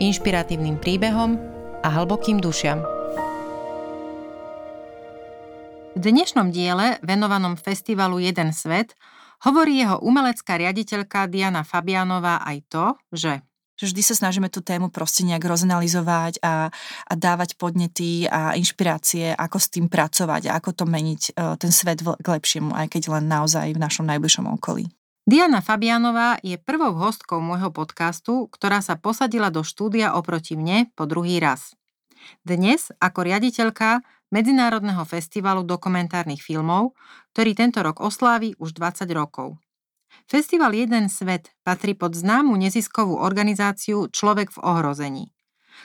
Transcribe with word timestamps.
inšpiratívnym 0.00 0.80
príbehom 0.80 1.36
a 1.84 1.88
hlbokým 1.92 2.40
dušiam. 2.40 2.80
V 5.92 6.00
dnešnom 6.00 6.48
diele, 6.48 6.96
venovanom 7.04 7.60
festivalu 7.60 8.24
Jeden 8.24 8.56
svet, 8.56 8.96
hovorí 9.44 9.84
jeho 9.84 10.00
umelecká 10.00 10.56
riaditeľka 10.56 11.28
Diana 11.28 11.66
Fabianová 11.66 12.40
aj 12.48 12.58
to, 12.72 12.86
že 13.12 13.32
vždy 13.90 14.00
sa 14.00 14.14
snažíme 14.14 14.46
tú 14.46 14.62
tému 14.62 14.94
proste 14.94 15.26
nejak 15.26 15.42
rozanalizovať 15.42 16.38
a, 16.40 16.70
a 17.04 17.12
dávať 17.18 17.58
podnety 17.58 18.30
a 18.30 18.54
inšpirácie, 18.54 19.34
ako 19.34 19.58
s 19.58 19.68
tým 19.74 19.90
pracovať 19.90 20.48
a 20.48 20.56
ako 20.62 20.70
to 20.70 20.84
meniť 20.86 21.22
e, 21.28 21.58
ten 21.58 21.74
svet 21.74 22.00
k 22.00 22.26
lepšiemu, 22.26 22.70
aj 22.72 22.86
keď 22.94 23.02
len 23.18 23.26
naozaj 23.26 23.74
v 23.74 23.82
našom 23.82 24.06
najbližšom 24.06 24.46
okolí. 24.54 24.86
Diana 25.22 25.62
Fabianová 25.62 26.42
je 26.42 26.58
prvou 26.58 26.98
hostkou 26.98 27.38
môjho 27.38 27.70
podcastu, 27.70 28.50
ktorá 28.50 28.82
sa 28.82 28.98
posadila 28.98 29.54
do 29.54 29.62
štúdia 29.62 30.18
oproti 30.18 30.58
mne 30.58 30.90
po 30.98 31.06
druhý 31.06 31.38
raz. 31.38 31.78
Dnes 32.42 32.90
ako 32.98 33.30
riaditeľka 33.30 34.02
Medzinárodného 34.34 35.06
festivalu 35.06 35.62
dokumentárnych 35.62 36.42
filmov, 36.42 36.98
ktorý 37.30 37.54
tento 37.54 37.86
rok 37.86 38.02
oslávi 38.02 38.58
už 38.58 38.74
20 38.74 39.06
rokov. 39.14 39.62
Festival 40.26 40.74
Jeden 40.74 41.06
svet 41.06 41.54
patrí 41.62 41.94
pod 41.94 42.18
známu 42.18 42.58
neziskovú 42.58 43.22
organizáciu 43.22 44.10
Človek 44.10 44.50
v 44.50 44.58
ohrození. 44.58 45.24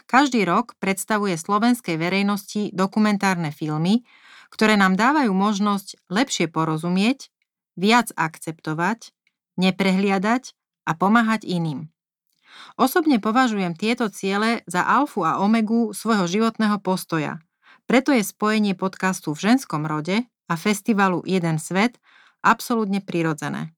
Každý 0.09 0.50
rok 0.50 0.73
predstavuje 0.81 1.38
slovenskej 1.38 1.94
verejnosti 2.02 2.73
dokumentárne 2.73 3.53
filmy, 3.53 4.02
ktoré 4.50 4.81
nám 4.81 4.97
dávajú 4.97 5.30
možnosť 5.30 6.09
lepšie 6.09 6.50
porozumieť, 6.50 7.30
viac 7.78 8.09
akceptovať, 8.17 9.14
neprehliadať 9.58 10.53
a 10.88 10.95
pomáhať 10.95 11.44
iným. 11.44 11.89
Osobne 12.80 13.22
považujem 13.22 13.77
tieto 13.77 14.09
ciele 14.09 14.66
za 14.66 14.81
alfu 14.81 15.22
a 15.27 15.41
omegu 15.44 15.91
svojho 15.94 16.25
životného 16.25 16.80
postoja– 16.80 17.41
preto 17.88 18.11
je 18.11 18.19
spojenie 18.19 18.75
podcastu 18.75 19.31
v 19.31 19.47
ženskom 19.47 19.88
rode 19.88 20.28
a 20.52 20.53
festivalu 20.59 21.23
Jeden 21.23 21.55
svet 21.55 22.03
absolútne 22.44 23.00
prirodzené. 23.00 23.72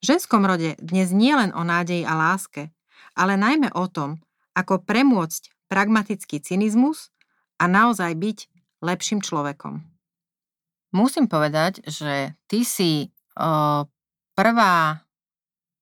V 0.00 0.16
ženskom 0.16 0.40
rode 0.48 0.72
dnes 0.80 1.12
nie 1.12 1.36
len 1.36 1.52
o 1.52 1.60
nádeji 1.60 2.08
a 2.08 2.16
láske, 2.16 2.72
ale 3.12 3.36
najmä 3.36 3.76
o 3.76 3.84
tom, 3.92 4.24
ako 4.56 4.80
premôcť 4.88 5.52
pragmatický 5.68 6.40
cynizmus 6.40 7.12
a 7.60 7.68
naozaj 7.68 8.16
byť 8.16 8.38
lepším 8.80 9.20
človekom. 9.20 9.84
Musím 10.96 11.28
povedať, 11.28 11.84
že 11.84 12.32
ty 12.48 12.64
si 12.64 13.12
o, 13.36 13.84
prvá 14.40 15.04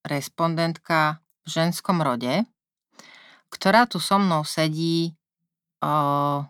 respondentka 0.02 1.22
v 1.46 1.62
ženskom 1.62 2.02
rode, 2.02 2.42
ktorá 3.54 3.86
tu 3.86 4.02
so 4.02 4.18
mnou 4.18 4.42
sedí 4.42 5.14
o, 5.78 6.42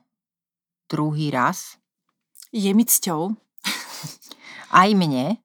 druhý 0.88 1.28
raz. 1.28 1.76
Je 2.48 2.72
mi 2.72 2.88
cťou. 2.88 3.36
Aj 4.80 4.88
mne. 4.96 5.36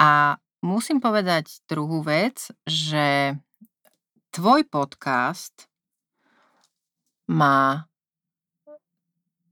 A 0.00 0.40
musím 0.64 1.04
povedať 1.04 1.60
druhú 1.68 2.00
vec, 2.00 2.48
že 2.64 3.36
tvoj 4.32 4.64
podcast 4.72 5.68
má 7.28 7.84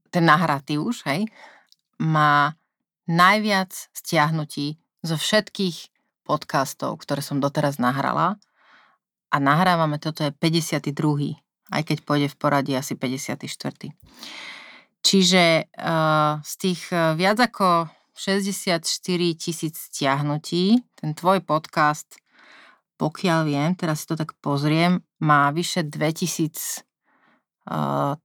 ten 0.09 0.25
nahratý 0.25 0.81
už, 0.81 1.05
hej, 1.05 1.29
má 2.01 2.57
najviac 3.05 3.69
stiahnutí 3.93 4.81
zo 5.05 5.15
všetkých 5.15 5.93
podcastov, 6.25 6.97
ktoré 6.99 7.21
som 7.21 7.37
doteraz 7.37 7.77
nahrala. 7.77 8.41
A 9.29 9.37
nahrávame, 9.37 10.01
toto 10.01 10.25
je 10.25 10.33
52. 10.33 11.37
Aj 11.69 11.81
keď 11.85 11.97
pôjde 12.01 12.27
v 12.33 12.37
poradí 12.37 12.73
asi 12.73 12.97
54. 12.97 13.45
Čiže 15.05 15.69
uh, 15.69 16.41
z 16.41 16.53
tých 16.57 16.81
uh, 16.89 17.13
viac 17.13 17.37
ako 17.37 17.85
64 18.17 18.81
tisíc 19.37 19.75
stiahnutí, 19.77 20.81
ten 20.97 21.13
tvoj 21.13 21.45
podcast, 21.45 22.17
pokiaľ 22.97 23.39
viem, 23.45 23.69
teraz 23.77 24.01
si 24.01 24.09
to 24.09 24.15
tak 24.17 24.33
pozriem, 24.41 25.03
má 25.21 25.51
vyše 25.53 25.85
2400 25.85 26.81
uh, 27.69 28.17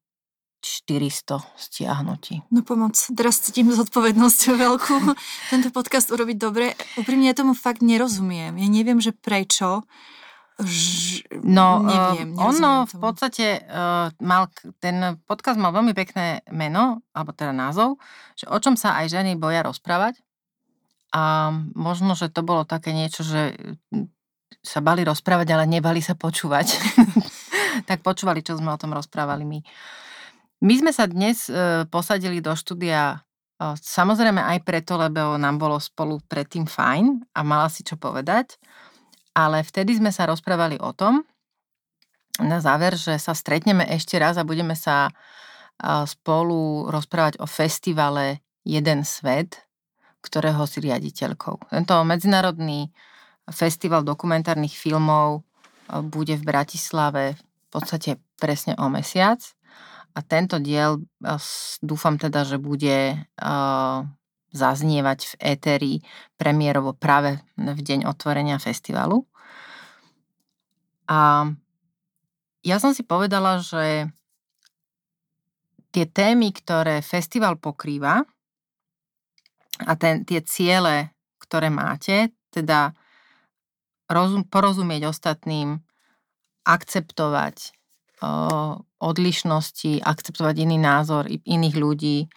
stiahnutí. 1.57 2.45
No 2.53 2.61
pomoc, 2.61 2.97
teraz 3.17 3.41
cítim 3.41 3.73
zodpovednosť 3.73 4.41
veľkú. 4.69 4.97
Tento 5.49 5.69
podcast 5.73 6.13
urobiť 6.13 6.37
dobre. 6.37 6.77
Úprimne 7.01 7.33
ja 7.33 7.37
tomu 7.37 7.57
fakt 7.57 7.81
nerozumiem. 7.81 8.55
Ja 8.55 8.69
neviem, 8.69 9.01
že 9.01 9.17
prečo 9.17 9.89
Ž... 10.61 11.25
No, 11.41 11.81
neviem, 11.81 12.37
ono 12.37 12.85
v 12.85 12.97
podstate 13.01 13.65
uh, 13.65 14.13
mal, 14.21 14.53
ten 14.77 15.17
podcast 15.25 15.57
mal 15.57 15.73
veľmi 15.73 15.97
pekné 15.97 16.45
meno, 16.53 17.01
alebo 17.17 17.33
teda 17.33 17.57
názov, 17.57 17.97
že 18.37 18.45
o 18.45 18.59
čom 18.61 18.77
sa 18.77 19.01
aj 19.01 19.09
ženy 19.09 19.41
boja 19.41 19.65
rozprávať. 19.65 20.21
A 21.17 21.51
možno, 21.75 22.13
že 22.13 22.29
to 22.29 22.45
bolo 22.45 22.69
také 22.69 22.93
niečo, 22.93 23.25
že 23.25 23.57
sa 24.61 24.85
bali 24.85 25.03
rozprávať, 25.03 25.49
ale 25.57 25.65
nebali 25.65 26.05
sa 26.05 26.13
počúvať. 26.13 26.77
tak 27.89 28.05
počúvali, 28.05 28.45
čo 28.45 28.61
sme 28.61 28.71
o 28.71 28.81
tom 28.81 28.93
rozprávali 28.93 29.43
my. 29.49 29.61
My 30.61 30.75
sme 30.77 30.93
sa 30.93 31.09
dnes 31.09 31.49
uh, 31.49 31.89
posadili 31.89 32.45
do 32.45 32.53
štúdia 32.53 33.25
samozrejme 33.61 34.41
aj 34.41 34.65
preto, 34.65 34.97
lebo 34.97 35.37
nám 35.37 35.61
bolo 35.61 35.77
spolu 35.77 36.17
predtým 36.25 36.65
fajn 36.65 37.37
a 37.37 37.45
mala 37.45 37.69
si 37.69 37.85
čo 37.85 38.01
povedať 38.01 38.57
ale 39.35 39.63
vtedy 39.63 39.99
sme 39.99 40.11
sa 40.11 40.27
rozprávali 40.27 40.79
o 40.81 40.91
tom, 40.93 41.23
na 42.41 42.57
záver, 42.57 42.97
že 42.97 43.21
sa 43.21 43.37
stretneme 43.37 43.85
ešte 43.85 44.17
raz 44.17 44.41
a 44.41 44.49
budeme 44.49 44.73
sa 44.73 45.13
spolu 46.09 46.89
rozprávať 46.89 47.37
o 47.41 47.47
festivale 47.49 48.41
Jeden 48.65 49.05
svet, 49.09 49.65
ktorého 50.21 50.65
si 50.69 50.85
riaditeľkou. 50.85 51.73
Tento 51.73 51.97
medzinárodný 52.05 52.93
festival 53.49 54.05
dokumentárnych 54.05 54.73
filmov 54.73 55.45
bude 56.13 56.37
v 56.37 56.45
Bratislave 56.45 57.25
v 57.37 57.69
podstate 57.73 58.21
presne 58.37 58.77
o 58.77 58.89
mesiac. 58.93 59.41
A 60.15 60.21
tento 60.27 60.59
diel 60.59 61.03
dúfam 61.81 62.19
teda, 62.19 62.43
že 62.43 62.59
bude 62.59 63.29
zaznievať 64.51 65.21
v 65.31 65.35
éteri 65.39 65.93
premiérovo 66.35 66.91
práve 66.95 67.39
v 67.55 67.81
deň 67.81 68.07
otvorenia 68.11 68.59
festivalu. 68.59 69.23
A 71.07 71.51
ja 72.63 72.77
som 72.83 72.95
si 72.95 73.07
povedala, 73.07 73.63
že 73.63 74.11
tie 75.91 76.07
témy, 76.07 76.55
ktoré 76.55 77.03
festival 77.03 77.59
pokrýva 77.59 78.23
a 79.87 79.93
ten, 79.99 80.23
tie 80.23 80.43
ciele, 80.43 81.15
ktoré 81.43 81.71
máte, 81.71 82.31
teda 82.55 82.95
rozum, 84.07 84.47
porozumieť 84.47 85.11
ostatným, 85.11 85.83
akceptovať 86.67 87.75
o, 88.23 88.31
odlišnosti, 89.01 90.05
akceptovať 90.05 90.55
iný 90.69 90.77
názor 90.77 91.27
iných 91.27 91.77
ľudí, 91.77 92.29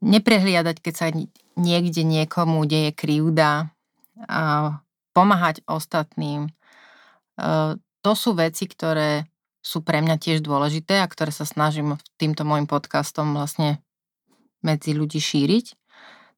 neprehliadať, 0.00 0.76
keď 0.80 0.94
sa 0.96 1.12
niekde 1.60 2.02
niekomu 2.02 2.64
deje 2.64 2.96
krivda, 2.96 3.68
pomáhať 5.12 5.60
ostatným. 5.68 6.48
To 8.00 8.12
sú 8.16 8.32
veci, 8.32 8.64
ktoré 8.64 9.28
sú 9.60 9.84
pre 9.84 10.00
mňa 10.00 10.16
tiež 10.16 10.40
dôležité 10.40 11.04
a 11.04 11.10
ktoré 11.10 11.28
sa 11.28 11.44
snažím 11.44 12.00
týmto 12.16 12.48
môjim 12.48 12.64
podcastom 12.64 13.36
vlastne 13.36 13.84
medzi 14.64 14.96
ľudí 14.96 15.20
šíriť. 15.20 15.76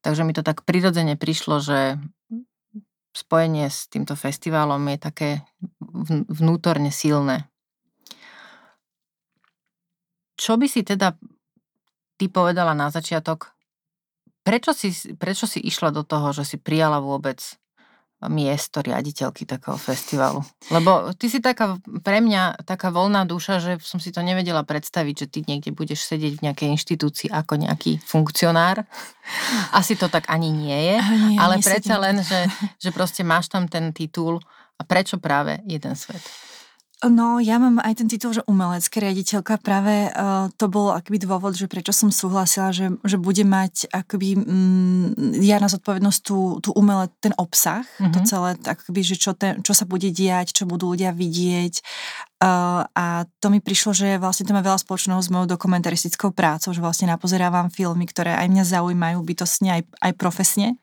Takže 0.02 0.24
mi 0.26 0.34
to 0.34 0.42
tak 0.42 0.66
prirodzene 0.66 1.14
prišlo, 1.14 1.62
že 1.62 2.00
spojenie 3.14 3.68
s 3.68 3.86
týmto 3.86 4.16
festivalom 4.18 4.82
je 4.90 4.98
také 4.98 5.30
vnútorne 6.26 6.90
silné. 6.90 7.46
Čo 10.40 10.56
by 10.56 10.66
si 10.72 10.80
teda 10.80 11.12
ty 12.16 12.32
povedala 12.32 12.72
na 12.72 12.88
začiatok, 12.88 13.52
prečo 14.40 14.72
si, 14.72 14.88
prečo 15.20 15.44
si 15.44 15.60
išla 15.60 15.92
do 15.92 16.00
toho, 16.00 16.32
že 16.32 16.48
si 16.48 16.56
prijala 16.56 16.96
vôbec 16.96 17.36
miesto 18.28 18.84
riaditeľky 18.84 19.48
takého 19.48 19.80
festivalu? 19.80 20.44
Lebo 20.68 21.12
ty 21.16 21.32
si 21.32 21.40
taká, 21.40 21.80
pre 22.04 22.20
mňa 22.20 22.64
taká 22.68 22.92
voľná 22.92 23.24
duša, 23.24 23.60
že 23.60 23.72
som 23.80 23.96
si 23.96 24.12
to 24.12 24.20
nevedela 24.20 24.60
predstaviť, 24.60 25.14
že 25.24 25.26
ty 25.28 25.38
niekde 25.48 25.72
budeš 25.72 26.04
sedieť 26.04 26.36
v 26.36 26.44
nejakej 26.48 26.68
inštitúcii 26.76 27.28
ako 27.32 27.60
nejaký 27.60 28.00
funkcionár. 28.04 28.84
Asi 29.72 29.96
to 29.96 30.12
tak 30.12 30.28
ani 30.28 30.52
nie 30.52 30.80
je, 30.92 30.96
nie, 31.00 31.36
ale 31.40 31.60
predsa 31.64 31.96
len, 31.96 32.20
že, 32.20 32.44
že 32.84 32.92
proste 32.92 33.24
máš 33.24 33.48
tam 33.48 33.64
ten 33.68 33.92
titul 33.96 34.40
a 34.76 34.82
prečo 34.84 35.16
práve 35.16 35.64
jeden 35.64 35.96
svet? 35.96 36.20
No, 37.00 37.40
ja 37.40 37.56
mám 37.56 37.80
aj 37.80 38.04
ten 38.04 38.12
titul, 38.12 38.36
že 38.36 38.44
umelecká 38.44 39.00
riaditeľka. 39.00 39.56
Práve 39.64 40.12
uh, 40.12 40.52
to 40.60 40.68
bol 40.68 40.92
akby 40.92 41.16
dôvod, 41.16 41.56
že 41.56 41.64
prečo 41.64 41.96
som 41.96 42.12
súhlasila, 42.12 42.76
že, 42.76 42.92
že 43.08 43.16
bude 43.16 43.40
mať 43.40 43.88
akoby 43.88 44.36
mm, 44.36 45.40
ja 45.40 45.56
na 45.56 45.72
zodpovednosť 45.72 46.20
tú, 46.20 46.60
tú 46.60 46.76
umelé, 46.76 47.08
ten 47.24 47.32
obsah, 47.40 47.88
mm-hmm. 47.96 48.12
to 48.12 48.20
mhm. 48.20 48.26
celé, 48.28 48.48
akoby, 48.68 49.00
že 49.00 49.16
čo, 49.16 49.32
ten, 49.32 49.64
čo 49.64 49.72
sa 49.72 49.88
bude 49.88 50.12
diať, 50.12 50.52
čo 50.52 50.68
budú 50.68 50.92
ľudia 50.92 51.16
vidieť. 51.16 51.80
Uh, 52.40 52.84
a 52.92 53.24
to 53.40 53.48
mi 53.48 53.64
prišlo, 53.64 53.96
že 53.96 54.20
vlastne 54.20 54.44
to 54.44 54.52
má 54.52 54.60
veľa 54.60 54.80
spoločného 54.80 55.24
s 55.24 55.32
mojou 55.32 55.48
dokumentaristickou 55.56 56.36
prácou, 56.36 56.76
že 56.76 56.84
vlastne 56.84 57.08
napozerávam 57.08 57.72
filmy, 57.72 58.04
ktoré 58.04 58.36
aj 58.36 58.48
mňa 58.48 58.64
zaujímajú 58.76 59.24
bytostne, 59.24 59.80
aj, 59.80 59.82
aj 60.04 60.12
profesne 60.20 60.76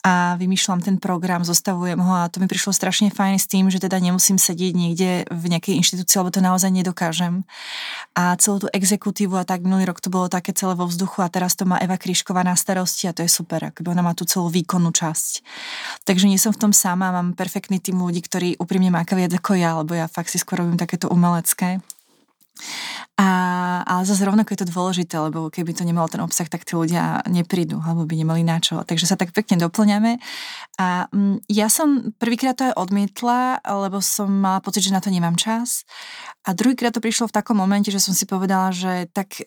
a 0.00 0.40
vymýšľam 0.40 0.80
ten 0.80 0.96
program, 0.96 1.44
zostavujem 1.44 2.00
ho 2.00 2.12
a 2.24 2.32
to 2.32 2.40
mi 2.40 2.48
prišlo 2.48 2.72
strašne 2.72 3.12
fajn 3.12 3.36
s 3.36 3.44
tým, 3.44 3.68
že 3.68 3.76
teda 3.76 4.00
nemusím 4.00 4.40
sedieť 4.40 4.72
niekde 4.72 5.10
v 5.28 5.44
nejakej 5.52 5.76
inštitúcii, 5.76 6.16
lebo 6.24 6.32
to 6.32 6.40
naozaj 6.40 6.72
nedokážem. 6.72 7.44
A 8.16 8.32
celú 8.40 8.64
tú 8.64 8.68
exekutívu 8.72 9.36
a 9.36 9.44
tak 9.44 9.60
minulý 9.60 9.92
rok 9.92 10.00
to 10.00 10.08
bolo 10.08 10.32
také 10.32 10.56
celé 10.56 10.72
vo 10.72 10.88
vzduchu 10.88 11.20
a 11.20 11.28
teraz 11.28 11.52
to 11.52 11.68
má 11.68 11.76
Eva 11.84 12.00
Kryšková 12.00 12.40
na 12.40 12.56
starosti 12.56 13.12
a 13.12 13.16
to 13.16 13.20
je 13.20 13.30
super, 13.30 13.60
akoby 13.60 13.92
ona 13.92 14.00
má 14.00 14.16
tú 14.16 14.24
celú 14.24 14.48
výkonnú 14.48 14.88
časť. 14.88 15.44
Takže 16.08 16.32
nie 16.32 16.40
som 16.40 16.56
v 16.56 16.64
tom 16.64 16.72
sama, 16.72 17.12
mám 17.12 17.36
perfektný 17.36 17.76
tým 17.76 18.00
ľudí, 18.00 18.24
ktorí 18.24 18.56
úprimne 18.56 18.88
máka 18.88 19.12
viac 19.12 19.36
ako 19.36 19.52
ja, 19.60 19.76
lebo 19.76 19.92
ja 19.92 20.08
fakt 20.08 20.32
si 20.32 20.40
skôr 20.40 20.64
robím 20.64 20.80
takéto 20.80 21.12
umelecké. 21.12 21.84
A, 23.20 23.28
ale 23.84 24.02
zase 24.08 24.24
rovnako 24.24 24.56
je 24.56 24.60
to 24.64 24.72
dôležité, 24.72 25.14
lebo 25.20 25.52
keby 25.52 25.76
to 25.76 25.84
nemalo 25.84 26.08
ten 26.08 26.24
obsah, 26.24 26.48
tak 26.48 26.64
tí 26.64 26.72
ľudia 26.72 27.20
neprídu, 27.28 27.76
alebo 27.84 28.08
by 28.08 28.14
nemali 28.16 28.40
na 28.40 28.56
čo. 28.56 28.80
Takže 28.80 29.04
sa 29.04 29.20
tak 29.20 29.36
pekne 29.36 29.60
doplňame. 29.60 30.16
A 30.80 31.04
mm, 31.12 31.44
ja 31.52 31.68
som 31.68 32.16
prvýkrát 32.16 32.56
to 32.56 32.72
aj 32.72 32.78
odmietla, 32.80 33.60
lebo 33.60 34.00
som 34.00 34.32
mala 34.32 34.64
pocit, 34.64 34.88
že 34.88 34.94
na 34.96 35.04
to 35.04 35.12
nemám 35.12 35.36
čas. 35.36 35.84
A 36.48 36.56
druhýkrát 36.56 36.96
to 36.96 37.04
prišlo 37.04 37.28
v 37.28 37.36
takom 37.36 37.60
momente, 37.60 37.92
že 37.92 38.00
som 38.00 38.16
si 38.16 38.24
povedala, 38.24 38.72
že 38.72 39.10
tak 39.12 39.44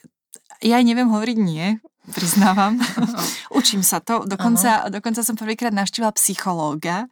ja 0.61 0.77
aj 0.77 0.85
neviem 0.85 1.09
hovoriť 1.09 1.37
nie, 1.41 1.81
priznávam. 2.11 2.77
Učím 3.59 3.81
sa 3.81 4.03
to. 4.03 4.27
Dokonca, 4.27 4.91
dokonca 4.91 5.23
som 5.23 5.39
prvýkrát 5.39 5.71
navštívila 5.71 6.11
psychológa, 6.19 7.07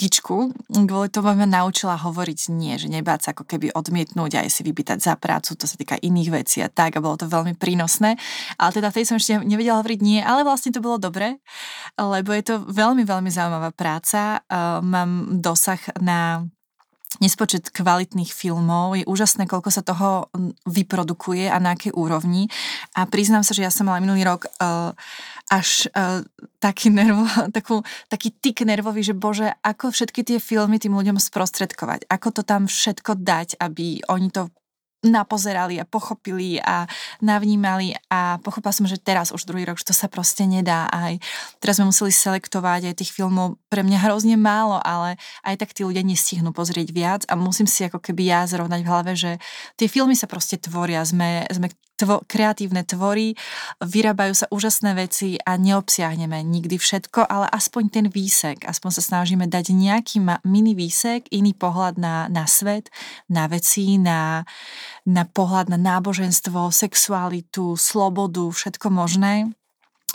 kičku, 0.00 0.56
kvôli 0.88 1.12
tomu 1.12 1.36
ma 1.36 1.44
naučila 1.44 2.00
hovoriť 2.00 2.48
nie, 2.56 2.80
že 2.80 2.88
nebáť 2.88 3.20
sa 3.20 3.28
ako 3.36 3.44
keby 3.44 3.76
odmietnúť 3.76 4.40
aj 4.40 4.48
si 4.48 4.64
vypýtať 4.64 4.96
za 4.96 5.20
prácu, 5.20 5.52
to 5.52 5.68
sa 5.68 5.76
týka 5.76 6.00
iných 6.00 6.30
vecí 6.32 6.64
a 6.64 6.72
tak 6.72 6.96
a 6.96 7.04
bolo 7.04 7.20
to 7.20 7.28
veľmi 7.28 7.52
prínosné. 7.60 8.16
Ale 8.56 8.70
teda 8.72 8.88
vtedy 8.88 9.04
som 9.04 9.20
ešte 9.20 9.44
nevedela 9.44 9.84
hovoriť 9.84 10.00
nie, 10.00 10.24
ale 10.24 10.40
vlastne 10.40 10.72
to 10.72 10.80
bolo 10.80 10.96
dobre, 10.96 11.44
lebo 12.00 12.32
je 12.32 12.44
to 12.48 12.64
veľmi, 12.64 13.04
veľmi 13.04 13.28
zaujímavá 13.28 13.76
práca. 13.76 14.40
Mám 14.80 15.44
dosah 15.44 15.80
na 16.00 16.48
nespočet 17.20 17.68
kvalitných 17.70 18.32
filmov. 18.32 18.96
Je 18.96 19.04
úžasné, 19.04 19.44
koľko 19.44 19.70
sa 19.70 19.84
toho 19.84 20.32
vyprodukuje 20.64 21.46
a 21.46 21.60
na 21.60 21.76
akej 21.76 21.92
úrovni. 21.92 22.48
A 22.96 23.04
priznám 23.04 23.44
sa, 23.44 23.52
že 23.52 23.64
ja 23.64 23.72
som 23.72 23.86
mala 23.86 24.00
minulý 24.00 24.24
rok 24.24 24.48
uh, 24.58 24.96
až 25.52 25.86
uh, 25.92 26.24
taký, 26.58 26.88
nervo, 26.88 27.28
takú, 27.56 27.84
taký 28.08 28.32
tik 28.32 28.64
nervový, 28.64 29.04
že 29.04 29.14
bože, 29.14 29.52
ako 29.60 29.92
všetky 29.92 30.24
tie 30.24 30.38
filmy 30.40 30.80
tým 30.80 30.96
ľuďom 30.96 31.20
sprostredkovať. 31.20 32.08
Ako 32.08 32.32
to 32.34 32.42
tam 32.42 32.66
všetko 32.66 33.20
dať, 33.20 33.60
aby 33.60 34.00
oni 34.08 34.28
to 34.32 34.48
napozerali 35.00 35.80
a 35.80 35.88
pochopili 35.88 36.60
a 36.60 36.84
navnímali 37.24 37.96
a 38.12 38.36
pochopila 38.44 38.72
som, 38.72 38.84
že 38.84 39.00
teraz 39.00 39.32
už 39.32 39.48
druhý 39.48 39.64
rok, 39.64 39.80
že 39.80 39.88
to 39.88 39.96
sa 39.96 40.12
proste 40.12 40.44
nedá. 40.44 40.92
Aj 40.92 41.16
teraz 41.56 41.80
sme 41.80 41.88
museli 41.88 42.12
selektovať 42.12 42.92
aj 42.92 42.94
tých 43.00 43.12
filmov 43.16 43.56
pre 43.72 43.80
mňa 43.80 43.98
hrozne 44.04 44.36
málo, 44.36 44.76
ale 44.84 45.16
aj 45.40 45.56
tak 45.56 45.72
tí 45.72 45.88
ľudia 45.88 46.04
nestihnú 46.04 46.52
pozrieť 46.52 46.88
viac 46.92 47.22
a 47.32 47.34
musím 47.38 47.64
si 47.64 47.88
ako 47.88 47.96
keby 47.96 48.28
ja 48.28 48.44
zrovnať 48.44 48.80
v 48.84 48.90
hlave, 48.90 49.12
že 49.16 49.40
tie 49.80 49.88
filmy 49.88 50.12
sa 50.12 50.28
proste 50.28 50.60
tvoria, 50.60 51.00
sme, 51.00 51.48
sme 51.48 51.72
tvo, 52.00 52.24
kreatívne 52.24 52.80
tvory, 52.88 53.36
vyrábajú 53.84 54.32
sa 54.32 54.46
úžasné 54.48 54.96
veci 54.96 55.36
a 55.36 55.60
neobsiahneme 55.60 56.40
nikdy 56.40 56.80
všetko, 56.80 57.28
ale 57.28 57.44
aspoň 57.52 57.84
ten 57.92 58.06
výsek, 58.08 58.64
aspoň 58.64 58.90
sa 58.96 59.02
snažíme 59.04 59.44
dať 59.44 59.76
nejaký 59.76 60.24
mini 60.48 60.72
výsek, 60.72 61.28
iný 61.28 61.52
pohľad 61.52 62.00
na, 62.00 62.32
na 62.32 62.48
svet, 62.48 62.88
na 63.28 63.44
veci, 63.52 64.00
na, 64.00 64.48
na 65.06 65.24
pohľad 65.28 65.72
na 65.72 65.78
náboženstvo, 65.80 66.72
sexualitu, 66.72 67.76
slobodu, 67.76 68.48
všetko 68.50 68.88
možné 68.92 69.52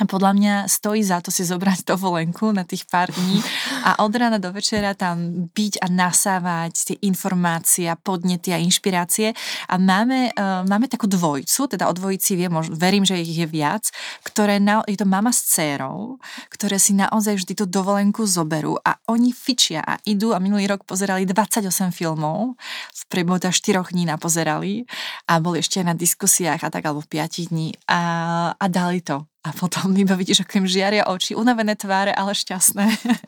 podľa 0.04 0.36
mňa 0.36 0.54
stojí 0.68 1.00
za 1.08 1.24
to 1.24 1.32
si 1.32 1.48
zobrať 1.48 1.88
dovolenku 1.88 2.52
na 2.52 2.68
tých 2.68 2.84
pár 2.84 3.16
dní 3.16 3.40
a 3.88 4.04
od 4.04 4.12
rána 4.12 4.44
do 4.44 4.52
večera 4.52 4.92
tam 4.92 5.48
byť 5.56 5.80
a 5.80 5.88
nasávať 5.88 6.74
tie 6.92 6.98
informácie, 7.08 7.88
podnety 8.04 8.52
a 8.52 8.60
inšpirácie. 8.60 9.32
A 9.72 9.80
máme, 9.80 10.36
uh, 10.36 10.68
máme 10.68 10.92
takú 10.92 11.08
dvojcu, 11.08 11.72
teda 11.72 11.88
o 11.88 11.96
dvojici 11.96 12.36
viem, 12.36 12.52
možno, 12.52 12.76
verím, 12.76 13.08
že 13.08 13.24
ich 13.24 13.40
je 13.40 13.48
viac, 13.48 13.88
ktoré 14.28 14.60
na, 14.60 14.84
je 14.84 15.00
to 15.00 15.08
mama 15.08 15.32
s 15.32 15.48
dcérou, 15.48 16.20
ktoré 16.52 16.76
si 16.76 16.92
naozaj 16.92 17.40
vždy 17.40 17.54
tú 17.56 17.64
dovolenku 17.64 18.28
zoberú 18.28 18.76
a 18.84 19.00
oni 19.08 19.32
fičia 19.32 19.80
a 19.80 19.96
idú 20.04 20.36
a 20.36 20.44
minulý 20.44 20.68
rok 20.76 20.84
pozerali 20.84 21.24
28 21.24 21.96
filmov, 21.96 22.60
v 22.92 23.02
priebehu 23.08 23.40
4 23.40 23.96
dní 23.96 24.04
napozerali 24.04 24.84
a 25.32 25.40
boli 25.40 25.64
ešte 25.64 25.80
na 25.88 25.96
diskusiách 25.96 26.68
a 26.68 26.70
tak, 26.74 26.84
alebo 26.84 27.00
5 27.00 27.48
dní 27.48 27.72
a, 27.88 28.52
a 28.60 28.66
dali 28.68 29.00
to 29.00 29.24
a 29.46 29.54
potom 29.54 29.94
iba 29.94 30.18
vidíš, 30.18 30.42
ako 30.42 30.66
im 30.66 30.68
žiaria 30.68 31.06
oči, 31.06 31.38
unavené 31.38 31.78
tváre, 31.78 32.10
ale 32.10 32.34
šťastné. 32.34 32.86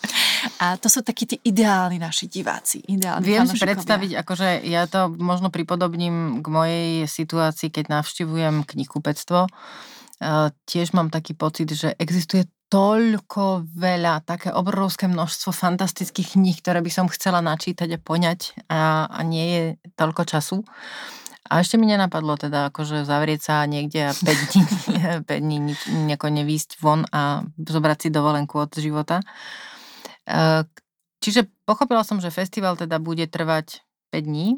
a 0.64 0.74
to 0.81 0.90
sú 0.90 1.06
takí 1.06 1.30
tí 1.30 1.38
ideálni 1.46 2.02
naši 2.02 2.25
diváci. 2.25 2.81
Ideálni 2.81 3.22
Viem 3.22 3.46
si 3.46 3.62
predstaviť, 3.62 4.18
akože 4.25 4.66
ja 4.66 4.90
to 4.90 5.14
možno 5.14 5.54
pripodobním 5.54 6.42
k 6.42 6.48
mojej 6.50 6.90
situácii, 7.06 7.69
keď 7.69 8.02
navštivujem 8.02 8.66
knihkupectvo. 8.66 9.46
Tiež 10.66 10.98
mám 10.98 11.14
taký 11.14 11.38
pocit, 11.38 11.69
že 11.69 11.94
existuje 12.02 12.50
toľko 12.68 13.69
veľa, 13.78 14.28
také 14.28 14.52
obrovské 14.52 15.08
množstvo 15.08 15.56
fantastických 15.56 16.36
kníh, 16.36 16.58
ktoré 16.60 16.84
by 16.84 16.92
som 16.92 17.08
chcela 17.08 17.40
načítať 17.40 17.96
a 17.96 18.00
poňať 18.02 18.40
a, 18.68 19.08
a 19.08 19.19
nie 19.24 19.46
je 19.46 19.64
toľko 19.96 20.28
času. 20.28 20.68
A 21.47 21.63
ešte 21.63 21.79
mi 21.79 21.88
nenapadlo 21.88 22.35
teda 22.35 22.69
akože 22.69 23.07
zavrieť 23.07 23.42
sa 23.42 23.56
niekde 23.63 24.09
a 24.09 24.11
5 24.11 24.23
dní, 24.23 24.63
5 25.31 25.45
dní 25.45 25.57
nejako 26.07 26.27
nevýsť 26.31 26.80
von 26.83 27.07
a 27.09 27.47
zobrať 27.56 27.97
si 27.97 28.09
dovolenku 28.11 28.56
od 28.59 28.71
života. 28.75 29.23
Čiže 31.23 31.49
pochopila 31.66 32.04
som, 32.04 32.21
že 32.21 32.30
festival 32.30 32.77
teda 32.77 32.99
bude 33.01 33.25
trvať 33.25 33.81
5 34.11 34.27
dní. 34.27 34.56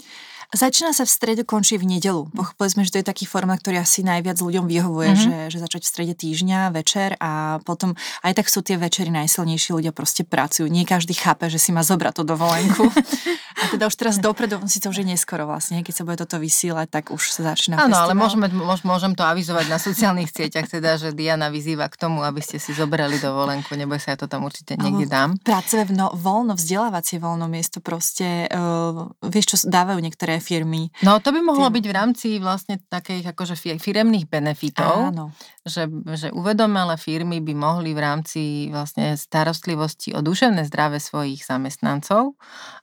Začína 0.50 0.98
sa 0.98 1.06
v 1.06 1.14
strede, 1.14 1.42
končí 1.46 1.78
v 1.78 1.86
nedelu. 1.86 2.26
Pochopili 2.34 2.70
sme, 2.74 2.82
že 2.82 2.98
to 2.98 3.00
je 3.02 3.06
taký 3.06 3.30
formát, 3.30 3.62
ktorý 3.62 3.86
asi 3.86 4.02
najviac 4.02 4.42
ľuďom 4.42 4.66
vyhovuje, 4.66 5.10
mm-hmm. 5.14 5.50
že, 5.50 5.54
že 5.54 5.58
začať 5.62 5.82
v 5.86 5.92
strede 5.94 6.14
týždňa, 6.18 6.74
večer 6.74 7.14
a 7.22 7.62
potom 7.62 7.94
aj 8.26 8.34
tak 8.34 8.50
sú 8.50 8.66
tie 8.66 8.74
večery 8.82 9.14
najsilnejší, 9.14 9.78
ľudia 9.78 9.94
proste 9.94 10.26
pracujú. 10.26 10.66
Nie 10.66 10.90
každý 10.90 11.14
chápe, 11.14 11.54
že 11.54 11.62
si 11.62 11.70
má 11.70 11.86
zobrať 11.86 12.14
tú 12.18 12.24
dovolenku. 12.26 12.90
a 13.60 13.66
teda 13.68 13.92
už 13.92 13.96
teraz 14.00 14.16
dopredu, 14.24 14.64
si 14.72 14.80
to 14.80 14.90
už 14.90 15.04
je 15.04 15.08
neskoro 15.08 15.44
vlastne, 15.44 15.84
keď 15.84 15.94
sa 15.94 16.04
bude 16.08 16.18
toto 16.20 16.40
vysielať, 16.40 16.88
tak 16.88 17.04
už 17.12 17.22
sa 17.36 17.54
začína 17.54 17.76
Áno, 17.76 17.96
ale 18.00 18.16
môžeme, 18.16 18.48
môžem 18.88 19.14
to 19.14 19.28
avizovať 19.28 19.66
na 19.68 19.76
sociálnych 19.76 20.32
sieťach, 20.32 20.72
teda, 20.72 20.96
že 20.96 21.12
Diana 21.12 21.52
vyzýva 21.52 21.92
k 21.92 22.00
tomu, 22.00 22.24
aby 22.24 22.40
ste 22.40 22.56
si 22.58 22.72
zobrali 22.72 23.20
dovolenku, 23.20 23.76
neboj 23.76 24.00
sa, 24.00 24.16
ja 24.16 24.24
to 24.24 24.32
tam 24.32 24.48
určite 24.48 24.80
niekde 24.80 25.12
dám. 25.12 25.36
Práce 25.44 25.76
no, 25.92 26.12
voľno, 26.16 26.56
vzdelávacie 26.56 27.20
voľno 27.20 27.52
miesto 27.52 27.84
proste, 27.84 28.48
uh, 28.48 29.12
vieš, 29.28 29.46
čo 29.52 29.58
dávajú 29.68 30.00
niektoré 30.00 30.40
firmy. 30.40 30.92
No 31.04 31.20
to 31.20 31.36
by 31.36 31.44
mohlo 31.44 31.68
Tým... 31.68 31.76
byť 31.80 31.86
v 31.86 31.94
rámci 31.94 32.28
vlastne 32.40 32.80
takých 32.88 33.36
akože 33.36 33.60
firemných 33.60 34.32
benefitov, 34.32 35.12
Áno. 35.12 35.36
Že, 35.68 35.92
že 36.18 36.28
uvedomelé 36.34 36.98
firmy 36.98 37.44
by 37.44 37.54
mohli 37.54 37.92
v 37.94 38.02
rámci 38.02 38.42
vlastne 38.74 39.14
starostlivosti 39.20 40.16
o 40.16 40.24
duševné 40.24 40.66
zdravé 40.66 40.98
svojich 40.98 41.46
zamestnancov 41.46 42.34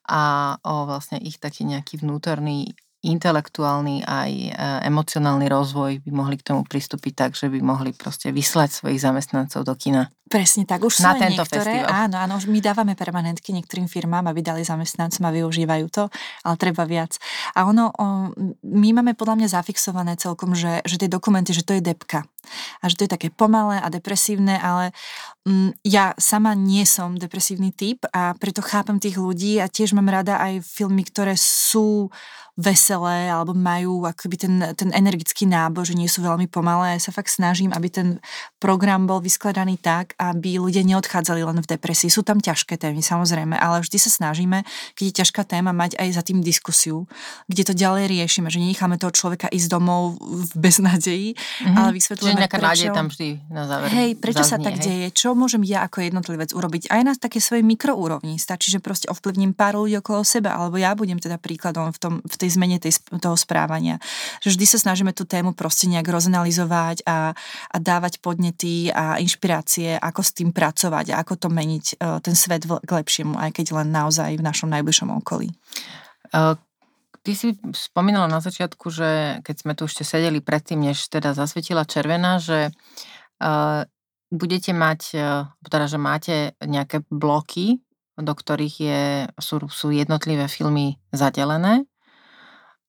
a 0.06 0.54
o 0.66 0.90
vlastne 0.90 1.22
ich 1.22 1.38
taký 1.38 1.62
nejaký 1.62 2.02
vnútorný 2.02 2.74
intelektuálny 3.06 4.02
aj 4.02 4.30
e, 4.34 4.50
emocionálny 4.82 5.46
rozvoj 5.46 6.02
by 6.02 6.10
mohli 6.10 6.36
k 6.42 6.46
tomu 6.50 6.66
pristúpiť 6.66 7.12
tak, 7.14 7.30
že 7.38 7.46
by 7.46 7.62
mohli 7.62 7.94
proste 7.94 8.34
vyslať 8.34 8.82
svojich 8.82 8.98
zamestnancov 8.98 9.62
do 9.62 9.74
kina. 9.78 10.10
Presne 10.26 10.66
tak, 10.66 10.82
už 10.82 10.98
sú 10.98 11.06
na 11.06 11.14
aj 11.14 11.22
tento 11.22 11.46
niektoré, 11.46 11.86
festival. 11.86 12.02
áno, 12.02 12.16
áno, 12.18 12.32
už 12.34 12.50
my 12.50 12.58
dávame 12.58 12.98
permanentky 12.98 13.54
niektorým 13.54 13.86
firmám, 13.86 14.26
aby 14.26 14.42
dali 14.42 14.66
zamestnancom 14.66 15.22
a 15.22 15.30
využívajú 15.30 15.86
to, 15.86 16.10
ale 16.42 16.54
treba 16.58 16.82
viac. 16.82 17.14
A 17.54 17.62
ono, 17.62 17.94
o, 17.94 18.34
my 18.66 18.88
máme 18.90 19.14
podľa 19.14 19.38
mňa 19.38 19.48
zafixované 19.54 20.18
celkom, 20.18 20.58
že, 20.58 20.82
že 20.82 20.98
tie 20.98 21.06
dokumenty, 21.06 21.54
že 21.54 21.62
to 21.62 21.78
je 21.78 21.82
depka. 21.82 22.26
A 22.82 22.90
že 22.90 22.98
to 22.98 23.04
je 23.06 23.14
také 23.14 23.30
pomalé 23.30 23.78
a 23.78 23.86
depresívne, 23.86 24.58
ale 24.58 24.90
mm, 25.46 25.78
ja 25.86 26.10
sama 26.18 26.58
nie 26.58 26.82
som 26.82 27.14
depresívny 27.14 27.70
typ 27.70 28.02
a 28.10 28.34
preto 28.34 28.66
chápem 28.66 28.98
tých 28.98 29.22
ľudí 29.22 29.62
a 29.62 29.70
tiež 29.70 29.94
mám 29.94 30.10
rada 30.10 30.42
aj 30.42 30.58
filmy, 30.66 31.06
ktoré 31.06 31.38
sú 31.38 32.10
veselé 32.56 33.28
alebo 33.28 33.52
majú 33.52 34.08
akoby 34.08 34.36
ten, 34.40 34.54
ten 34.72 34.88
energický 34.96 35.44
nábor, 35.44 35.84
že 35.84 35.92
nie 35.92 36.08
sú 36.08 36.24
veľmi 36.24 36.48
pomalé. 36.48 36.96
Ja 36.96 37.12
sa 37.12 37.12
fakt 37.12 37.28
snažím, 37.28 37.68
aby 37.76 37.92
ten 37.92 38.08
program 38.56 39.04
bol 39.04 39.20
vyskladaný 39.20 39.76
tak, 39.76 40.15
aby 40.16 40.60
ľudia 40.60 40.82
neodchádzali 40.84 41.44
len 41.44 41.58
v 41.60 41.66
depresii. 41.76 42.08
Sú 42.08 42.24
tam 42.24 42.40
ťažké 42.40 42.80
témy, 42.80 43.04
samozrejme, 43.04 43.56
ale 43.56 43.84
vždy 43.84 43.98
sa 44.00 44.10
snažíme, 44.12 44.64
keď 44.96 45.04
je 45.04 45.14
ťažká 45.24 45.42
téma, 45.44 45.76
mať 45.76 45.96
aj 46.00 46.08
za 46.16 46.22
tým 46.24 46.40
diskusiu, 46.40 47.04
kde 47.48 47.62
to 47.68 47.72
ďalej 47.76 48.08
riešime, 48.08 48.48
že 48.48 48.60
nenecháme 48.60 48.96
toho 48.96 49.12
človeka 49.12 49.52
ísť 49.52 49.68
domov 49.68 50.16
v 50.20 50.52
beznádeji, 50.56 51.28
mm-hmm. 51.36 51.76
ale 51.76 51.90
vysvetľujeme, 51.92 52.40
Čiže 52.46 52.62
nádej 52.62 52.88
tam 52.92 53.06
vždy 53.12 53.28
na 53.52 53.62
záver 53.68 53.88
Hej, 53.92 54.10
prečo 54.16 54.44
zaznie, 54.44 54.56
sa 54.56 54.64
tak 54.64 54.76
hej? 54.80 54.84
deje? 54.84 55.06
Čo 55.12 55.36
môžem 55.36 55.62
ja 55.64 55.84
ako 55.84 56.04
jednotlivec 56.04 56.50
urobiť? 56.56 56.82
Aj 56.88 57.02
na 57.04 57.12
také 57.12 57.38
svojej 57.38 57.64
mikroúrovni. 57.64 58.40
Stačí, 58.40 58.72
že 58.72 58.80
proste 58.80 59.06
ovplyvním 59.12 59.52
pár 59.52 59.76
ľudí 59.76 60.00
okolo 60.00 60.24
seba, 60.24 60.56
alebo 60.56 60.80
ja 60.80 60.96
budem 60.96 61.20
teda 61.20 61.36
príkladom 61.36 61.92
v, 61.92 61.98
tom, 61.98 62.14
v 62.24 62.36
tej 62.36 62.56
zmene 62.56 62.80
tej, 62.80 62.96
toho 63.20 63.36
správania. 63.36 64.00
Že 64.40 64.56
vždy 64.56 64.64
sa 64.66 64.78
snažíme 64.80 65.12
tú 65.12 65.28
tému 65.28 65.52
proste 65.52 65.90
nejak 65.90 66.06
rozanalizovať 66.08 67.04
a, 67.04 67.32
a 67.70 67.76
dávať 67.76 68.18
podnety 68.24 68.88
a 68.90 69.20
inšpirácie, 69.20 69.98
ako 70.08 70.22
s 70.22 70.30
tým 70.36 70.54
pracovať 70.54 71.12
a 71.12 71.20
ako 71.20 71.34
to 71.36 71.48
meniť 71.50 71.86
e, 71.94 71.94
ten 72.22 72.34
svet 72.38 72.64
k 72.64 72.90
lepšiemu, 72.90 73.34
aj 73.36 73.50
keď 73.58 73.66
len 73.82 73.88
naozaj 73.90 74.38
v 74.38 74.46
našom 74.46 74.70
najbližšom 74.70 75.10
okolí. 75.22 75.50
Uh, 76.30 76.54
Ty 77.26 77.34
si 77.34 77.58
spomínala 77.74 78.30
na 78.30 78.38
začiatku, 78.38 78.86
že 78.86 79.42
keď 79.42 79.56
sme 79.58 79.72
tu 79.74 79.90
ešte 79.90 80.06
sedeli 80.06 80.38
predtým, 80.38 80.78
než 80.78 81.10
teda 81.10 81.34
zasvietila 81.34 81.82
červená, 81.82 82.38
že 82.38 82.70
uh, 83.42 83.82
budete 84.30 84.70
mať, 84.70 85.00
teda, 85.66 85.86
že 85.90 85.98
máte 85.98 86.36
nejaké 86.62 87.02
bloky, 87.10 87.82
do 88.18 88.32
ktorých 88.34 88.76
je, 88.78 89.02
sú, 89.38 89.58
sú 89.70 89.94
jednotlivé 89.94 90.50
filmy 90.50 90.98
zadelené. 91.12 91.86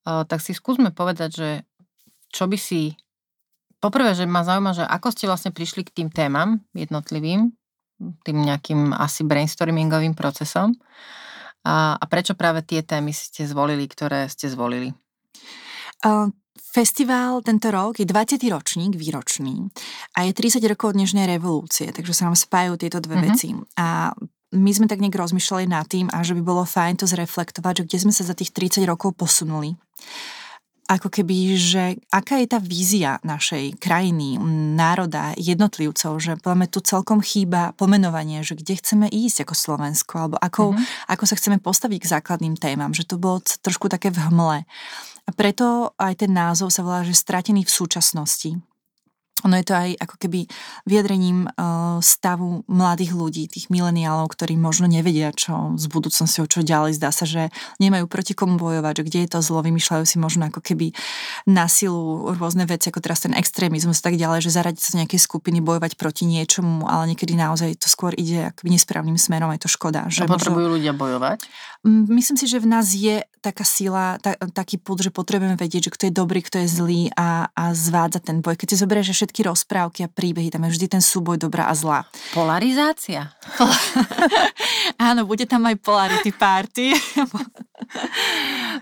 Tak 0.05 0.39
si 0.39 0.55
skúsme 0.55 0.95
povedať, 0.95 1.29
že 1.33 1.49
čo 2.31 2.47
by 2.47 2.57
si... 2.57 2.95
Poprvé, 3.77 4.17
že 4.17 4.25
ma 4.25 4.41
zaujíma, 4.41 4.73
že 4.73 4.83
ako 4.83 5.07
ste 5.13 5.29
vlastne 5.29 5.51
prišli 5.53 5.85
k 5.85 5.93
tým 6.01 6.09
témam 6.09 6.57
jednotlivým, 6.73 7.53
tým 8.25 8.37
nejakým 8.41 8.93
asi 8.93 9.21
brainstormingovým 9.21 10.17
procesom. 10.17 10.73
A, 11.61 11.93
a 11.97 12.03
prečo 12.09 12.33
práve 12.33 12.63
tie 12.63 12.81
témy 12.81 13.13
ste 13.13 13.45
zvolili, 13.45 13.85
ktoré 13.85 14.25
ste 14.29 14.49
zvolili? 14.49 14.93
Uh, 16.05 16.29
Festival 16.57 17.41
tento 17.41 17.73
rok 17.73 17.97
je 17.97 18.05
20. 18.05 18.37
ročník, 18.53 18.93
výročný 18.93 19.65
a 20.13 20.29
je 20.29 20.31
30 20.33 20.61
rokov 20.69 20.93
od 20.93 20.97
dnešnej 21.01 21.25
revolúcie, 21.25 21.89
takže 21.89 22.13
sa 22.13 22.29
nám 22.29 22.37
spájajú 22.37 22.73
tieto 22.77 22.97
dve 23.01 23.17
Mhm. 23.17 23.23
veci. 23.25 23.49
A 23.77 24.13
my 24.53 24.71
sme 24.71 24.85
tak 24.85 25.01
nejak 25.01 25.17
rozmýšľali 25.17 25.65
nad 25.67 25.89
tým 25.89 26.07
a 26.13 26.21
že 26.21 26.37
by 26.37 26.41
bolo 26.45 26.63
fajn 26.63 27.01
to 27.01 27.05
zreflektovať, 27.09 27.81
že 27.81 27.85
kde 27.89 27.97
sme 28.07 28.13
sa 28.13 28.23
za 28.23 28.37
tých 28.37 28.53
30 28.53 28.85
rokov 28.85 29.17
posunuli. 29.17 29.75
Ako 30.87 31.11
keby, 31.11 31.59
že 31.59 31.99
aká 32.15 32.39
je 32.39 32.47
tá 32.47 32.63
vízia 32.63 33.19
našej 33.19 33.75
krajiny, 33.75 34.39
národa, 34.71 35.35
jednotlivcov, 35.35 36.15
že 36.23 36.39
poďme 36.39 36.71
tu 36.71 36.79
celkom 36.79 37.19
chýba 37.19 37.75
pomenovanie, 37.75 38.39
že 38.39 38.55
kde 38.55 38.79
chceme 38.79 39.07
ísť 39.11 39.43
ako 39.43 39.55
Slovensko, 39.55 40.13
alebo 40.15 40.37
ako, 40.39 40.79
Mhm. 40.79 40.83
ako 41.11 41.23
sa 41.27 41.35
chceme 41.35 41.57
postaviť 41.59 41.99
k 41.99 42.11
základným 42.15 42.55
témam, 42.55 42.95
že 42.95 43.03
to 43.03 43.19
bolo 43.19 43.43
trošku 43.43 43.91
také 43.91 44.15
v 44.15 44.31
hmle. 44.31 44.63
A 45.27 45.31
preto 45.35 45.91
aj 45.99 46.23
ten 46.23 46.31
názov 46.31 46.71
sa 46.71 46.87
volá, 46.87 47.03
že 47.03 47.11
stratený 47.11 47.67
v 47.67 47.75
súčasnosti. 47.75 48.55
Ono 49.45 49.53
je 49.53 49.65
to 49.69 49.77
aj 49.77 49.89
ako 50.01 50.15
keby 50.17 50.49
vyjadrením 50.89 51.45
uh, 51.45 52.01
stavu 52.01 52.65
mladých 52.65 53.13
ľudí, 53.13 53.43
tých 53.45 53.69
mileniálov, 53.69 54.33
ktorí 54.33 54.57
možno 54.57 54.89
nevedia, 54.89 55.29
čo 55.29 55.77
s 55.77 55.85
budúcnosťou, 55.85 56.49
čo 56.49 56.65
ďalej. 56.65 56.97
Zdá 56.97 57.13
sa, 57.13 57.29
že 57.29 57.53
nemajú 57.77 58.09
proti 58.09 58.33
komu 58.33 58.57
bojovať, 58.57 59.01
že 59.01 59.05
kde 59.05 59.19
je 59.25 59.29
to 59.37 59.39
zlo, 59.45 59.61
vymýšľajú 59.61 60.03
si 60.09 60.17
možno 60.17 60.49
ako 60.49 60.65
keby 60.65 60.89
na 61.45 61.69
silu 61.69 62.33
rôzne 62.33 62.65
veci, 62.65 62.89
ako 62.89 62.97
teraz 62.97 63.21
ten 63.21 63.37
extrémizmus 63.37 64.01
a 64.01 64.09
tak 64.09 64.17
ďalej, 64.17 64.49
že 64.49 64.57
zaradiť 64.57 64.81
sa 64.81 64.97
nejakej 65.05 65.21
skupiny, 65.21 65.61
bojovať 65.61 66.01
proti 66.01 66.25
niečomu, 66.25 66.89
ale 66.89 67.13
niekedy 67.13 67.37
naozaj 67.37 67.77
to 67.77 67.87
skôr 67.93 68.17
ide 68.17 68.49
akoby 68.49 68.73
nesprávnym 68.73 69.21
smerom, 69.21 69.53
je 69.53 69.61
to 69.61 69.69
škoda. 69.69 70.09
Že 70.09 70.25
Že 70.25 70.33
potrebujú 70.33 70.65
možno... 70.65 70.75
ľudia 70.81 70.93
bojovať? 70.97 71.39
Myslím 71.85 72.37
si, 72.37 72.49
že 72.49 72.57
v 72.57 72.67
nás 72.67 72.89
je 72.91 73.21
taká 73.39 73.63
sila, 73.63 74.17
ta, 74.19 74.35
taký 74.51 74.81
púd, 74.81 75.05
že 75.05 75.13
potrebujeme 75.13 75.55
vedieť, 75.55 75.87
že 75.87 75.93
kto 75.93 76.03
je 76.09 76.13
dobrý, 76.13 76.41
kto 76.43 76.59
je 76.65 76.67
zlý 76.67 77.01
a, 77.15 77.47
a 77.53 77.63
zvádza 77.71 78.19
ten 78.19 78.43
boj. 78.43 78.59
Keď 78.59 78.67
si 78.73 78.81
zoberieš, 78.81 79.13
všetky 79.13 79.45
rozprávky 79.47 80.03
a 80.03 80.11
príbehy, 80.11 80.51
tam 80.51 80.67
je 80.67 80.75
vždy 80.75 80.87
ten 80.97 81.03
súboj 81.03 81.39
dobrá 81.39 81.71
a 81.71 81.73
zlá. 81.77 82.03
Polarizácia? 82.35 83.31
Áno, 85.07 85.23
bude 85.23 85.47
tam 85.47 85.63
aj 85.69 85.79
polarity 85.79 86.33
party. 86.35 86.91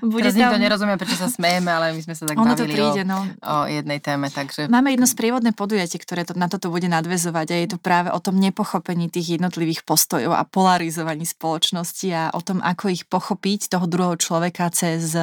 Bude 0.02 0.22
Teraz 0.22 0.34
tam... 0.34 0.42
nikto 0.44 0.58
nerozumie, 0.60 0.96
prečo 0.96 1.16
sa 1.16 1.28
smejeme, 1.28 1.68
ale 1.68 1.92
my 1.92 2.02
sme 2.02 2.14
sa 2.14 2.24
tak 2.24 2.36
ono 2.36 2.52
bavili 2.52 2.64
to 2.64 2.74
príde, 2.74 3.02
o, 3.02 3.08
no. 3.08 3.18
o 3.40 3.56
jednej 3.66 4.00
téme. 4.00 4.28
Takže... 4.28 4.68
Máme 4.68 4.92
jedno 4.92 5.06
sprievodné 5.06 5.52
podujatie, 5.52 5.98
ktoré 5.98 6.24
to, 6.24 6.34
na 6.34 6.46
toto 6.46 6.68
bude 6.68 6.86
nadvezovať 6.86 7.48
a 7.48 7.58
je 7.58 7.70
to 7.70 7.78
práve 7.78 8.10
o 8.10 8.20
tom 8.20 8.36
nepochopení 8.36 9.08
tých 9.08 9.36
jednotlivých 9.36 9.84
postojov 9.84 10.32
a 10.32 10.44
polarizovaní 10.44 11.24
spoločnosti 11.24 12.08
a 12.10 12.24
o 12.32 12.42
tom, 12.42 12.60
ako 12.60 12.90
ich 12.90 13.04
pochopiť, 13.04 13.34
toho 13.70 13.86
druhého 13.86 14.16
človeka 14.16 14.70
cez 14.70 15.16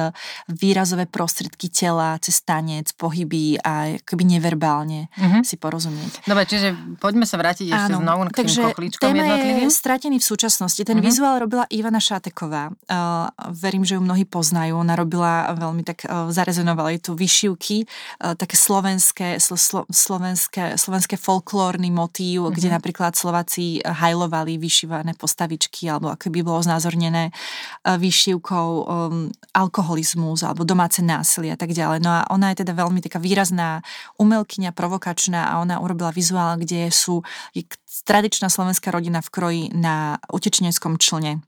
výrazové 0.47 1.05
prostriedky 1.05 1.67
tela, 1.67 2.17
cez 2.17 2.39
tanec, 2.39 2.91
pohyby 2.93 3.57
a 3.57 3.71
akoby 3.97 4.23
neverbálne 4.29 5.07
Mhm. 5.13 5.43
si 5.43 5.55
porozumieť. 5.55 6.23
Dobre, 6.23 6.43
čiže 6.43 6.71
poďme 6.97 7.23
sa 7.23 7.35
vrátiť 7.35 7.67
ešte 7.69 7.91
Áno, 7.91 7.99
znovu 7.99 8.21
k 8.23 8.31
tým 8.31 8.37
takže 8.39 8.61
kochlíčkom 8.63 9.03
téma 9.03 9.23
jednotlivým. 9.23 9.61
je 9.61 9.69
stratený 9.69 10.15
v 10.17 10.25
súčasnosti. 10.25 10.81
Ten 10.81 10.97
Mhm. 10.97 11.03
vizuál 11.03 11.35
robila 11.39 11.65
Ivana 11.69 11.99
Šáteková. 11.99 12.71
Uh, 12.85 13.27
verím, 13.73 13.89
že 13.89 13.97
ju 13.97 14.05
mnohí 14.05 14.29
poznajú. 14.29 14.77
Ona 14.77 14.93
robila 14.93 15.49
veľmi 15.57 15.81
tak, 15.81 16.05
uh, 16.05 16.29
zarezonovali 16.29 17.01
tu 17.01 17.17
vyšivky, 17.17 17.89
uh, 17.89 18.37
také 18.37 18.53
slovenské, 18.53 19.41
slo, 19.41 19.57
slo, 19.57 19.81
slovenské, 19.89 20.77
slovenské 20.77 21.17
folklórny 21.17 21.89
motív, 21.89 22.47
Mhm. 22.47 22.53
kde 22.53 22.67
napríklad 22.69 23.17
Slováci 23.17 23.81
hajlovali 23.81 24.61
vyšívané 24.61 25.17
postavičky, 25.17 25.89
alebo 25.89 26.13
ako 26.13 26.29
by 26.29 26.39
bolo 26.45 26.61
znázornené 26.61 27.33
uh, 27.33 27.97
vyšivkou 27.97 28.69
um, 28.85 29.33
alkoholizmus 29.57 30.45
alebo 30.45 30.61
domáce 30.61 31.01
násilie 31.01 31.49
a 31.49 31.57
tak 31.57 31.73
ďalej. 31.73 31.97
No 32.05 32.13
a 32.13 32.29
ona 32.29 32.53
je 32.53 32.61
teda 32.61 32.77
veľmi 32.77 33.01
taká 33.01 33.17
výrazná 33.17 33.81
umelkyňa, 34.21 34.69
provokačná 34.77 35.49
a 35.49 35.57
ona 35.65 35.81
urobila 35.81 36.13
vizuál, 36.13 36.61
kde 36.61 36.93
sú 36.93 37.25
je 37.57 37.65
tradičná 38.05 38.53
slovenská 38.53 38.93
rodina 38.93 39.25
v 39.25 39.29
kroji 39.33 39.63
na 39.73 40.21
utečeneckom 40.29 41.01
člne. 41.01 41.41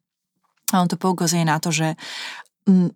A 0.73 0.81
on 0.81 0.89
to 0.89 0.97
poukazuje 0.97 1.45
na 1.45 1.61
to, 1.61 1.69
že 1.69 1.93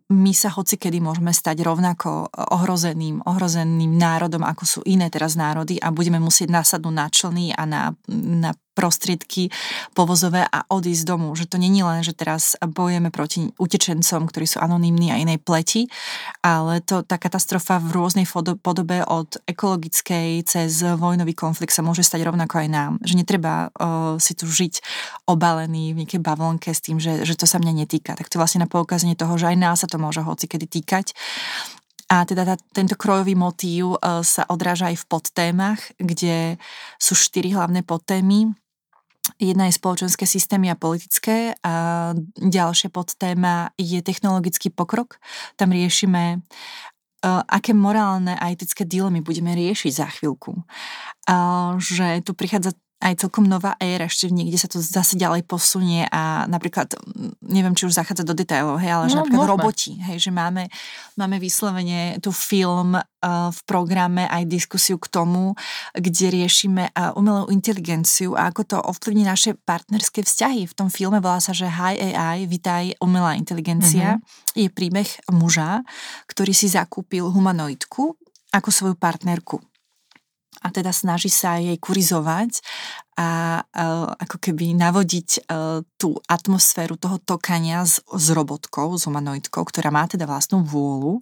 my 0.10 0.34
sa 0.34 0.50
hoci 0.50 0.82
kedy 0.82 0.98
môžeme 0.98 1.30
stať 1.30 1.62
rovnako 1.62 2.26
ohrozeným, 2.34 3.22
ohrozeným 3.22 3.94
národom, 3.94 4.42
ako 4.42 4.64
sú 4.66 4.80
iné 4.90 5.14
teraz 5.14 5.38
národy 5.38 5.78
a 5.78 5.94
budeme 5.94 6.18
musieť 6.18 6.50
nasadnúť 6.50 6.96
na 6.98 7.06
člny 7.06 7.46
a 7.54 7.64
na, 7.70 7.82
na 8.10 8.52
prostriedky 8.80 9.52
povozové 9.92 10.48
a 10.48 10.64
odísť 10.72 11.04
domu. 11.04 11.36
Že 11.36 11.52
to 11.52 11.58
není 11.60 11.84
len, 11.84 12.00
že 12.00 12.16
teraz 12.16 12.56
bojujeme 12.64 13.12
proti 13.12 13.52
utečencom, 13.60 14.24
ktorí 14.32 14.48
sú 14.48 14.64
anonymní 14.64 15.12
a 15.12 15.20
inej 15.20 15.44
pleti, 15.44 15.92
ale 16.40 16.80
to, 16.80 17.04
tá 17.04 17.20
katastrofa 17.20 17.84
v 17.84 17.92
rôznej 17.92 18.24
podobe 18.64 19.04
od 19.04 19.36
ekologickej 19.44 20.48
cez 20.48 20.80
vojnový 20.96 21.36
konflikt 21.36 21.76
sa 21.76 21.84
môže 21.84 22.08
stať 22.08 22.24
rovnako 22.24 22.64
aj 22.64 22.68
nám. 22.72 22.92
Že 23.04 23.14
netreba 23.20 23.68
uh, 23.68 24.16
si 24.16 24.32
tu 24.32 24.48
žiť 24.48 24.80
obalený 25.28 25.92
v 25.92 26.08
nejakej 26.08 26.24
bavlnke 26.24 26.72
s 26.72 26.80
tým, 26.80 27.04
že, 27.04 27.28
že 27.28 27.36
to 27.36 27.44
sa 27.44 27.60
mňa 27.60 27.84
netýka. 27.84 28.16
Tak 28.16 28.32
to 28.32 28.40
je 28.40 28.42
vlastne 28.42 28.64
na 28.64 28.72
poukazenie 28.72 29.20
toho, 29.20 29.36
že 29.36 29.52
aj 29.52 29.58
nás 29.60 29.78
sa 29.84 29.92
to 29.92 30.00
môže 30.00 30.24
hoci 30.24 30.48
kedy 30.48 30.80
týkať. 30.80 31.12
A 32.10 32.26
teda 32.26 32.42
tá, 32.42 32.56
tento 32.74 32.98
krojový 32.98 33.38
motív 33.38 33.94
uh, 33.94 34.26
sa 34.26 34.42
odráža 34.50 34.90
aj 34.90 34.98
v 34.98 35.10
podtémach, 35.10 35.82
kde 36.02 36.58
sú 36.98 37.14
štyri 37.14 37.54
hlavné 37.54 37.86
podtémy. 37.86 38.50
Jedna 39.38 39.70
je 39.70 39.78
spoločenské 39.78 40.26
systémy 40.26 40.74
a 40.74 40.80
politické 40.80 41.54
a 41.62 41.74
ďalšia 42.40 42.90
podtéma 42.90 43.76
je 43.78 44.02
technologický 44.02 44.74
pokrok. 44.74 45.22
Tam 45.60 45.70
riešime 45.70 46.42
uh, 46.42 47.44
aké 47.46 47.76
morálne 47.78 48.34
a 48.34 48.50
etické 48.50 48.88
dilemy 48.88 49.22
budeme 49.22 49.54
riešiť 49.54 49.92
za 49.94 50.08
chvíľku. 50.10 50.56
Že 51.78 52.26
tu 52.26 52.34
prichádza 52.34 52.74
aj 53.00 53.16
celkom 53.16 53.48
nová 53.48 53.80
éra, 53.80 54.12
ešte 54.12 54.28
niekde 54.28 54.60
sa 54.60 54.68
to 54.68 54.84
zase 54.84 55.16
ďalej 55.16 55.48
posunie 55.48 56.04
a 56.12 56.44
napríklad, 56.52 56.92
neviem, 57.48 57.72
či 57.72 57.88
už 57.88 57.96
zachádza 57.96 58.28
do 58.28 58.36
detailov, 58.36 58.76
hej, 58.84 58.92
ale 58.92 59.06
no, 59.08 59.12
že 59.12 59.18
napríklad 59.24 59.40
môžeme. 59.48 59.56
roboti, 59.56 59.92
hej, 60.04 60.18
že 60.20 60.32
máme, 60.36 60.68
máme 61.16 61.40
vyslovene 61.40 62.20
tu 62.20 62.36
film 62.36 63.00
uh, 63.00 63.04
v 63.56 63.60
programe 63.64 64.28
aj 64.28 64.44
diskusiu 64.52 65.00
k 65.00 65.08
tomu, 65.08 65.56
kde 65.96 66.44
riešime 66.44 66.92
uh, 66.92 67.16
umelú 67.16 67.48
inteligenciu 67.56 68.36
a 68.36 68.52
ako 68.52 68.62
to 68.68 68.78
ovplyvní 68.84 69.24
naše 69.24 69.56
partnerské 69.56 70.20
vzťahy. 70.20 70.68
V 70.68 70.76
tom 70.76 70.92
filme 70.92 71.24
volá 71.24 71.40
sa, 71.40 71.56
že 71.56 71.72
Hi 71.72 71.96
AI, 72.12 72.52
vitaj 72.52 73.00
umelá 73.00 73.40
inteligencia. 73.40 74.20
Mm-hmm. 74.20 74.60
Je 74.60 74.68
príbeh 74.68 75.10
muža, 75.32 75.88
ktorý 76.28 76.52
si 76.52 76.68
zakúpil 76.68 77.32
humanoidku 77.32 78.20
ako 78.52 78.70
svoju 78.76 79.00
partnerku 79.00 79.69
a 80.64 80.68
teda 80.72 80.92
snaží 80.92 81.32
sa 81.32 81.60
jej 81.60 81.76
kurizovať 81.80 82.60
a 83.20 83.60
uh, 83.60 84.16
ako 84.16 84.40
keby 84.40 84.72
navodiť 84.80 85.52
uh, 85.52 85.84
tú 86.00 86.16
atmosféru 86.24 86.96
toho 86.96 87.20
tokania 87.20 87.84
s, 87.84 88.00
s 88.00 88.28
robotkou, 88.32 88.96
s 88.96 89.04
humanoidkou, 89.04 89.60
ktorá 89.68 89.92
má 89.92 90.08
teda 90.08 90.24
vlastnú 90.24 90.64
vôľu 90.64 91.20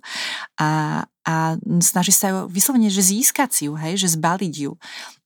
a, 0.62 1.02
a 1.26 1.58
snaží 1.82 2.14
sa 2.14 2.30
ju 2.30 2.38
vyslovene, 2.46 2.94
že 2.94 3.02
získať 3.02 3.50
si 3.50 3.62
ju, 3.66 3.74
hej, 3.74 3.98
že 3.98 4.14
zbaliť 4.14 4.56
ju. 4.70 4.78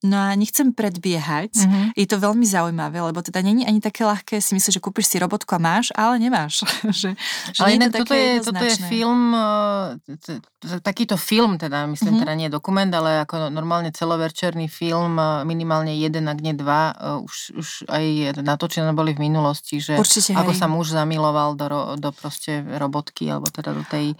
No 0.02 0.18
a 0.18 0.34
nechcem 0.34 0.74
predbiehať, 0.74 1.54
mm-hmm. 1.54 1.84
je 1.94 2.06
to 2.10 2.18
veľmi 2.18 2.42
zaujímavé, 2.42 2.98
lebo 2.98 3.22
teda 3.22 3.38
není 3.38 3.62
ani 3.62 3.78
také 3.78 4.02
ľahké 4.02 4.42
si 4.42 4.58
myslíš, 4.58 4.80
že 4.80 4.82
kúpiš 4.82 5.14
si 5.14 5.22
robotku 5.22 5.54
a 5.54 5.62
máš, 5.62 5.94
ale 5.94 6.18
nemáš. 6.18 6.66
že, 6.90 7.14
že 7.54 7.60
ale 7.62 7.78
inak 7.78 7.94
to 7.94 8.02
toto, 8.02 8.18
je, 8.18 8.30
toto 8.42 8.64
je 8.66 8.76
film, 8.90 9.30
e, 9.30 10.82
takýto 10.82 11.14
film 11.14 11.54
teda, 11.54 11.86
myslím 11.86 12.18
mm-hmm. 12.18 12.22
teda 12.26 12.34
nie 12.34 12.48
dokument, 12.50 12.90
ale 12.90 13.22
ako 13.22 13.46
normálne 13.54 13.94
celoverčerný 13.94 14.66
film, 14.66 15.22
e, 15.22 15.46
minimálne 15.46 15.94
jeden, 15.94 16.26
ak 16.26 16.42
nie 16.42 16.58
dva, 16.62 16.94
e, 16.94 17.26
už, 17.26 17.36
už 17.58 17.68
aj 17.90 18.38
natočené 18.38 18.94
boli 18.94 19.12
v 19.12 19.26
minulosti, 19.26 19.82
že 19.82 19.98
Určite, 19.98 20.38
ako 20.38 20.54
hej. 20.54 20.58
sa 20.62 20.66
muž 20.70 20.94
zamiloval 20.94 21.58
do, 21.58 21.98
do 21.98 22.10
proste 22.14 22.62
robotky, 22.78 23.26
alebo 23.26 23.50
teda 23.50 23.74
do 23.74 23.82
tej 23.90 24.14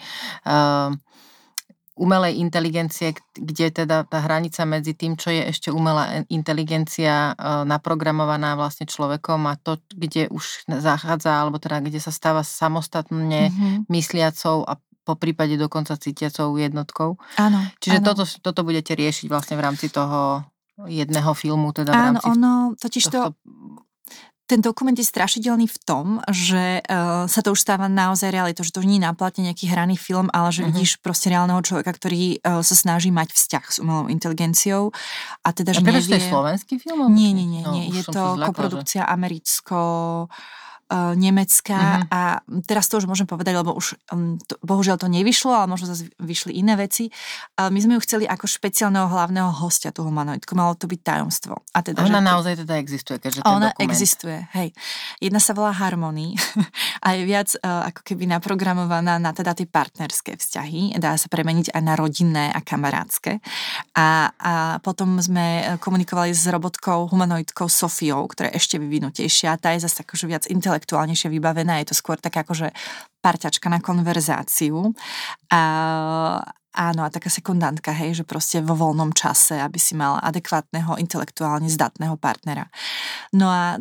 uh, 0.45 0.91
umelej 1.93 2.41
inteligencie, 2.41 3.13
kde 3.37 3.85
teda 3.85 4.09
tá 4.09 4.25
hranica 4.25 4.65
medzi 4.65 4.97
tým, 4.97 5.15
čo 5.21 5.29
je 5.29 5.45
ešte 5.45 5.69
umelá 5.69 6.25
inteligencia 6.33 7.37
e, 7.37 7.69
naprogramovaná 7.69 8.57
vlastne 8.57 8.89
človekom 8.89 9.45
a 9.45 9.61
to, 9.61 9.77
kde 9.93 10.33
už 10.33 10.65
zachádza, 10.73 11.37
alebo 11.37 11.61
teda 11.61 11.85
kde 11.85 12.01
sa 12.01 12.09
stáva 12.09 12.41
samostatne 12.41 13.53
mm-hmm. 13.53 13.93
mysliacou 13.93 14.65
a 14.65 14.81
po 15.03 15.19
prípade 15.19 15.59
dokonca 15.59 15.99
cítiacou 15.99 16.55
jednotkou. 16.57 17.19
Áno. 17.37 17.61
Čiže 17.83 17.99
áno. 18.01 18.07
Toto, 18.07 18.25
toto 18.41 18.61
budete 18.63 18.95
riešiť 18.95 19.27
vlastne 19.29 19.59
v 19.59 19.65
rámci 19.67 19.91
toho 19.91 20.47
jedného 20.89 21.33
filmu, 21.35 21.71
teda 21.71 21.91
v 21.91 21.95
Áno, 21.95 22.03
rámci 22.19 22.27
ono, 22.27 22.53
totiž 22.79 23.05
to, 23.11 23.21
ten 24.53 24.61
dokument 24.61 24.93
je 24.93 25.07
strašidelný 25.07 25.65
v 25.65 25.79
tom, 25.81 26.07
že 26.29 26.85
uh, 26.85 27.25
sa 27.25 27.41
to 27.41 27.57
už 27.57 27.65
stáva 27.65 27.89
naozaj 27.89 28.29
realitou, 28.29 28.61
že 28.61 28.75
to 28.75 28.85
nie 28.85 29.01
je 29.01 29.07
náplatne 29.09 29.49
nejaký 29.49 29.65
hraný 29.71 29.97
film, 29.97 30.29
ale 30.29 30.53
že 30.53 30.61
uh-huh. 30.61 30.75
vidíš 30.75 31.01
proste 31.01 31.33
reálneho 31.33 31.57
človeka, 31.65 31.89
ktorý 31.95 32.37
uh, 32.45 32.61
sa 32.61 32.77
snaží 32.77 33.09
mať 33.09 33.33
vzťah 33.33 33.65
s 33.65 33.77
umelou 33.81 34.13
inteligenciou. 34.13 34.93
A 35.41 35.57
teda, 35.57 35.73
že 35.73 35.81
a 35.81 35.89
nevie... 35.89 36.05
to 36.05 36.21
je 36.21 36.29
slovenský 36.29 36.75
film? 36.77 37.09
Nie, 37.17 37.33
nie, 37.33 37.49
nie. 37.49 37.65
No, 37.65 37.73
nie. 37.73 37.89
Je 37.97 38.05
to 38.05 38.37
koprodukcia 38.37 39.09
americko 39.09 40.29
uh, 40.93 41.17
Nemecka 41.17 41.75
mm-hmm. 41.75 42.13
a 42.13 42.21
teraz 42.69 42.87
to 42.91 43.01
už 43.01 43.09
môžem 43.09 43.25
povedať, 43.25 43.57
lebo 43.57 43.73
už 43.73 43.97
um, 44.13 44.37
to, 44.43 44.61
bohužiaľ 44.61 45.01
to 45.01 45.09
nevyšlo, 45.09 45.55
ale 45.55 45.67
možno 45.71 45.89
zase 45.89 46.13
vyšli 46.21 46.59
iné 46.59 46.77
veci. 46.77 47.09
Uh, 47.57 47.73
my 47.73 47.79
sme 47.81 47.93
ju 47.97 48.01
chceli 48.05 48.25
ako 48.29 48.45
špeciálneho 48.45 49.09
hlavného 49.09 49.51
hostia, 49.63 49.95
tú 49.95 50.05
humanoidku, 50.05 50.53
malo 50.53 50.77
to 50.77 50.85
byť 50.89 51.01
tajomstvo. 51.01 51.55
A 51.73 51.79
teda, 51.81 52.05
ona 52.05 52.21
že 52.21 52.29
naozaj 52.29 52.55
teda 52.67 52.75
existuje, 52.79 53.17
keďže 53.19 53.41
ten 53.41 53.49
Ona 53.49 53.73
dokument... 53.73 53.85
existuje, 53.89 54.39
hej. 54.57 54.69
Jedna 55.19 55.41
sa 55.41 55.53
volá 55.57 55.73
Harmony 55.73 56.37
a 57.07 57.09
je 57.17 57.23
viac 57.25 57.49
uh, 57.61 57.89
ako 57.89 58.01
keby 58.03 58.29
naprogramovaná 58.29 59.17
na 59.17 59.33
teda 59.33 59.57
tie 59.57 59.67
partnerské 59.69 60.37
vzťahy. 60.37 60.97
Dá 61.01 61.17
sa 61.17 61.29
premeniť 61.33 61.73
aj 61.73 61.83
na 61.83 61.95
rodinné 61.97 62.45
a 62.53 62.61
kamarátske. 62.61 63.41
A, 63.97 64.33
a 64.33 64.53
potom 64.85 65.21
sme 65.21 65.77
komunikovali 65.81 66.33
s 66.33 66.45
robotkou 66.49 67.09
humanoidkou 67.09 67.69
Sofiou, 67.69 68.25
ktorá 68.29 68.53
je 68.53 68.59
ešte 68.61 68.77
vyvinutejšia. 68.77 69.57
Tá 69.61 69.73
je 69.77 69.85
zase 69.85 70.05
akože 70.05 70.27
viac 70.29 70.45
intelektuálna 70.49 70.82
intelektuálnejšie 70.83 71.31
vybavená, 71.31 71.79
je 71.79 71.95
to 71.95 71.97
skôr 71.97 72.19
taká 72.19 72.43
akože 72.43 72.75
parťačka 73.23 73.71
na 73.71 73.79
konverzáciu. 73.79 74.91
A, 75.55 75.63
áno, 76.75 77.01
a 77.07 77.09
taká 77.15 77.31
sekundantka, 77.31 77.95
hej, 77.95 78.19
že 78.19 78.25
proste 78.27 78.59
vo 78.59 78.75
voľnom 78.75 79.15
čase, 79.15 79.63
aby 79.63 79.79
si 79.79 79.95
mal 79.95 80.19
adekvátneho, 80.19 80.99
intelektuálne 80.99 81.71
zdatného 81.71 82.19
partnera. 82.19 82.67
No 83.31 83.47
a 83.47 83.79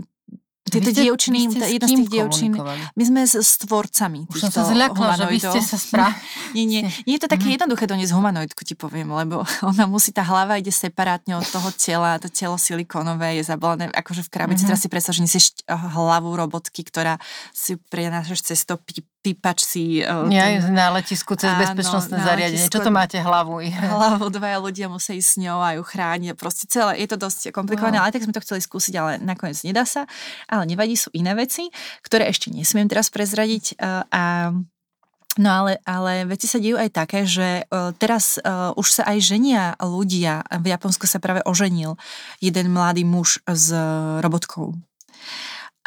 tieto 0.71 0.89
ste, 0.95 1.03
dievčiny, 1.03 1.37
jedna 1.51 1.87
z 1.87 1.93
tých 1.99 2.09
dievčín, 2.09 2.51
my 2.95 3.03
sme 3.03 3.21
s, 3.27 3.35
s 3.35 3.59
tvorcami 3.67 4.31
Už 4.31 4.47
som 4.47 4.51
sa 4.51 4.63
zľakla, 4.63 5.19
že 5.19 5.25
vy 5.27 5.37
ste 5.43 5.59
sa 5.59 5.75
správ... 5.75 6.15
nie, 6.55 6.63
nie, 6.63 6.81
nie 7.03 7.15
je 7.19 7.21
to 7.21 7.29
také 7.29 7.51
mm. 7.51 7.53
jednoduché 7.59 7.83
doniesť 7.85 8.15
humanoidku, 8.15 8.63
ti 8.63 8.79
poviem, 8.79 9.11
lebo 9.11 9.43
ona 9.71 9.85
musí, 9.85 10.15
tá 10.15 10.23
hlava 10.23 10.55
ide 10.55 10.71
separátne 10.71 11.35
od 11.35 11.45
toho 11.45 11.69
tela, 11.75 12.15
to 12.17 12.31
telo 12.31 12.55
silikónové 12.55 13.37
je 13.37 13.43
zabalené, 13.43 13.91
akože 13.91 14.23
v 14.23 14.29
krabici, 14.31 14.63
mm-hmm. 14.63 14.69
teraz 14.71 14.79
si 14.79 14.87
predstav, 14.87 15.13
že 15.13 15.27
nesieš 15.27 15.45
hlavu 15.67 16.31
robotky, 16.33 16.87
ktorá 16.87 17.19
si 17.51 17.75
prenášaš 17.91 18.55
cez 18.55 18.63
to 18.63 18.79
pípač 19.21 19.61
si... 19.61 20.01
Ja 20.01 20.45
ten, 20.49 20.73
na 20.73 20.89
letisku 20.91 21.37
cez 21.37 21.53
áno, 21.53 21.61
bezpečnostné 21.61 22.17
zariadenie. 22.19 22.67
Čo 22.67 22.81
to 22.81 22.89
máte 22.89 23.21
hlavu? 23.21 23.61
Hlavu, 23.61 24.33
dvaja 24.33 24.57
ľudia 24.57 24.89
musia 24.89 25.13
ísť 25.13 25.29
s 25.29 25.37
ňou 25.37 25.61
a 25.61 25.77
ju 25.77 25.83
chrániť. 25.85 26.33
Proste 26.33 26.65
celé, 26.65 27.05
je 27.05 27.07
to 27.07 27.21
dosť 27.21 27.53
komplikované, 27.53 28.01
wow. 28.01 28.09
ale 28.09 28.13
tak 28.17 28.25
sme 28.25 28.33
to 28.33 28.41
chceli 28.41 28.65
skúsiť, 28.65 28.93
ale 28.97 29.11
nakoniec 29.21 29.61
nedá 29.61 29.85
sa. 29.85 30.09
Ale 30.49 30.65
nevadí, 30.65 30.97
sú 30.97 31.13
iné 31.13 31.37
veci, 31.37 31.69
ktoré 32.01 32.27
ešte 32.27 32.49
nesmiem 32.49 32.89
teraz 32.89 33.13
prezradiť 33.13 33.77
uh, 33.77 34.03
a 34.09 34.23
No 35.39 35.47
ale, 35.47 35.79
ale 35.87 36.27
veci 36.27 36.43
sa 36.43 36.59
dejú 36.59 36.75
aj 36.75 36.91
také, 36.91 37.23
že 37.23 37.63
uh, 37.63 37.95
teraz 37.95 38.35
uh, 38.43 38.75
už 38.75 38.99
sa 38.99 39.07
aj 39.07 39.23
ženia 39.23 39.79
ľudia. 39.79 40.43
V 40.59 40.67
Japonsku 40.67 41.07
sa 41.07 41.23
práve 41.23 41.39
oženil 41.47 41.95
jeden 42.43 42.67
mladý 42.75 43.07
muž 43.07 43.39
s 43.47 43.71
robotkou. 44.19 44.75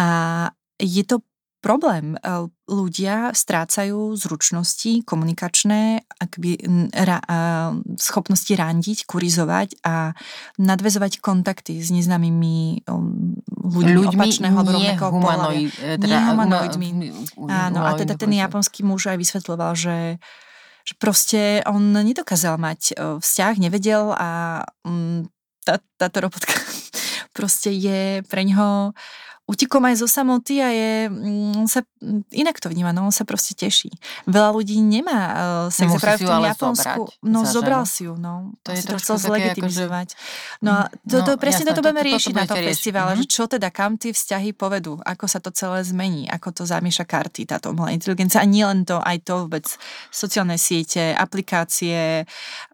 A 0.00 0.08
je 0.80 1.04
to 1.04 1.20
problém. 1.64 2.20
E, 2.20 2.44
ľudia 2.68 3.32
strácajú 3.32 4.12
zručnosti 4.12 5.00
komunikačné, 5.08 6.04
akby 6.20 6.60
ra, 6.92 7.24
schopnosti 7.96 8.52
randiť, 8.52 9.08
kurizovať 9.08 9.80
a 9.80 10.12
nadvezovať 10.60 11.24
kontakty 11.24 11.80
s 11.80 11.88
neznámymi 11.88 12.84
um, 12.84 13.40
ľuďmi, 13.48 13.96
ľuďmi 13.96 14.20
opačného 14.20 14.56
alebo 14.60 14.76
rovnakého 14.76 15.10
humanoid, 15.12 15.72
e, 15.80 15.96
teda, 15.96 16.18
humanoidmi. 16.36 16.88
Áno, 17.48 17.80
a 17.80 17.96
teda 17.96 18.20
ten 18.20 18.36
japonský 18.36 18.84
muž 18.84 19.08
aj 19.08 19.16
vysvetloval, 19.16 19.72
že 19.72 20.20
že 20.84 20.94
proste 21.00 21.64
on 21.64 21.96
nedokázal 21.96 22.60
mať 22.60 22.80
e, 22.92 22.94
vzťah, 23.16 23.54
nevedel 23.56 24.12
a 24.12 24.60
um, 24.84 25.24
tá, 25.64 25.80
táto 25.96 26.28
robotka 26.28 26.52
proste 27.36 27.72
je 27.72 28.20
pre 28.28 28.44
ňoho 28.44 28.92
utikom 29.44 29.84
aj 29.84 30.00
zo 30.00 30.08
samoty 30.08 30.56
a 30.64 30.72
je, 30.72 30.92
mm, 31.12 31.68
sa 31.68 31.84
mm, 31.84 32.32
inak 32.32 32.56
to 32.64 32.72
vníma, 32.72 32.96
no 32.96 33.04
on 33.04 33.12
sa 33.12 33.28
proste 33.28 33.52
teší. 33.52 33.92
Veľa 34.24 34.56
ľudí 34.56 34.80
nemá 34.80 35.20
uh, 35.20 35.66
sex 35.68 35.92
práve 36.00 36.24
v 36.24 36.32
tom 36.32 36.44
Japonsku. 36.48 37.02
Zobrať, 37.12 37.28
no 37.28 37.38
zobral 37.44 37.84
si 37.84 38.08
ju, 38.08 38.16
no. 38.16 38.56
To 38.64 38.72
je 38.72 38.80
to 38.80 38.96
chcel 38.96 39.20
zlegitimizovať. 39.20 40.16
Akože... 40.16 40.60
No 40.64 40.70
a 40.72 40.82
to, 41.04 41.20
to, 41.20 41.36
no, 41.36 41.40
presne 41.40 41.68
jasné, 41.68 41.76
toto 41.76 41.84
budeme 41.84 42.04
riešiť 42.08 42.32
to, 42.32 42.36
to 42.36 42.40
na 42.40 42.48
tom 42.48 42.62
festivale, 42.64 43.10
mm-hmm. 43.12 43.28
že 43.28 43.34
čo 43.36 43.44
teda, 43.44 43.68
kam 43.68 44.00
tie 44.00 44.12
vzťahy 44.16 44.50
povedú, 44.56 44.96
ako 45.04 45.24
sa 45.28 45.38
to 45.44 45.52
celé 45.52 45.84
zmení, 45.84 46.24
ako 46.32 46.48
to 46.56 46.62
zamieša 46.64 47.04
karty, 47.04 47.44
táto 47.44 47.76
umelá 47.76 47.92
inteligencia 47.92 48.40
a 48.40 48.48
nie 48.48 48.64
len 48.64 48.88
to, 48.88 48.96
aj 48.96 49.28
to 49.28 49.44
vôbec 49.44 49.68
sociálne 50.08 50.56
siete, 50.56 51.12
aplikácie, 51.12 52.24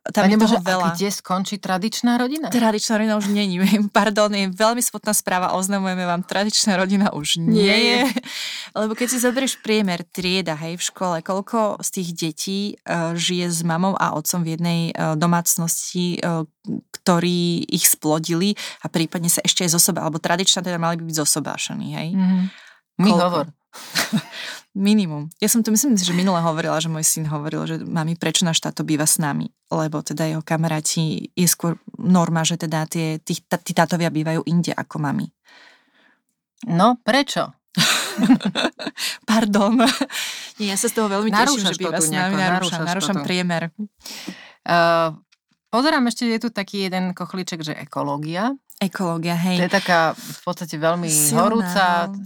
tam 0.00 0.24
a 0.24 0.32
je 0.32 0.36
toho 0.40 0.58
veľa. 0.64 0.86
A 0.90 0.96
kde 0.96 1.12
skončí 1.12 1.60
tradičná 1.60 2.16
rodina? 2.16 2.48
Tradičná 2.48 2.96
rodina 2.96 3.14
už 3.20 3.28
není. 3.28 3.60
Pardon, 3.96 4.32
je 4.32 4.48
veľmi 4.48 4.80
smutná 4.80 5.12
správa, 5.12 5.52
oznamujeme 5.52 6.08
vám 6.08 6.24
tradičná 6.24 6.80
rodina 6.80 7.12
už 7.12 7.36
nie, 7.44 7.68
nie 7.68 7.76
je. 7.76 8.00
Lebo 8.80 8.96
keď 8.96 9.06
si 9.12 9.18
zoberieš 9.20 9.60
priemer 9.60 10.00
trieda, 10.08 10.56
hej, 10.56 10.80
v 10.80 10.84
škole, 10.88 11.16
koľko 11.20 11.84
z 11.84 11.88
tých 12.00 12.08
detí 12.16 12.60
uh, 12.88 13.12
žije 13.12 13.52
s 13.52 13.60
mamou 13.60 13.92
a 14.00 14.16
otcom 14.16 14.40
v 14.40 14.56
jednej 14.56 14.80
uh, 14.96 15.20
domácnosti, 15.20 16.16
uh, 16.24 16.48
ktorí 16.96 17.68
ich 17.68 17.84
splodili 17.84 18.56
a 18.80 18.88
prípadne 18.88 19.28
sa 19.28 19.44
ešte 19.44 19.68
aj 19.68 19.76
zosoba, 19.76 20.08
alebo 20.08 20.16
tradičná 20.16 20.64
teda 20.64 20.80
mali 20.80 20.96
by 20.96 21.04
byť 21.12 21.16
zosobášaní, 21.20 21.88
hej. 21.92 22.08
Mm-hmm. 22.16 22.42
My 23.04 23.10
hovor. 23.16 23.46
Minimum. 24.70 25.30
Ja 25.42 25.50
som 25.50 25.66
to 25.66 25.74
myslím, 25.74 25.98
že 25.98 26.14
minule 26.14 26.38
hovorila, 26.38 26.78
že 26.78 26.87
môj 26.87 27.02
syn 27.02 27.26
hovoril, 27.26 27.66
že 27.66 27.83
mami, 27.83 28.14
prečo 28.14 28.46
náš 28.46 28.62
táto 28.62 28.87
býva 28.87 29.02
s 29.02 29.18
nami? 29.18 29.50
Lebo 29.66 29.98
teda 29.98 30.30
jeho 30.30 30.42
kamaráti 30.46 31.35
je 31.35 31.46
skôr 31.50 31.74
norma, 31.98 32.46
že 32.46 32.54
teda 32.54 32.87
tie, 32.87 33.18
tí, 33.18 33.35
tí 33.42 33.72
tátovia 33.74 34.14
bývajú 34.14 34.46
inde 34.46 34.70
ako 34.70 35.02
mami. 35.02 35.26
No, 36.70 37.02
prečo? 37.02 37.50
Pardon. 39.30 39.74
Nie, 40.62 40.74
ja 40.74 40.76
sa 40.78 40.87
z 40.87 40.94
toho 41.02 41.09
veľmi 41.11 41.35
narúšaš 41.35 41.74
teším, 41.74 41.74
že 41.74 41.83
býva 41.83 41.98
s 41.98 42.11
nami. 42.14 42.35
Narúšam, 42.38 42.83
narúšam 42.87 43.16
priemer. 43.26 43.74
Uh, 44.62 45.18
pozerám, 45.72 46.06
ešte 46.06 46.30
je 46.30 46.38
tu 46.42 46.48
taký 46.54 46.87
jeden 46.87 47.11
kochliček, 47.11 47.64
že 47.66 47.74
ekológia. 47.74 48.54
Ekológia, 48.78 49.35
hej. 49.35 49.61
To 49.61 49.66
je 49.66 49.74
taká 49.76 50.00
v 50.14 50.40
podstate 50.46 50.78
veľmi 50.78 51.11
silná, 51.11 51.42
horúca, 51.42 51.85
no. 52.09 52.22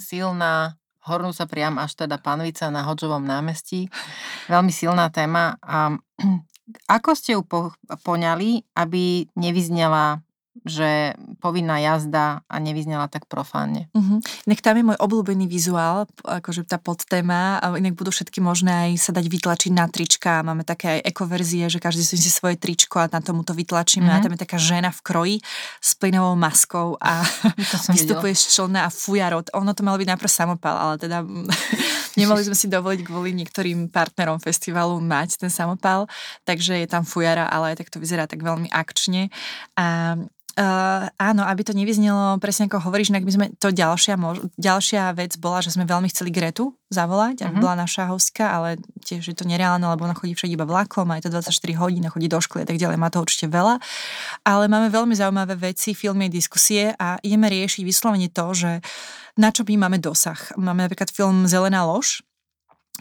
Silná, 1.05 1.13
hornúca 1.13 1.45
priam 1.45 1.77
až 1.77 2.01
teda 2.01 2.17
panvica 2.17 2.73
na 2.73 2.81
Hodžovom 2.89 3.21
námestí. 3.21 3.93
Veľmi 4.49 4.73
silná 4.73 5.13
téma. 5.13 5.61
A 5.61 5.93
ako 6.97 7.11
ste 7.13 7.37
ju 7.37 7.45
po, 7.45 7.77
poňali, 8.09 8.65
aby 8.73 9.29
nevyznela 9.37 10.24
že 10.63 11.19
povinná 11.43 11.83
jazda 11.83 12.47
a 12.47 12.57
nevyznela 12.63 13.11
tak 13.11 13.27
profánne. 13.27 13.91
Uh-huh. 13.91 14.23
Inak 14.47 14.63
tam 14.63 14.79
je 14.79 14.85
môj 14.87 14.99
obľúbený 15.03 15.51
vizuál, 15.51 16.07
akože 16.23 16.63
tá 16.63 16.79
podtéma, 16.79 17.59
a 17.59 17.75
inak 17.75 17.99
budú 17.99 18.15
všetky 18.15 18.39
možné 18.39 18.71
aj 18.71 18.91
sa 19.03 19.11
dať 19.11 19.27
vytlačiť 19.27 19.73
na 19.75 19.91
trička. 19.91 20.47
Máme 20.47 20.63
také 20.63 20.99
aj 20.99 21.11
ekoverzie, 21.11 21.67
že 21.67 21.83
každý 21.83 22.07
si 22.07 22.31
svoje 22.31 22.55
tričko 22.55 23.03
a 23.03 23.11
na 23.11 23.19
tomu 23.19 23.43
to 23.43 23.51
vytlačíme 23.51 24.07
uh-huh. 24.07 24.15
a 24.15 24.23
mhm. 24.23 24.25
tam 24.31 24.35
je 24.39 24.41
taká 24.47 24.59
žena 24.63 24.95
v 24.95 25.01
kroji 25.03 25.37
s 25.83 25.91
plynovou 25.99 26.39
maskou 26.39 26.95
a 27.03 27.27
vystupuje 27.95 28.39
z 28.39 28.55
člna 28.55 28.87
a 28.87 28.95
fujarot. 28.95 29.51
Ono 29.59 29.75
to 29.75 29.83
malo 29.83 29.99
byť 29.99 30.09
najprv 30.15 30.31
samopal, 30.31 30.77
ale 30.79 30.95
teda 31.03 31.27
nemali 32.21 32.47
sme 32.47 32.55
si 32.55 32.71
dovoliť 32.71 33.01
kvôli 33.03 33.35
niektorým 33.35 33.91
partnerom 33.91 34.39
festivalu 34.39 35.03
mať 35.03 35.43
ten 35.43 35.51
samopal, 35.51 36.07
takže 36.47 36.79
je 36.79 36.87
tam 36.87 37.03
fujara, 37.03 37.51
ale 37.51 37.75
aj 37.75 37.83
tak 37.83 37.91
to 37.91 37.99
vyzerá 37.99 38.31
tak 38.31 38.39
veľmi 38.39 38.71
akčne. 38.71 39.35
A 39.75 40.15
Uh, 40.55 41.11
áno, 41.19 41.43
aby 41.51 41.67
to 41.67 41.75
nevyznelo 41.75 42.39
presne 42.39 42.71
ako 42.71 42.87
hovoríš, 42.87 43.11
inak 43.11 43.27
by 43.27 43.33
sme 43.35 43.47
to 43.59 43.75
ďalšia, 43.75 44.15
mož, 44.15 44.39
ďalšia 44.55 45.11
vec 45.19 45.35
bola, 45.43 45.59
že 45.59 45.75
sme 45.75 45.83
veľmi 45.83 46.07
chceli 46.15 46.31
Gretu 46.31 46.79
zavolať, 46.95 47.43
aby 47.43 47.59
uh-huh. 47.59 47.65
bola 47.67 47.83
naša 47.83 48.07
hostka, 48.07 48.55
ale 48.55 48.79
tiež 49.03 49.35
je 49.35 49.35
to 49.35 49.43
nereálne, 49.51 49.83
lebo 49.83 50.07
ona 50.07 50.15
chodí 50.15 50.39
všade 50.39 50.55
iba 50.55 50.63
vlakom, 50.63 51.11
aj 51.11 51.27
to 51.27 51.35
24 51.35 51.51
hodín, 51.83 52.07
chodí 52.07 52.31
do 52.31 52.39
školy 52.39 52.63
a 52.63 52.69
tak 52.71 52.79
ďalej, 52.79 53.03
má 53.03 53.11
to 53.11 53.19
určite 53.19 53.51
veľa. 53.51 53.83
Ale 54.47 54.71
máme 54.71 54.95
veľmi 54.95 55.19
zaujímavé 55.19 55.59
veci, 55.59 55.91
filmy, 55.91 56.31
diskusie 56.31 56.95
a 56.95 57.19
ideme 57.27 57.51
riešiť 57.51 57.83
vyslovene 57.83 58.31
to, 58.31 58.47
že 58.55 58.79
na 59.35 59.51
čo 59.51 59.67
my 59.67 59.75
máme 59.75 59.99
dosah. 59.99 60.39
Máme 60.55 60.87
napríklad 60.87 61.11
film 61.11 61.51
Zelená 61.51 61.83
lož, 61.83 62.23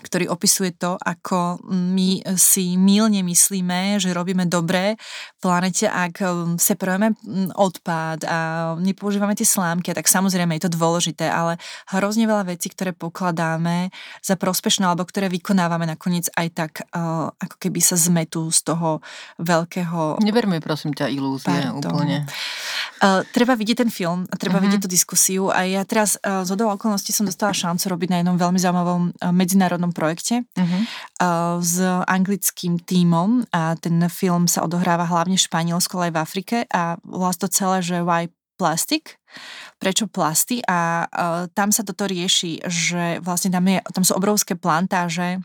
ktorý 0.01 0.25
opisuje 0.33 0.73
to, 0.73 0.97
ako 0.97 1.61
my 1.69 2.25
si 2.33 2.75
mylne 2.75 3.21
myslíme, 3.21 4.01
že 4.01 4.09
robíme 4.09 4.49
dobré 4.49 4.97
planete, 5.43 5.91
ak 5.91 6.23
um, 6.23 6.55
separujeme 6.55 7.11
mm, 7.11 7.51
odpad 7.59 8.23
a 8.23 8.37
nepoužívame 8.79 9.35
tie 9.35 9.43
slámky, 9.43 9.91
tak 9.91 10.07
samozrejme 10.07 10.55
je 10.55 10.63
to 10.63 10.71
dôležité, 10.79 11.27
ale 11.27 11.59
hrozne 11.91 12.23
veľa 12.23 12.55
vecí, 12.55 12.71
ktoré 12.71 12.95
pokladáme 12.95 13.91
za 14.23 14.39
prospešné 14.39 14.87
alebo 14.87 15.03
ktoré 15.03 15.27
vykonávame 15.27 15.83
nakoniec 15.83 16.31
aj 16.39 16.47
tak, 16.55 16.71
uh, 16.95 17.27
ako 17.35 17.55
keby 17.59 17.83
sa 17.83 17.99
zmetú 17.99 18.47
z 18.55 18.71
toho 18.71 19.03
veľkého... 19.43 20.23
Neberme 20.23 20.63
prosím 20.63 20.95
ťa 20.95 21.11
ilúzie 21.11 21.51
Pardon. 21.51 21.83
úplne. 21.83 22.23
Uh, 23.03 23.27
treba 23.35 23.59
vidieť 23.59 23.83
ten 23.83 23.91
film, 23.91 24.23
treba 24.39 24.63
uh-huh. 24.63 24.71
vidieť 24.71 24.87
tú 24.87 24.89
diskusiu 24.89 25.51
a 25.51 25.67
ja 25.67 25.83
teraz 25.83 26.15
uh, 26.23 26.47
z 26.47 26.55
okolností 26.55 27.11
som 27.11 27.27
dostala 27.27 27.51
šancu 27.51 27.91
robiť 27.91 28.07
na 28.07 28.17
jednom 28.23 28.39
veľmi 28.39 28.59
zaujímavom 28.63 29.11
uh, 29.11 29.35
medzinárodnom 29.35 29.73
medzinárodnom 29.73 29.93
projekte 29.95 30.43
uh-huh. 30.43 30.81
uh, 31.23 31.57
s 31.63 31.81
anglickým 32.07 32.77
tímom 32.83 33.47
a 33.49 33.73
ten 33.79 33.97
film 34.11 34.45
sa 34.45 34.63
odohráva 34.63 35.07
hlavne 35.07 35.32
v 35.35 35.47
Španielsku, 35.47 35.93
ale 35.97 36.09
aj 36.09 36.13
v 36.13 36.21
Afrike 36.21 36.57
a 36.69 36.97
vlastne 37.03 37.47
to 37.47 37.53
celé, 37.53 37.77
že 37.83 38.05
why 38.05 38.31
plastic, 38.57 39.17
prečo 39.81 40.05
plasty? 40.07 40.61
A 40.65 41.05
uh, 41.05 41.49
tam 41.51 41.73
sa 41.73 41.81
toto 41.81 42.05
rieši, 42.05 42.63
že 42.69 43.19
vlastne 43.19 43.49
tam, 43.51 43.65
je, 43.65 43.81
tam 43.91 44.03
sú 44.05 44.13
obrovské 44.15 44.55
plantáže 44.55 45.41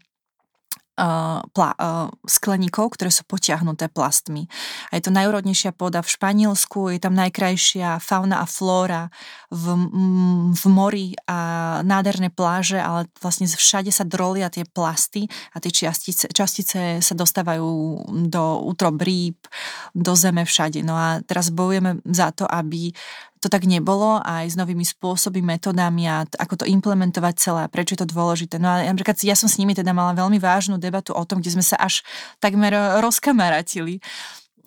uh, 0.98 1.40
pla, 1.54 1.70
uh, 1.78 2.10
skleníkov, 2.26 2.98
ktoré 2.98 3.14
sú 3.14 3.22
potiahnuté 3.22 3.86
plastmi. 3.86 4.50
A 4.90 4.98
je 4.98 5.06
to 5.06 5.14
najúrodnejšia 5.14 5.70
pôda 5.70 6.02
v 6.02 6.10
Španielsku, 6.10 6.90
je 6.90 6.98
tam 6.98 7.14
najkrajšia 7.14 8.02
fauna 8.02 8.42
a 8.42 8.46
flóra 8.50 9.14
v, 9.48 9.64
v 10.52 10.64
mori 10.66 11.14
a 11.30 11.38
nádherné 11.86 12.34
pláže, 12.34 12.82
ale 12.82 13.06
vlastne 13.22 13.46
všade 13.46 13.94
sa 13.94 14.02
drolia 14.02 14.50
tie 14.50 14.66
plasty 14.66 15.30
a 15.54 15.62
tie 15.62 15.70
častice, 15.70 16.26
častice 16.34 16.98
sa 16.98 17.14
dostávajú 17.14 17.70
do 18.28 18.44
útrob 18.66 18.98
rýb, 19.00 19.38
do 19.94 20.12
zeme 20.18 20.42
všade. 20.42 20.82
No 20.82 20.98
a 20.98 21.22
teraz 21.22 21.54
bojujeme 21.54 22.02
za 22.04 22.34
to, 22.34 22.44
aby 22.44 22.90
to 23.38 23.46
tak 23.46 23.64
nebolo 23.64 24.18
aj 24.26 24.52
s 24.52 24.56
novými 24.58 24.82
spôsoby, 24.82 25.40
metodami 25.40 26.10
a 26.10 26.26
ako 26.26 26.62
to 26.62 26.64
implementovať 26.66 27.34
celé 27.38 27.62
prečo 27.70 27.94
je 27.94 28.02
to 28.02 28.10
dôležité. 28.10 28.58
No 28.58 28.68
a 28.68 28.82
napríklad 28.82 29.14
ja 29.22 29.38
som 29.38 29.46
s 29.46 29.56
nimi 29.56 29.72
teda 29.72 29.94
mala 29.94 30.12
veľmi 30.18 30.42
vážnu 30.42 30.76
debatu 30.76 31.14
o 31.14 31.22
tom, 31.22 31.38
kde 31.38 31.54
sme 31.54 31.64
sa 31.64 31.78
až 31.78 32.02
takmer 32.42 32.74
rozkamaratili, 32.98 34.02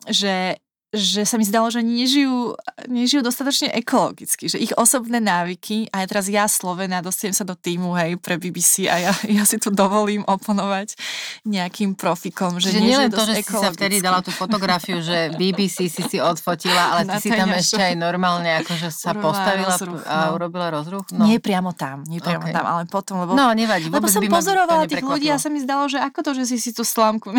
že 0.08 0.58
že 0.92 1.24
sa 1.24 1.40
mi 1.40 1.48
zdalo, 1.48 1.72
že 1.72 1.80
nežijú, 1.80 2.60
nežijú 2.92 3.24
dostatočne 3.24 3.72
ekologicky, 3.72 4.52
že 4.52 4.60
ich 4.60 4.76
osobné 4.76 5.24
návyky, 5.24 5.88
a 5.88 6.04
ja 6.04 6.06
teraz 6.12 6.28
ja 6.28 6.52
Slovena 6.52 7.00
dostanem 7.00 7.32
sa 7.32 7.48
do 7.48 7.56
týmu, 7.56 7.96
hej, 7.96 8.20
pre 8.20 8.36
BBC 8.36 8.92
a 8.92 9.00
ja, 9.00 9.12
ja 9.40 9.48
si 9.48 9.56
tu 9.56 9.72
dovolím 9.72 10.28
oponovať 10.28 11.00
nejakým 11.48 11.96
profikom, 11.96 12.60
že 12.60 12.76
Čiže 12.76 12.84
nielen 12.84 13.08
to, 13.08 13.24
že 13.24 13.40
si 13.40 13.56
sa 13.56 13.72
vtedy 13.72 14.04
dala 14.04 14.20
tú 14.20 14.36
fotografiu, 14.36 15.00
že 15.00 15.32
BBC 15.40 15.88
si 15.88 16.04
si 16.04 16.20
odfotila, 16.20 17.00
ale 17.00 17.08
ty 17.08 17.24
si 17.24 17.30
tam 17.32 17.56
ešte 17.56 17.80
aj 17.80 17.96
normálne 17.96 18.60
akože 18.60 18.92
sa 18.92 19.16
urobila 19.16 19.24
postavila 19.32 19.72
rozruch, 19.72 20.04
a 20.04 20.16
no. 20.20 20.28
urobila 20.36 20.68
rozruch? 20.76 21.08
No. 21.16 21.24
Nie 21.24 21.40
priamo 21.40 21.72
tam, 21.72 22.04
nie 22.04 22.20
priamo 22.20 22.52
okay. 22.52 22.56
tam, 22.56 22.68
ale 22.68 22.84
potom, 22.92 23.24
lebo... 23.24 23.32
No, 23.32 23.56
nevadí, 23.56 23.88
lebo 23.88 24.12
som 24.12 24.20
pozorovala 24.28 24.92
tých 24.92 25.08
ľudí 25.08 25.32
a 25.32 25.40
sa 25.40 25.48
mi 25.48 25.64
zdalo, 25.64 25.88
že 25.88 26.04
ako 26.04 26.20
to, 26.20 26.32
že 26.44 26.52
si 26.52 26.60
si 26.60 26.76
tú 26.76 26.84
slámku 26.84 27.32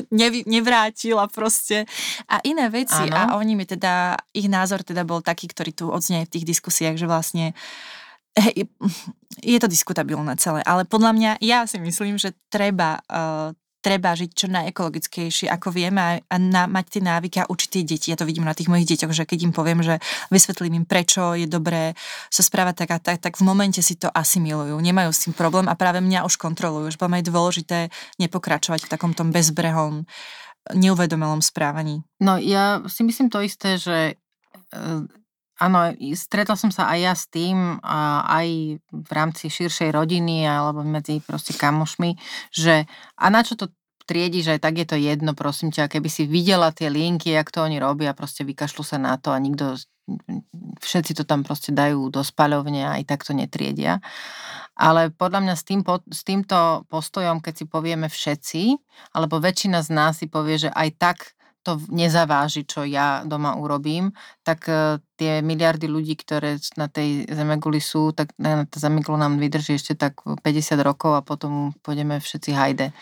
nevrátila 0.54 1.26
proste 1.26 1.90
a 2.30 2.38
iné 2.46 2.70
veci 2.70 2.99
ano. 3.08 3.16
a 3.16 3.22
oni 3.40 3.56
mi 3.56 3.64
teda, 3.64 4.20
ich 4.36 4.50
názor 4.50 4.84
teda 4.84 5.06
bol 5.08 5.24
taký, 5.24 5.48
ktorý 5.48 5.72
tu 5.72 5.84
odznie 5.88 6.28
v 6.28 6.32
tých 6.36 6.44
diskusiách, 6.44 7.00
že 7.00 7.06
vlastne 7.08 7.56
hej, 8.36 8.68
je 9.40 9.58
to 9.62 9.68
diskutabilné 9.70 10.36
celé, 10.36 10.60
ale 10.68 10.84
podľa 10.84 11.12
mňa, 11.16 11.30
ja 11.40 11.64
si 11.64 11.80
myslím, 11.80 12.20
že 12.20 12.36
treba 12.52 13.00
uh, 13.08 13.56
treba 13.80 14.12
žiť 14.12 14.30
čo 14.36 14.46
najekologickejšie, 14.52 15.48
ako 15.48 15.72
vieme 15.72 16.00
a, 16.00 16.10
a 16.20 16.36
na, 16.36 16.68
mať 16.68 17.00
tie 17.00 17.02
návyky 17.02 17.36
a 17.40 17.48
učiť 17.48 17.68
tie 17.72 17.82
deti. 17.84 18.12
Ja 18.12 18.20
to 18.20 18.28
vidím 18.28 18.44
na 18.44 18.52
tých 18.52 18.68
mojich 18.68 18.86
deťoch, 18.86 19.12
že 19.16 19.24
keď 19.24 19.50
im 19.50 19.52
poviem, 19.56 19.80
že 19.80 19.96
vysvetlím 20.28 20.84
im, 20.84 20.86
prečo 20.86 21.32
je 21.32 21.48
dobré 21.48 21.96
sa 22.28 22.44
správať 22.44 22.84
tak 22.84 22.90
a 22.92 22.98
tak, 23.00 23.16
tak 23.24 23.34
v 23.40 23.48
momente 23.48 23.80
si 23.80 23.96
to 23.96 24.12
asimilujú, 24.12 24.76
nemajú 24.76 25.10
s 25.10 25.24
tým 25.26 25.32
problém 25.32 25.66
a 25.66 25.74
práve 25.74 26.04
mňa 26.04 26.28
už 26.28 26.36
kontrolujú. 26.36 26.92
Že 26.92 27.00
je 27.00 27.32
dôležité 27.32 27.78
nepokračovať 28.20 28.86
v 28.86 28.90
takom 28.92 29.12
tom 29.16 29.32
bezbrehom 29.32 30.04
neuvedomelom 30.68 31.40
správaní. 31.40 32.04
No 32.20 32.36
ja 32.36 32.84
si 32.86 33.02
myslím 33.02 33.32
to 33.32 33.40
isté, 33.40 33.80
že 33.80 34.14
eh, 34.74 35.00
áno, 35.60 35.78
stretla 36.16 36.56
som 36.56 36.72
sa 36.72 36.88
aj 36.88 36.98
ja 36.98 37.14
s 37.14 37.28
tým, 37.28 37.78
a 37.84 38.24
aj 38.24 38.48
v 38.80 39.10
rámci 39.12 39.52
širšej 39.52 39.92
rodiny 39.92 40.48
alebo 40.48 40.80
medzi 40.80 41.20
proste 41.20 41.52
kamošmi, 41.52 42.16
že 42.50 42.88
a 43.20 43.26
na 43.28 43.44
čo 43.44 43.60
to 43.60 43.68
triediš, 44.08 44.58
aj 44.58 44.60
tak 44.66 44.74
je 44.82 44.86
to 44.90 44.96
jedno, 44.98 45.38
prosím 45.38 45.70
ťa, 45.70 45.86
keby 45.86 46.10
si 46.10 46.26
videla 46.26 46.74
tie 46.74 46.90
linky, 46.90 47.30
jak 47.30 47.52
to 47.54 47.62
oni 47.62 47.78
robia, 47.78 48.10
proste 48.10 48.42
vykašľú 48.42 48.82
sa 48.82 48.98
na 48.98 49.14
to 49.14 49.30
a 49.30 49.38
nikto, 49.38 49.78
všetci 50.80 51.12
to 51.20 51.24
tam 51.28 51.44
proste 51.44 51.70
dajú 51.70 52.08
do 52.08 52.24
spaľovne 52.24 52.82
a 52.86 52.96
aj 52.98 53.04
tak 53.06 53.20
to 53.22 53.36
netriedia. 53.36 54.00
Ale 54.80 55.12
podľa 55.12 55.44
mňa 55.44 55.54
s, 55.54 55.64
tým, 55.68 55.84
s 56.08 56.20
týmto 56.24 56.88
postojom, 56.88 57.44
keď 57.44 57.54
si 57.60 57.64
povieme 57.68 58.08
všetci, 58.08 58.62
alebo 59.12 59.36
väčšina 59.36 59.84
z 59.84 59.90
nás 59.92 60.22
si 60.22 60.26
povie, 60.26 60.56
že 60.56 60.70
aj 60.72 60.88
tak 60.96 61.18
to 61.60 61.76
nezaváži, 61.92 62.64
čo 62.64 62.88
ja 62.88 63.20
doma 63.28 63.52
urobím, 63.60 64.16
tak 64.40 64.64
e, 64.64 64.96
tie 65.20 65.44
miliardy 65.44 65.84
ľudí, 65.84 66.16
ktoré 66.16 66.56
na 66.80 66.88
tej 66.88 67.28
zemeguli 67.28 67.84
sú, 67.84 68.16
tak 68.16 68.32
na 68.40 68.64
tá 68.64 68.80
zemegula 68.80 69.28
nám 69.28 69.36
vydrží 69.36 69.76
ešte 69.76 69.92
tak 69.92 70.24
50 70.24 70.40
rokov 70.80 71.20
a 71.20 71.26
potom 71.26 71.76
pôjdeme 71.84 72.16
všetci 72.16 72.50
hajde. 72.56 72.96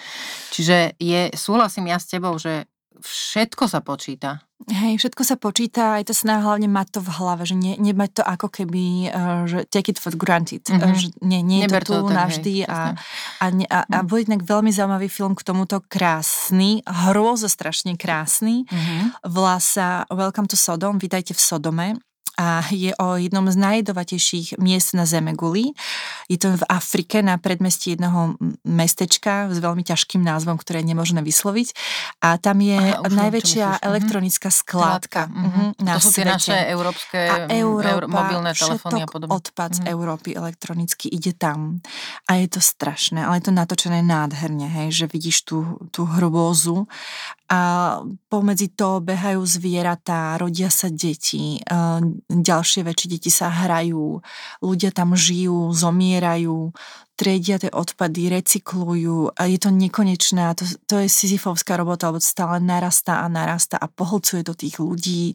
Čiže 0.51 0.99
je, 0.99 1.31
súhlasím 1.39 1.87
ja 1.87 2.03
s 2.03 2.11
tebou, 2.11 2.35
že 2.35 2.67
všetko 2.99 3.71
sa 3.71 3.79
počíta. 3.79 4.48
Hej, 4.67 4.99
všetko 4.99 5.23
sa 5.23 5.39
počíta, 5.39 6.03
aj 6.03 6.11
to 6.11 6.15
snaha 6.19 6.43
hlavne 6.43 6.67
mať 6.67 6.99
to 6.99 7.01
v 7.07 7.15
hlave, 7.15 7.47
že 7.47 7.55
ne, 7.55 7.79
nemať 7.79 8.11
to 8.19 8.23
ako 8.27 8.51
keby, 8.51 9.07
uh, 9.07 9.47
že 9.47 9.63
take 9.71 9.95
it 9.95 10.03
for 10.03 10.11
granted, 10.19 10.67
mm-hmm. 10.67 10.99
že 10.99 11.15
nie, 11.23 11.47
nie 11.47 11.63
je 11.63 11.71
to 11.79 11.79
tu 11.87 11.95
to, 11.95 12.11
navždy 12.11 12.67
hej, 12.67 12.69
a, 12.69 12.99
a, 13.39 13.47
a, 13.55 13.79
a 13.87 13.99
mhm. 14.03 14.07
bol 14.11 14.19
jednak 14.19 14.43
veľmi 14.43 14.75
zaujímavý 14.75 15.07
film 15.07 15.39
k 15.39 15.47
tomuto 15.47 15.79
krásny, 15.87 16.83
hrôzo 16.83 17.47
strašne 17.47 17.95
krásny, 17.95 18.67
mm-hmm. 18.67 19.31
volá 19.31 19.63
sa 19.63 20.03
Welcome 20.11 20.51
to 20.51 20.59
Sodom, 20.59 20.99
vítajte 20.99 21.39
v 21.39 21.41
Sodome 21.41 21.89
a 22.39 22.63
je 22.71 22.95
o 23.03 23.19
jednom 23.19 23.51
z 23.51 23.59
najjedovatejších 23.59 24.63
miest 24.63 24.95
na 24.95 25.03
Zeme 25.11 25.35
guli. 25.35 25.75
Je 26.31 26.39
to 26.39 26.55
v 26.55 26.65
Afrike 26.71 27.19
na 27.19 27.35
predmestí 27.35 27.99
jedného 27.99 28.39
mestečka 28.63 29.51
s 29.51 29.59
veľmi 29.59 29.83
ťažkým 29.83 30.23
názvom, 30.23 30.55
ktoré 30.55 30.87
je 30.87 30.95
nemožné 30.95 31.21
vysloviť. 31.27 31.75
A 32.23 32.39
tam 32.39 32.63
je 32.63 32.79
Aha, 32.79 33.03
najväčšia 33.11 33.83
elektronická 33.83 34.55
skládka 34.55 35.27
mm-hmm. 35.27 35.69
na 35.83 35.99
To 35.99 36.01
sú 36.07 36.15
tie 36.15 36.31
naše 36.31 36.55
európske 36.71 37.19
a 37.19 37.51
Európa, 37.51 38.07
mobilné 38.07 38.55
telefóny 38.55 39.03
a 39.03 39.07
podobne. 39.11 39.35
odpad 39.35 39.71
mm-hmm. 39.75 39.87
z 39.89 39.91
Európy 39.91 40.29
elektronicky 40.39 41.07
ide 41.11 41.35
tam. 41.35 41.83
A 42.31 42.39
je 42.39 42.47
to 42.47 42.63
strašné, 42.63 43.27
ale 43.27 43.43
je 43.43 43.51
to 43.51 43.53
natočené 43.53 43.99
nádherne, 44.07 44.71
hej, 44.71 44.95
že 44.95 45.05
vidíš 45.11 45.43
tú, 45.43 45.59
tú 45.91 46.07
hrôzu 46.07 46.87
a 47.49 47.61
pomedzi 48.29 48.69
to 48.77 49.01
behajú 49.01 49.41
zvieratá, 49.41 50.37
rodia 50.37 50.69
sa 50.69 50.93
deti, 50.93 51.57
ďalšie 52.29 52.85
väčšie 52.85 53.09
deti 53.09 53.31
sa 53.33 53.49
hrajú, 53.49 54.21
ľudia 54.61 54.93
tam 54.93 55.17
žijú, 55.17 55.73
zomierajú, 55.73 56.77
triedia 57.17 57.57
tie 57.57 57.73
odpady, 57.73 58.31
recyklujú 58.31 59.33
a 59.33 59.49
je 59.49 59.59
to 59.59 59.75
nekonečné 59.75 60.55
to, 60.55 60.65
to 60.87 61.03
je 61.03 61.09
sizifovská 61.11 61.75
robota, 61.75 62.13
lebo 62.13 62.23
to 62.23 62.29
stále 62.29 62.61
narastá 62.63 63.25
a 63.25 63.33
narastá 63.33 63.81
a 63.81 63.91
pohlcuje 63.91 64.45
do 64.45 64.55
tých 64.55 64.79
ľudí 64.79 65.35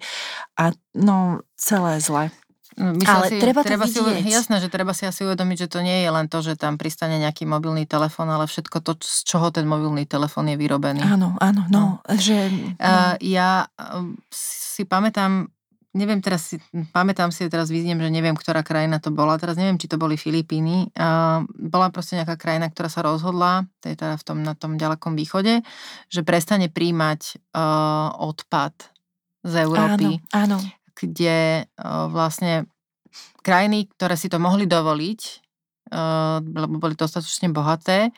a 0.56 0.72
no 0.96 1.44
celé 1.58 2.00
zle. 2.00 2.32
Myslím 2.74 3.06
ale 3.06 3.26
si, 3.30 3.36
treba 3.38 3.62
to 3.62 3.70
treba 3.70 3.86
vidieť. 3.86 4.26
Si, 4.26 4.34
jasné, 4.34 4.58
že 4.58 4.70
treba 4.70 4.98
si 4.98 5.06
asi 5.06 5.22
uvedomiť, 5.22 5.58
že 5.66 5.68
to 5.70 5.80
nie 5.86 6.02
je 6.02 6.10
len 6.10 6.26
to, 6.26 6.42
že 6.42 6.58
tam 6.58 6.82
pristane 6.82 7.22
nejaký 7.22 7.46
mobilný 7.46 7.86
telefón, 7.86 8.34
ale 8.34 8.50
všetko 8.50 8.82
to, 8.82 8.98
z 8.98 9.22
čoho 9.30 9.54
ten 9.54 9.70
mobilný 9.70 10.10
telefón 10.10 10.50
je 10.50 10.58
vyrobený. 10.58 11.06
Áno, 11.06 11.38
áno, 11.38 11.70
no. 11.70 12.02
no. 12.02 12.16
Že, 12.18 12.50
no. 12.50 12.74
Uh, 12.82 13.14
ja 13.22 13.70
um, 13.78 14.18
si 14.34 14.90
pamätám, 14.90 15.54
neviem 15.94 16.18
teraz, 16.18 16.50
si, 16.50 16.58
pamätám 16.90 17.30
si, 17.30 17.46
teraz 17.46 17.70
vidím, 17.70 18.02
že 18.02 18.10
neviem, 18.10 18.34
ktorá 18.34 18.66
krajina 18.66 18.98
to 18.98 19.14
bola, 19.14 19.38
teraz 19.38 19.54
neviem, 19.54 19.78
či 19.78 19.86
to 19.86 20.02
boli 20.02 20.18
Filipíny. 20.18 20.90
Uh, 20.98 21.46
bola 21.54 21.94
proste 21.94 22.18
nejaká 22.18 22.42
krajina, 22.42 22.74
ktorá 22.74 22.90
sa 22.90 23.06
rozhodla, 23.06 23.70
to 23.86 23.94
je 23.94 23.96
teda 24.02 24.18
v 24.18 24.24
tom, 24.26 24.42
na 24.42 24.58
tom 24.58 24.82
ďalekom 24.82 25.14
východe, 25.14 25.62
že 26.10 26.26
prestane 26.26 26.74
príjmať 26.74 27.54
uh, 27.54 28.18
odpad 28.18 28.74
z 29.46 29.54
Európy. 29.62 30.18
Áno, 30.34 30.58
áno 30.58 30.83
kde 31.04 31.68
vlastne 32.08 32.72
krajiny, 33.44 33.92
ktoré 33.94 34.16
si 34.16 34.32
to 34.32 34.40
mohli 34.40 34.64
dovoliť, 34.64 35.22
lebo 36.48 36.80
boli 36.80 36.96
dostatočne 36.96 37.52
bohaté, 37.52 38.10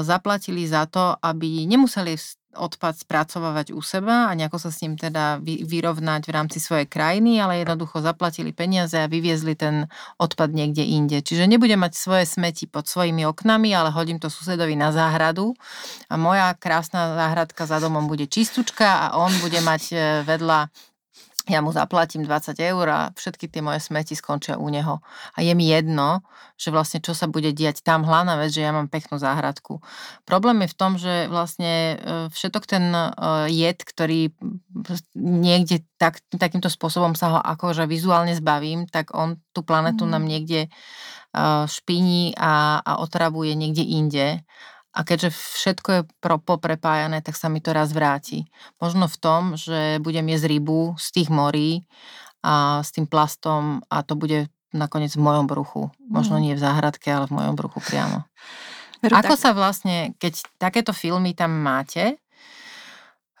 zaplatili 0.00 0.64
za 0.64 0.88
to, 0.88 1.18
aby 1.20 1.68
nemuseli 1.68 2.16
odpad 2.56 3.04
spracovávať 3.04 3.76
u 3.76 3.84
seba 3.84 4.32
a 4.32 4.34
nejako 4.34 4.56
sa 4.56 4.72
s 4.72 4.80
ním 4.80 4.96
teda 4.96 5.44
vyrovnať 5.44 6.24
v 6.24 6.32
rámci 6.32 6.56
svojej 6.56 6.88
krajiny, 6.88 7.36
ale 7.36 7.60
jednoducho 7.60 8.00
zaplatili 8.00 8.56
peniaze 8.56 8.96
a 8.96 9.12
vyviezli 9.12 9.52
ten 9.52 9.84
odpad 10.16 10.56
niekde 10.56 10.80
inde. 10.80 11.20
Čiže 11.20 11.44
nebudem 11.44 11.76
mať 11.76 11.92
svoje 11.92 12.24
smeti 12.24 12.64
pod 12.64 12.88
svojimi 12.88 13.28
oknami, 13.28 13.76
ale 13.76 13.92
hodím 13.92 14.16
to 14.16 14.32
susedovi 14.32 14.72
na 14.72 14.88
záhradu 14.88 15.52
a 16.08 16.16
moja 16.16 16.56
krásna 16.56 17.12
záhradka 17.12 17.68
za 17.68 17.76
domom 17.76 18.08
bude 18.08 18.24
čistúčka 18.24 19.12
a 19.12 19.20
on 19.20 19.36
bude 19.44 19.60
mať 19.60 19.82
e, 19.92 19.96
vedľa 20.24 20.72
ja 21.46 21.62
mu 21.62 21.70
zaplatím 21.70 22.26
20 22.26 22.58
eur 22.58 22.86
a 22.90 23.00
všetky 23.14 23.46
tie 23.46 23.62
moje 23.62 23.78
smeti 23.78 24.18
skončia 24.18 24.58
u 24.58 24.66
neho. 24.66 24.98
A 25.34 25.38
je 25.46 25.54
mi 25.54 25.70
jedno, 25.70 26.26
že 26.58 26.74
vlastne 26.74 26.98
čo 26.98 27.14
sa 27.14 27.30
bude 27.30 27.54
diať 27.54 27.86
tam. 27.86 28.02
Hlavná 28.02 28.34
vec, 28.34 28.50
že 28.50 28.66
ja 28.66 28.74
mám 28.74 28.90
peknú 28.90 29.14
záhradku. 29.22 29.78
Problém 30.26 30.66
je 30.66 30.72
v 30.74 30.78
tom, 30.78 30.92
že 30.98 31.30
vlastne 31.30 31.72
e, 31.72 31.96
všetok 32.34 32.64
ten 32.66 32.90
e, 32.90 33.10
jed, 33.54 33.78
ktorý 33.78 34.34
niekde 35.22 35.86
tak, 36.02 36.18
takýmto 36.34 36.66
spôsobom 36.66 37.14
sa 37.14 37.26
ho 37.30 37.38
akože 37.38 37.86
vizuálne 37.86 38.34
zbavím, 38.34 38.90
tak 38.90 39.14
on 39.14 39.38
tú 39.54 39.62
planetu 39.62 40.02
mm. 40.02 40.10
nám 40.10 40.24
niekde 40.26 40.60
e, 40.66 40.68
špiní 41.70 42.34
a, 42.34 42.82
a 42.82 42.92
otravuje 42.98 43.54
niekde 43.54 43.86
inde. 43.86 44.26
A 44.96 45.04
keďže 45.04 45.28
všetko 45.28 45.88
je 45.92 46.00
poprepájané, 46.40 47.20
tak 47.20 47.36
sa 47.36 47.52
mi 47.52 47.60
to 47.60 47.76
raz 47.76 47.92
vráti. 47.92 48.48
Možno 48.80 49.04
v 49.12 49.16
tom, 49.20 49.42
že 49.52 50.00
budem 50.00 50.24
jesť 50.32 50.56
rybu 50.56 50.96
z 50.96 51.06
tých 51.12 51.28
morí 51.28 51.84
a 52.40 52.80
s 52.80 52.96
tým 52.96 53.04
plastom 53.04 53.84
a 53.92 54.00
to 54.00 54.16
bude 54.16 54.48
nakoniec 54.72 55.12
v 55.12 55.20
mojom 55.20 55.44
bruchu. 55.44 55.92
Možno 56.08 56.40
mm. 56.40 56.42
nie 56.42 56.54
v 56.56 56.64
záhradke, 56.64 57.12
ale 57.12 57.28
v 57.28 57.36
mojom 57.36 57.54
bruchu 57.54 57.84
priamo. 57.84 58.24
Veru, 59.04 59.12
ako 59.20 59.34
tak... 59.36 59.42
sa 59.44 59.50
vlastne, 59.52 60.16
keď 60.16 60.40
takéto 60.56 60.96
filmy 60.96 61.36
tam 61.36 61.52
máte, 61.60 62.16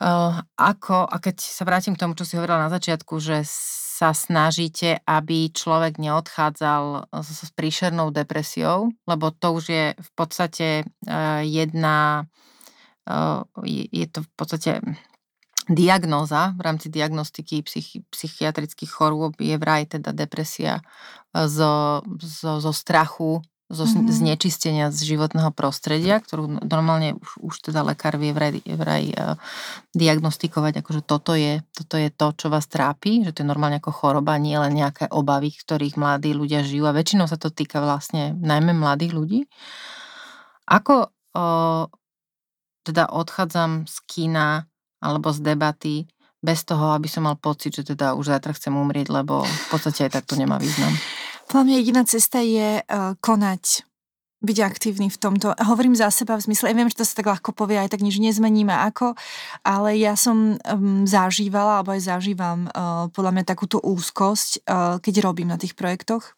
uh, 0.00 0.44
ako, 0.60 1.08
a 1.08 1.16
keď 1.20 1.40
sa 1.40 1.64
vrátim 1.64 1.96
k 1.96 2.02
tomu, 2.04 2.12
čo 2.12 2.28
si 2.28 2.36
hovorila 2.36 2.68
na 2.68 2.70
začiatku, 2.72 3.16
že 3.16 3.48
sa 3.96 4.12
snažíte, 4.12 5.00
aby 5.08 5.48
človek 5.48 5.96
neodchádzal 5.96 7.08
s 7.16 7.48
príšernou 7.56 8.12
depresiou, 8.12 8.92
lebo 9.08 9.32
to 9.32 9.56
už 9.56 9.64
je 9.72 9.84
v 9.96 10.10
podstate 10.12 10.68
eh, 10.84 11.40
jedna, 11.48 12.28
eh, 13.08 13.40
je 13.88 14.06
to 14.12 14.20
v 14.20 14.30
podstate 14.36 14.72
diagnóza, 15.66 16.52
v 16.54 16.60
rámci 16.60 16.92
diagnostiky 16.92 17.64
psychi- 17.64 18.04
psychiatrických 18.12 18.92
chorôb 18.92 19.34
je 19.40 19.56
vraj 19.56 19.88
teda 19.88 20.12
depresia 20.12 20.84
eh, 21.32 21.48
zo, 21.48 22.04
zo, 22.20 22.60
zo 22.60 22.72
strachu 22.76 23.40
zo 23.66 23.82
mm-hmm. 23.82 24.06
znečistenia 24.06 24.86
z 24.94 25.14
životného 25.14 25.50
prostredia, 25.50 26.22
ktorú 26.22 26.62
normálne 26.70 27.18
už, 27.18 27.30
už 27.42 27.54
teda 27.66 27.82
lekár 27.82 28.14
vie 28.14 28.30
vraj, 28.30 28.62
vraj 28.62 29.10
uh, 29.10 29.34
diagnostikovať, 29.90 30.86
akože 30.86 31.02
toto 31.02 31.34
je, 31.34 31.66
toto 31.74 31.98
je 31.98 32.06
to, 32.14 32.30
čo 32.38 32.46
vás 32.46 32.70
trápi, 32.70 33.26
že 33.26 33.34
to 33.34 33.42
je 33.42 33.50
normálne 33.50 33.82
ako 33.82 33.90
choroba, 33.90 34.38
nie 34.38 34.54
len 34.54 34.70
nejaké 34.70 35.10
obavy, 35.10 35.50
ktorých 35.50 35.98
mladí 35.98 36.30
ľudia 36.30 36.62
žijú 36.62 36.86
a 36.86 36.94
väčšinou 36.94 37.26
sa 37.26 37.34
to 37.34 37.50
týka 37.50 37.82
vlastne 37.82 38.38
najmä 38.38 38.70
mladých 38.70 39.12
ľudí. 39.18 39.40
Ako 40.70 41.10
uh, 41.10 41.90
teda 42.86 43.10
odchádzam 43.10 43.90
z 43.90 43.96
kina 44.06 44.70
alebo 45.02 45.34
z 45.34 45.42
debaty 45.42 45.96
bez 46.38 46.62
toho, 46.62 46.94
aby 46.94 47.10
som 47.10 47.26
mal 47.26 47.34
pocit, 47.34 47.74
že 47.74 47.82
teda 47.82 48.14
už 48.14 48.30
zajtra 48.30 48.54
chcem 48.54 48.70
umrieť, 48.70 49.10
lebo 49.10 49.42
v 49.42 49.66
podstate 49.74 50.06
aj 50.06 50.22
tak 50.22 50.24
to 50.30 50.38
nemá 50.38 50.62
význam. 50.62 50.94
Podľa 51.46 51.62
mňa 51.62 51.76
jediná 51.78 52.02
cesta 52.02 52.42
je 52.42 52.82
uh, 52.82 53.14
konať 53.22 53.86
byť 54.44 54.58
aktívny 54.62 55.08
v 55.08 55.18
tomto. 55.18 55.56
Hovorím 55.56 55.96
za 55.96 56.12
seba 56.12 56.36
v 56.36 56.44
zmysle, 56.44 56.70
ja 56.70 56.76
viem, 56.76 56.90
že 56.92 57.00
to 57.00 57.08
sa 57.08 57.18
tak 57.18 57.30
ľahko 57.32 57.56
povie, 57.56 57.80
aj 57.80 57.96
tak 57.96 58.04
nič 58.04 58.20
nezmeníme 58.20 58.70
ako, 58.92 59.16
ale 59.64 59.96
ja 59.96 60.12
som 60.14 60.54
um, 60.60 61.08
zažívala, 61.08 61.80
alebo 61.80 61.96
aj 61.96 62.02
zažívam 62.04 62.68
uh, 62.68 63.08
podľa 63.10 63.32
mňa 63.32 63.44
takúto 63.48 63.80
úzkosť, 63.80 64.50
uh, 64.68 65.00
keď 65.00 65.24
robím 65.24 65.48
na 65.48 65.58
tých 65.58 65.72
projektoch. 65.72 66.36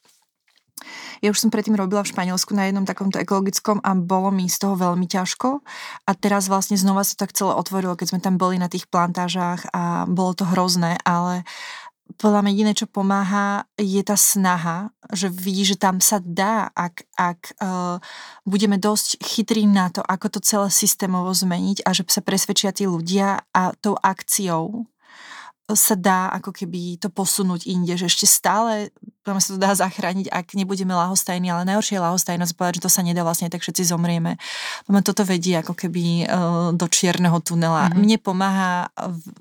Ja 1.19 1.35
už 1.35 1.43
som 1.43 1.51
predtým 1.51 1.75
robila 1.75 2.07
v 2.07 2.15
Španielsku 2.15 2.55
na 2.55 2.71
jednom 2.71 2.87
takomto 2.87 3.19
ekologickom 3.19 3.83
a 3.83 3.99
bolo 3.99 4.31
mi 4.31 4.47
z 4.47 4.63
toho 4.63 4.79
veľmi 4.79 5.11
ťažko. 5.11 5.59
A 6.07 6.11
teraz 6.15 6.47
vlastne 6.47 6.79
znova 6.79 7.03
sa 7.03 7.19
tak 7.19 7.35
celé 7.35 7.51
otvorilo, 7.51 7.99
keď 7.99 8.15
sme 8.15 8.21
tam 8.23 8.39
boli 8.39 8.63
na 8.63 8.71
tých 8.71 8.87
plantážach 8.87 9.67
a 9.75 10.07
bolo 10.07 10.39
to 10.39 10.47
hrozné, 10.47 10.95
ale 11.03 11.43
podľa 12.17 12.41
mňa 12.41 12.53
jediné, 12.57 12.73
čo 12.73 12.89
pomáha, 12.89 13.69
je 13.77 14.01
tá 14.01 14.17
snaha, 14.17 14.89
že 15.13 15.29
vidí, 15.29 15.69
že 15.69 15.77
tam 15.77 16.01
sa 16.01 16.19
dá, 16.25 16.73
ak, 16.73 17.05
ak 17.21 17.41
uh, 17.61 18.01
budeme 18.49 18.81
dosť 18.81 19.21
chytrí 19.21 19.69
na 19.69 19.93
to, 19.93 20.01
ako 20.01 20.33
to 20.33 20.41
celé 20.41 20.73
systémovo 20.73 21.29
zmeniť 21.37 21.85
a 21.85 21.93
že 21.93 22.09
sa 22.09 22.25
presvedčia 22.25 22.73
tí 22.73 22.89
ľudia 22.89 23.45
a 23.53 23.77
tou 23.77 23.95
akciou 24.01 24.89
sa 25.69 25.95
dá 25.99 26.33
ako 26.33 26.53
keby 26.53 26.97
to 26.97 27.13
posunúť 27.13 27.69
inde, 27.69 27.93
že 28.01 28.09
ešte 28.09 28.25
stále 28.25 28.89
sa 29.37 29.53
to 29.53 29.61
dá 29.61 29.77
zachrániť, 29.77 30.33
ak 30.33 30.57
nebudeme 30.57 30.97
lahostajní, 30.97 31.53
ale 31.53 31.69
najhoršie 31.69 32.01
je 32.01 32.07
lahostajnosť 32.09 32.57
povedať, 32.57 32.75
že 32.81 32.85
to 32.89 32.95
sa 32.97 33.05
nedá 33.05 33.21
vlastne, 33.21 33.53
tak 33.53 33.61
všetci 33.61 33.93
zomrieme. 33.93 34.41
Ma 34.89 35.01
toto 35.05 35.29
vedie 35.29 35.61
ako 35.61 35.77
keby 35.77 36.25
uh, 36.25 36.73
do 36.73 36.87
čierneho 36.89 37.37
tunela. 37.45 37.93
Mm-hmm. 37.93 38.01
Mne 38.01 38.17
pomáha 38.25 38.89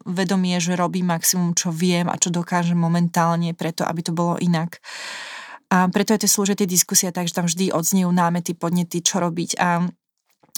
vedomie, 0.04 0.60
že 0.60 0.76
robím 0.76 1.08
maximum, 1.08 1.56
čo 1.56 1.72
viem 1.72 2.12
a 2.12 2.20
čo 2.20 2.28
dokážem 2.28 2.76
momentálne 2.76 3.56
preto, 3.56 3.88
aby 3.88 4.04
to 4.04 4.12
bolo 4.12 4.36
inak. 4.44 4.84
A 5.72 5.88
preto 5.88 6.12
aj 6.12 6.28
tie 6.28 6.32
slúžia 6.32 6.60
tie 6.60 6.68
diskusie, 6.68 7.08
takže 7.08 7.36
tam 7.36 7.48
vždy 7.48 7.72
odznejú 7.72 8.12
námety, 8.12 8.56
podnety, 8.56 9.00
čo 9.00 9.24
robiť. 9.24 9.56
A 9.60 9.88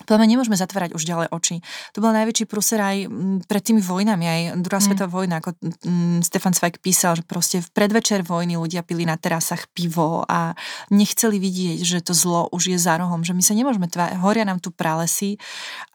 podľa 0.06 0.20
mňa 0.24 0.30
nemôžeme 0.36 0.58
zatvárať 0.58 0.96
už 0.96 1.04
ďalej 1.04 1.28
oči. 1.34 1.56
To 1.96 2.00
bol 2.00 2.16
najväčší 2.16 2.46
prúser 2.48 2.80
aj 2.80 3.10
pred 3.46 3.64
tými 3.64 3.82
vojnami, 3.84 4.26
aj 4.26 4.42
druhá 4.64 4.80
mm. 4.80 4.86
svetová 4.86 5.10
vojna, 5.10 5.44
ako 5.44 5.56
Stefan 6.24 6.56
Zweig 6.56 6.80
písal, 6.80 7.20
že 7.20 7.24
proste 7.26 7.60
v 7.60 7.70
predvečer 7.74 8.24
vojny 8.24 8.56
ľudia 8.56 8.86
pili 8.86 9.04
na 9.04 9.20
terasách 9.20 9.68
pivo 9.76 10.24
a 10.26 10.56
nechceli 10.94 11.38
vidieť, 11.38 11.80
že 11.84 12.00
to 12.04 12.14
zlo 12.16 12.48
už 12.52 12.76
je 12.76 12.78
za 12.80 12.96
rohom, 12.98 13.22
že 13.22 13.36
my 13.36 13.44
sa 13.44 13.54
nemôžeme 13.54 13.92
tvárať, 13.92 14.22
horia 14.24 14.48
nám 14.48 14.64
tu 14.64 14.72
pralesy 14.72 15.36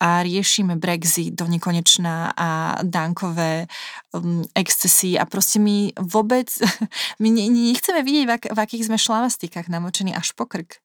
a 0.01 0.21
riešime 0.21 0.77
Brexit 0.77 1.33
do 1.33 1.49
nekonečná 1.49 2.37
a 2.37 2.49
dankové 2.85 3.67
um, 4.13 4.45
excesy 4.53 5.17
a 5.17 5.25
proste 5.25 5.59
my 5.59 5.97
vôbec, 5.97 6.53
my 7.23 7.29
ne, 7.33 7.49
nechceme 7.49 8.05
vidieť, 8.05 8.25
v, 8.29 8.33
ak, 8.33 8.43
v 8.53 8.59
akých 8.59 8.87
sme 8.93 9.01
šlavastikách 9.01 9.73
namočení 9.73 10.13
až 10.13 10.37
po 10.37 10.45
krk 10.45 10.84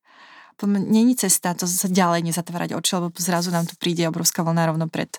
není 0.68 1.16
cesta 1.16 1.54
to 1.54 1.64
sa 1.70 1.88
ďalej 1.88 2.26
nezatvárať 2.28 2.76
oči, 2.76 2.92
lebo 2.98 3.14
zrazu 3.16 3.54
nám 3.54 3.70
tu 3.70 3.78
príde 3.78 4.04
obrovská 4.10 4.44
vlna 4.44 4.74
rovno 4.74 4.86
pred 4.90 5.12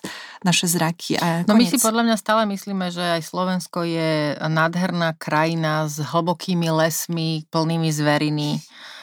naše 0.45 0.67
zraky. 0.67 1.17
A 1.17 1.47
no 1.47 1.57
my 1.57 1.65
si 1.65 1.81
podľa 1.81 2.03
mňa 2.05 2.17
stále 2.19 2.43
myslíme, 2.49 2.91
že 2.93 3.01
aj 3.01 3.21
Slovensko 3.25 3.87
je 3.87 4.35
nádherná 4.37 5.17
krajina 5.17 5.87
s 5.87 5.97
hlbokými 5.97 6.69
lesmi, 6.69 7.47
plnými 7.49 7.89
zveriny 7.89 8.61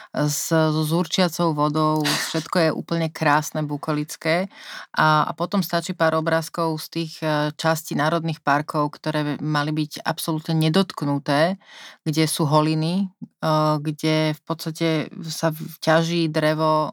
s, 0.09 0.49
so 0.49 0.81
zúrčiacou 0.81 1.53
vodou, 1.53 2.01
všetko 2.01 2.57
je 2.57 2.69
úplne 2.73 3.13
krásne, 3.13 3.61
bukolické 3.61 4.49
a, 4.89 5.29
a 5.29 5.31
potom 5.37 5.61
stačí 5.61 5.93
pár 5.93 6.17
obrázkov 6.17 6.81
z 6.81 6.87
tých 6.89 7.13
e, 7.21 7.53
častí 7.53 7.93
národných 7.93 8.41
parkov, 8.41 8.97
ktoré 8.97 9.37
mali 9.37 9.69
byť 9.69 10.01
absolútne 10.01 10.57
nedotknuté, 10.57 11.61
kde 12.01 12.25
sú 12.25 12.49
holiny, 12.49 13.05
e, 13.05 13.51
kde 13.77 14.33
v 14.33 14.41
podstate 14.41 14.87
sa 15.29 15.53
ťaží 15.81 16.25
drevo 16.33 16.89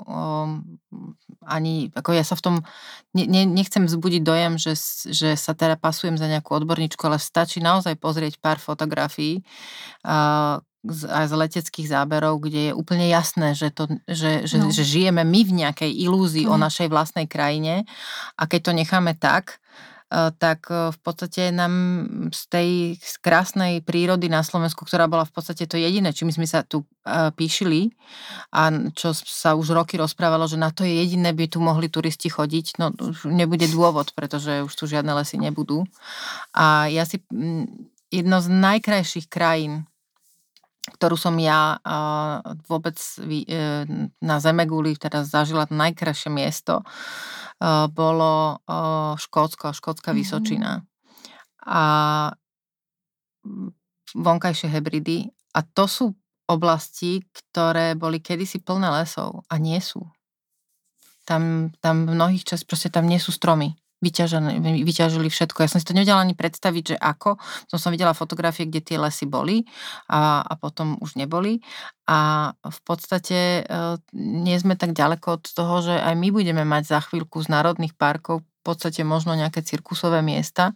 ani, 1.47 1.95
ako 1.95 2.11
ja 2.13 2.27
sa 2.27 2.35
v 2.35 2.43
tom, 2.43 2.55
ne, 3.15 3.25
ne, 3.25 3.47
nechcem 3.47 3.87
vzbudiť 3.87 4.23
dojem, 4.27 4.59
že, 4.59 4.75
že 5.09 5.39
sa 5.39 5.55
teda 5.55 5.79
pasujem 5.79 6.19
za 6.19 6.27
nejakú 6.27 6.53
odborníčku, 6.53 7.01
ale 7.07 7.23
stačí 7.23 7.63
naozaj 7.63 7.97
pozrieť 8.03 8.43
pár 8.43 8.59
fotografií, 8.59 9.47
aj 10.89 11.27
z 11.31 11.35
leteckých 11.35 11.89
záberov, 11.91 12.43
kde 12.43 12.71
je 12.71 12.73
úplne 12.73 13.07
jasné, 13.11 13.53
že, 13.53 13.75
to, 13.75 13.91
že, 14.07 14.47
že, 14.47 14.57
no. 14.59 14.71
že 14.71 14.83
žijeme 14.83 15.23
my 15.27 15.41
v 15.45 15.53
nejakej 15.67 15.93
ilúzii 15.93 16.47
mm. 16.47 16.53
o 16.53 16.57
našej 16.57 16.89
vlastnej 16.91 17.27
krajine 17.27 17.85
a 18.39 18.43
keď 18.47 18.71
to 18.71 18.73
necháme 18.73 19.13
tak, 19.19 19.59
e, 20.09 20.31
tak 20.39 20.71
e, 20.71 20.95
v 20.95 20.99
podstate 21.03 21.51
nám 21.51 21.75
z 22.31 22.43
tej 22.49 22.71
krásnej 23.21 23.83
prírody 23.83 24.31
na 24.31 24.47
Slovensku, 24.47 24.87
ktorá 24.87 25.11
bola 25.11 25.27
v 25.27 25.35
podstate 25.35 25.67
to 25.67 25.77
jediné, 25.77 26.15
čím 26.15 26.31
sme 26.31 26.47
sa 26.47 26.63
tu 26.63 26.83
e, 26.83 27.31
píšili 27.35 27.95
a 28.55 28.71
čo 28.95 29.13
sa 29.15 29.59
už 29.59 29.75
roky 29.75 29.99
rozprávalo, 29.99 30.47
že 30.47 30.59
na 30.59 30.71
to 30.71 30.87
je 30.87 31.03
jediné, 31.03 31.35
by 31.35 31.51
tu 31.51 31.59
mohli 31.59 31.91
turisti 31.91 32.31
chodiť, 32.31 32.79
no 32.79 32.95
už 32.95 33.29
nebude 33.29 33.67
dôvod, 33.69 34.15
pretože 34.15 34.63
už 34.63 34.73
tu 34.73 34.87
žiadne 34.87 35.13
lesy 35.13 35.37
nebudú. 35.39 35.87
A 36.55 36.87
ja 36.87 37.03
si 37.07 37.21
jedno 38.11 38.39
z 38.41 38.49
najkrajších 38.49 39.27
krajín 39.27 39.85
ktorú 40.87 41.19
som 41.19 41.35
ja 41.43 41.83
vôbec 42.71 42.95
e, 43.19 43.43
na 44.23 44.37
Zemeguli 44.39 44.95
teda 44.95 45.27
zažila 45.27 45.67
najkrajšie 45.67 46.31
miesto, 46.31 46.83
e, 46.83 46.85
bolo 47.91 48.55
e, 48.55 48.75
Škótsko, 49.19 49.75
Škótska 49.75 50.15
mm-hmm. 50.15 50.23
Vysočina. 50.23 50.87
A 51.67 51.83
vonkajšie 54.15 54.71
hebridy. 54.71 55.35
A 55.59 55.67
to 55.67 55.91
sú 55.91 56.15
oblasti, 56.47 57.27
ktoré 57.35 57.99
boli 57.99 58.23
kedysi 58.23 58.63
plné 58.63 58.87
lesov 59.03 59.43
a 59.51 59.59
nie 59.59 59.83
sú. 59.83 60.07
Tam, 61.27 61.75
tam 61.83 62.07
v 62.07 62.15
mnohých 62.15 62.47
čas 62.47 62.63
proste 62.63 62.87
tam 62.87 63.11
nie 63.11 63.19
sú 63.19 63.35
stromy 63.35 63.75
vyťažili 64.09 65.29
všetko. 65.31 65.65
Ja 65.65 65.71
som 65.71 65.79
si 65.83 65.87
to 65.87 65.97
nevedela 65.97 66.23
ani 66.23 66.37
predstaviť, 66.39 66.85
že 66.95 66.97
ako. 66.97 67.41
Som 67.71 67.79
som 67.79 67.91
videla 67.91 68.17
fotografie, 68.17 68.67
kde 68.67 68.81
tie 68.83 68.97
lesy 69.01 69.27
boli 69.27 69.67
a, 70.11 70.43
a 70.43 70.55
potom 70.59 70.99
už 71.03 71.19
neboli. 71.19 71.63
A 72.07 72.51
v 72.63 72.81
podstate 72.87 73.67
e, 73.67 73.83
nie 74.15 74.57
sme 74.59 74.79
tak 74.79 74.95
ďaleko 74.95 75.43
od 75.43 75.45
toho, 75.51 75.75
že 75.83 75.95
aj 75.99 76.15
my 76.15 76.29
budeme 76.31 76.63
mať 76.63 76.97
za 76.97 77.01
chvíľku 77.03 77.43
z 77.43 77.51
národných 77.51 77.99
parkov 77.99 78.47
v 78.47 78.61
podstate 78.63 79.07
možno 79.07 79.39
nejaké 79.39 79.63
cirkusové 79.63 80.27
miesta, 80.27 80.75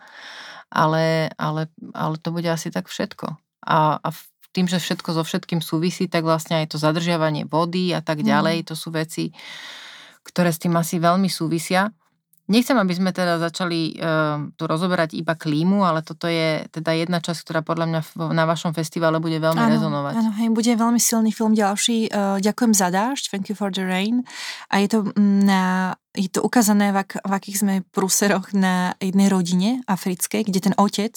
ale, 0.71 1.35
ale, 1.35 1.67
ale 1.91 2.15
to 2.23 2.31
bude 2.31 2.47
asi 2.47 2.71
tak 2.71 2.87
všetko. 2.87 3.35
A, 3.67 3.99
a 3.99 4.09
tým, 4.51 4.67
že 4.67 4.83
všetko 4.83 5.15
so 5.15 5.23
všetkým 5.23 5.63
súvisí, 5.63 6.11
tak 6.11 6.27
vlastne 6.27 6.63
aj 6.63 6.75
to 6.75 6.77
zadržiavanie 6.79 7.47
vody 7.47 7.95
a 7.95 8.03
tak 8.03 8.27
ďalej, 8.27 8.63
mm. 8.63 8.67
to 8.67 8.75
sú 8.75 8.91
veci, 8.91 9.31
ktoré 10.27 10.51
s 10.51 10.63
tým 10.63 10.75
asi 10.75 10.99
veľmi 10.99 11.31
súvisia. 11.31 11.91
Nechcem, 12.51 12.75
aby 12.75 12.91
sme 12.91 13.15
teda 13.15 13.39
začali 13.39 13.95
uh, 13.95 14.51
tu 14.59 14.67
rozoberať 14.67 15.15
iba 15.15 15.39
klímu, 15.39 15.87
ale 15.87 16.03
toto 16.03 16.27
je 16.27 16.67
teda 16.75 16.99
jedna 16.99 17.23
časť, 17.23 17.47
ktorá 17.47 17.61
podľa 17.63 17.87
mňa 17.87 18.01
na 18.35 18.45
vašom 18.45 18.75
festivale 18.75 19.23
bude 19.23 19.39
veľmi 19.39 19.63
áno, 19.63 19.71
rezonovať. 19.71 20.15
Áno, 20.19 20.31
hej, 20.35 20.49
bude 20.51 20.73
veľmi 20.75 20.99
silný 20.99 21.31
film 21.31 21.55
ďalší. 21.55 22.11
Uh, 22.11 22.43
ďakujem 22.43 22.75
za 22.75 22.91
dážď, 22.91 23.25
Thank 23.31 23.47
you 23.49 23.57
for 23.57 23.71
the 23.71 23.87
rain. 23.87 24.27
A 24.75 24.83
je 24.83 24.91
to 24.91 24.99
mm, 25.15 25.47
na 25.47 25.95
je 26.11 26.27
to 26.27 26.43
ukázané, 26.43 26.91
v, 26.91 27.07
ak, 27.07 27.23
v 27.23 27.33
akých 27.39 27.57
sme 27.63 27.75
prúseroch 27.95 28.51
na 28.51 28.99
jednej 28.99 29.31
rodine 29.31 29.71
africkej, 29.87 30.43
kde 30.43 30.59
ten 30.59 30.75
otec 30.75 31.15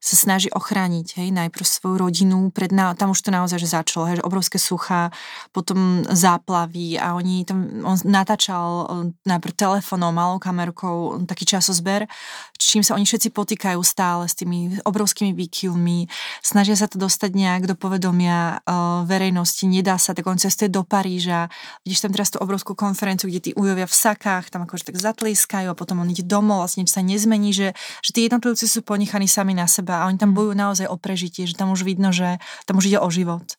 sa 0.00 0.14
snaží 0.16 0.48
ochrániť 0.48 1.20
hej, 1.20 1.28
najprv 1.36 1.66
svoju 1.68 1.96
rodinu, 2.00 2.48
pred, 2.48 2.72
tam 2.72 3.12
už 3.12 3.20
to 3.20 3.28
naozaj 3.28 3.60
že 3.60 3.76
začalo, 3.76 4.08
hej, 4.08 4.16
že 4.18 4.24
obrovské 4.24 4.56
suchá, 4.56 5.12
potom 5.52 6.00
záplavy 6.08 6.96
a 6.96 7.12
oni 7.12 7.44
tam, 7.44 7.84
on 7.84 8.00
natáčal 8.08 8.68
e, 8.72 8.84
najprv 9.28 9.52
telefónom, 9.52 10.16
malou 10.16 10.40
kamerkou 10.40 11.28
taký 11.28 11.44
časozber, 11.44 12.08
čím 12.56 12.80
sa 12.80 12.96
oni 12.96 13.04
všetci 13.04 13.36
potýkajú 13.36 13.84
stále 13.84 14.24
s 14.24 14.34
tými 14.34 14.80
obrovskými 14.80 15.36
výkyvmi, 15.36 16.08
snažia 16.40 16.72
sa 16.72 16.88
to 16.88 16.96
dostať 16.96 17.36
nejak 17.36 17.68
do 17.68 17.76
povedomia 17.76 18.64
uh, 18.64 19.04
verejnosti, 19.04 19.68
nedá 19.68 20.00
sa, 20.00 20.16
tak 20.16 20.24
on 20.24 20.40
cestuje 20.40 20.72
do 20.72 20.86
Paríža, 20.86 21.52
vidíš 21.84 22.08
tam 22.08 22.12
teraz 22.16 22.32
tú 22.32 22.40
obrovskú 22.40 22.72
konferenciu, 22.72 23.28
kde 23.28 23.40
tí 23.40 23.52
ujovia 23.52 23.84
v 23.84 23.92
sak 23.92 24.21
čakách, 24.22 24.54
tam 24.54 24.62
akože 24.62 24.94
tak 24.94 25.02
zatlískajú 25.02 25.74
a 25.74 25.74
potom 25.74 25.98
on 25.98 26.06
ide 26.06 26.22
domov, 26.22 26.62
vlastne 26.62 26.86
sa 26.86 27.02
nezmení, 27.02 27.50
že, 27.50 27.74
že 28.06 28.10
tí 28.14 28.30
jednotlivci 28.30 28.70
sú 28.70 28.86
ponechaní 28.86 29.26
sami 29.26 29.50
na 29.50 29.66
seba 29.66 30.06
a 30.06 30.06
oni 30.06 30.14
tam 30.14 30.30
mm. 30.30 30.38
bojujú 30.38 30.54
naozaj 30.54 30.86
o 30.86 30.94
prežitie, 30.94 31.50
že 31.50 31.58
tam 31.58 31.74
už 31.74 31.82
vidno, 31.82 32.14
že 32.14 32.38
tam 32.70 32.78
už 32.78 32.94
ide 32.94 33.02
o 33.02 33.10
život 33.10 33.58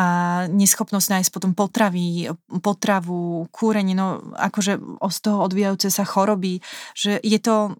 a 0.00 0.48
neschopnosť 0.48 1.08
nájsť 1.12 1.28
potom 1.28 1.52
potravy, 1.52 2.32
potravu, 2.64 3.44
kúrenie, 3.52 3.92
no 3.92 4.32
akože 4.32 4.80
z 4.96 5.18
toho 5.20 5.44
odvíjajúce 5.44 5.92
sa 5.92 6.08
choroby, 6.08 6.64
že 6.96 7.20
je 7.20 7.36
to 7.36 7.76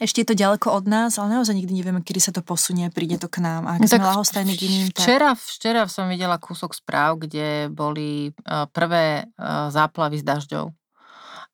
ešte 0.00 0.24
je 0.24 0.28
to 0.32 0.38
ďaleko 0.38 0.72
od 0.72 0.88
nás, 0.88 1.20
ale 1.20 1.36
naozaj 1.36 1.52
nikdy 1.52 1.76
nevieme, 1.76 2.00
kedy 2.00 2.20
sa 2.24 2.32
to 2.32 2.40
posunie, 2.40 2.88
príde 2.88 3.20
to 3.20 3.28
k 3.28 3.44
nám. 3.44 3.68
A 3.68 3.76
ak 3.76 3.84
no 3.84 3.90
sme 3.90 4.00
lahostajní 4.00 4.56
k 4.56 4.64
iným, 4.64 4.88
tak... 4.96 5.04
Včera, 5.04 5.30
včera 5.36 5.82
som 5.92 6.08
videla 6.08 6.40
kúsok 6.40 6.72
správ, 6.72 7.20
kde 7.20 7.68
boli 7.68 8.32
prvé 8.72 9.28
záplavy 9.68 10.16
s 10.16 10.24
dažďou. 10.24 10.72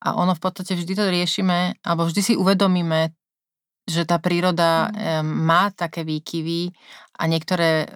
A 0.05 0.19
ono 0.21 0.37
v 0.37 0.43
podstate 0.43 0.77
vždy 0.77 0.93
to 0.93 1.05
riešime, 1.09 1.81
alebo 1.81 2.05
vždy 2.05 2.21
si 2.21 2.35
uvedomíme 2.37 3.17
že 3.87 4.03
tá 4.03 4.19
príroda 4.19 4.91
mm. 4.91 5.23
má 5.23 5.71
také 5.71 6.03
výkyvy 6.03 6.75
a 7.17 7.23
niektoré 7.25 7.89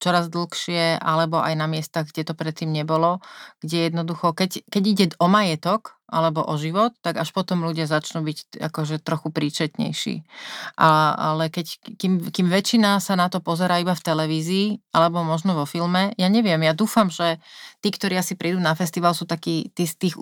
čoraz 0.00 0.32
dlhšie, 0.32 0.96
alebo 0.96 1.44
aj 1.44 1.54
na 1.60 1.68
miestach, 1.68 2.08
kde 2.08 2.32
to 2.32 2.34
predtým 2.34 2.72
nebolo, 2.72 3.20
kde 3.60 3.92
jednoducho, 3.92 4.32
keď, 4.32 4.64
keď 4.72 4.82
ide 4.88 5.06
o 5.20 5.28
majetok 5.28 6.00
alebo 6.10 6.42
o 6.42 6.58
život, 6.58 6.90
tak 7.06 7.22
až 7.22 7.30
potom 7.30 7.62
ľudia 7.62 7.86
začnú 7.86 8.26
byť 8.26 8.58
akože 8.58 8.98
trochu 8.98 9.30
príčetnejší. 9.30 10.26
A, 10.74 11.14
ale 11.14 11.54
keď, 11.54 11.78
kým, 12.00 12.34
kým 12.34 12.50
väčšina 12.50 12.98
sa 12.98 13.14
na 13.14 13.30
to 13.30 13.38
pozerá 13.38 13.78
iba 13.78 13.94
v 13.94 14.02
televízii, 14.02 14.66
alebo 14.90 15.22
možno 15.22 15.54
vo 15.54 15.70
filme, 15.70 16.10
ja 16.18 16.26
neviem, 16.26 16.58
ja 16.66 16.74
dúfam, 16.74 17.14
že 17.14 17.38
tí, 17.78 17.94
ktorí 17.94 18.18
asi 18.18 18.34
prídu 18.34 18.58
na 18.58 18.74
festival, 18.74 19.14
sú 19.14 19.22
takí 19.22 19.70
tí 19.70 19.86
z 19.86 20.10
tých 20.10 20.14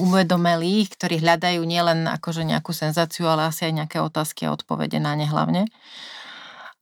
uvedomelých, 0.00 0.98
ktorí 0.98 1.22
hľadajú 1.22 1.62
nielen 1.62 2.10
akože 2.10 2.42
nejakú 2.42 2.74
senzáciu, 2.74 3.30
ale 3.30 3.46
asi 3.46 3.70
aj 3.70 3.86
nejaké 3.86 3.98
otázky 4.02 4.50
a 4.50 4.54
odpovede 4.56 4.98
na 4.98 5.14
ne 5.14 5.30
hlavne. 5.30 5.70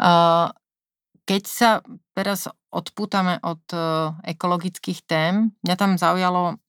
Uh, 0.00 0.48
keď 1.24 1.42
sa 1.48 1.70
teraz 2.12 2.46
odpútame 2.68 3.40
od 3.40 3.62
uh, 3.72 4.12
ekologických 4.26 5.00
tém, 5.08 5.50
mňa 5.64 5.76
tam 5.78 5.96
zaujalo, 5.96 6.60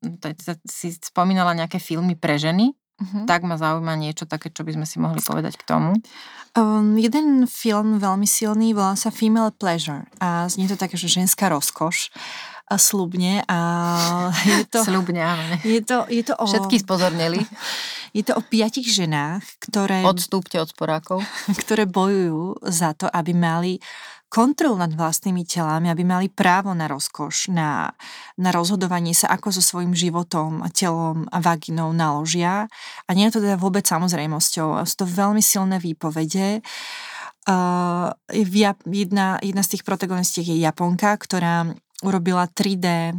si 0.64 0.96
spomínala 0.96 1.58
nejaké 1.58 1.82
filmy 1.82 2.16
pre 2.16 2.40
ženy, 2.40 2.72
uh-huh. 2.72 3.26
tak 3.28 3.44
ma 3.44 3.60
zaujíma 3.60 3.94
niečo 4.00 4.24
také, 4.30 4.54
čo 4.54 4.64
by 4.64 4.80
sme 4.80 4.86
si 4.88 4.98
mohli 5.02 5.20
povedať 5.20 5.60
k 5.60 5.68
tomu. 5.68 5.98
Um, 6.56 6.96
jeden 6.96 7.50
film 7.52 8.00
veľmi 8.00 8.24
silný 8.24 8.72
volá 8.72 8.96
sa 8.96 9.12
Female 9.12 9.52
Pleasure 9.52 10.08
a 10.24 10.48
znie 10.48 10.72
to 10.72 10.80
také, 10.80 10.96
že 10.96 11.12
ženská 11.12 11.52
rozkoš 11.52 12.16
a 12.66 12.76
slubne 12.82 13.46
a 13.46 13.60
je 14.50 14.66
to... 14.72 14.82
slubne, 14.82 15.22
áno. 15.22 15.44
Je 15.62 15.82
to, 15.86 16.08
je 16.10 16.24
to 16.26 16.34
o... 16.38 16.46
Všetky 16.48 16.82
spozorneli. 16.82 17.44
Je 18.16 18.24
to 18.24 18.40
o 18.40 18.40
piatich 18.40 18.88
ženách, 18.88 19.44
ktoré... 19.60 20.00
Odstúpte 20.08 20.56
od 20.56 20.72
sporákov. 20.72 21.20
Ktoré 21.62 21.84
bojujú 21.84 22.64
za 22.64 22.96
to, 22.96 23.12
aby 23.12 23.36
mali 23.36 23.76
kontrolu 24.30 24.76
nad 24.76 24.92
vlastnými 24.92 25.48
telami, 25.48 25.88
aby 25.88 26.04
mali 26.04 26.28
právo 26.28 26.74
na 26.76 26.90
rozkoš, 26.90 27.54
na, 27.54 27.94
na 28.36 28.50
rozhodovanie 28.52 29.16
sa, 29.16 29.32
ako 29.32 29.54
so 29.54 29.64
svojím 29.64 29.96
životom, 29.96 30.66
telom 30.76 31.30
a 31.32 31.38
vaginou 31.40 31.96
naložia. 31.96 32.68
A 33.08 33.10
nie 33.16 33.30
je 33.30 33.40
to 33.40 33.44
teda 33.46 33.56
vôbec 33.56 33.86
samozrejmosťou. 33.88 34.84
Sú 34.84 34.96
to 35.00 35.06
veľmi 35.08 35.40
silné 35.40 35.80
výpovede. 35.80 36.60
Uh, 37.46 38.10
jedna, 38.34 39.38
jedna 39.38 39.62
z 39.62 39.78
tých 39.78 39.84
protagonistiek 39.86 40.50
je 40.50 40.66
Japonka, 40.66 41.14
ktorá 41.14 41.70
urobila 42.02 42.50
3D 42.50 43.14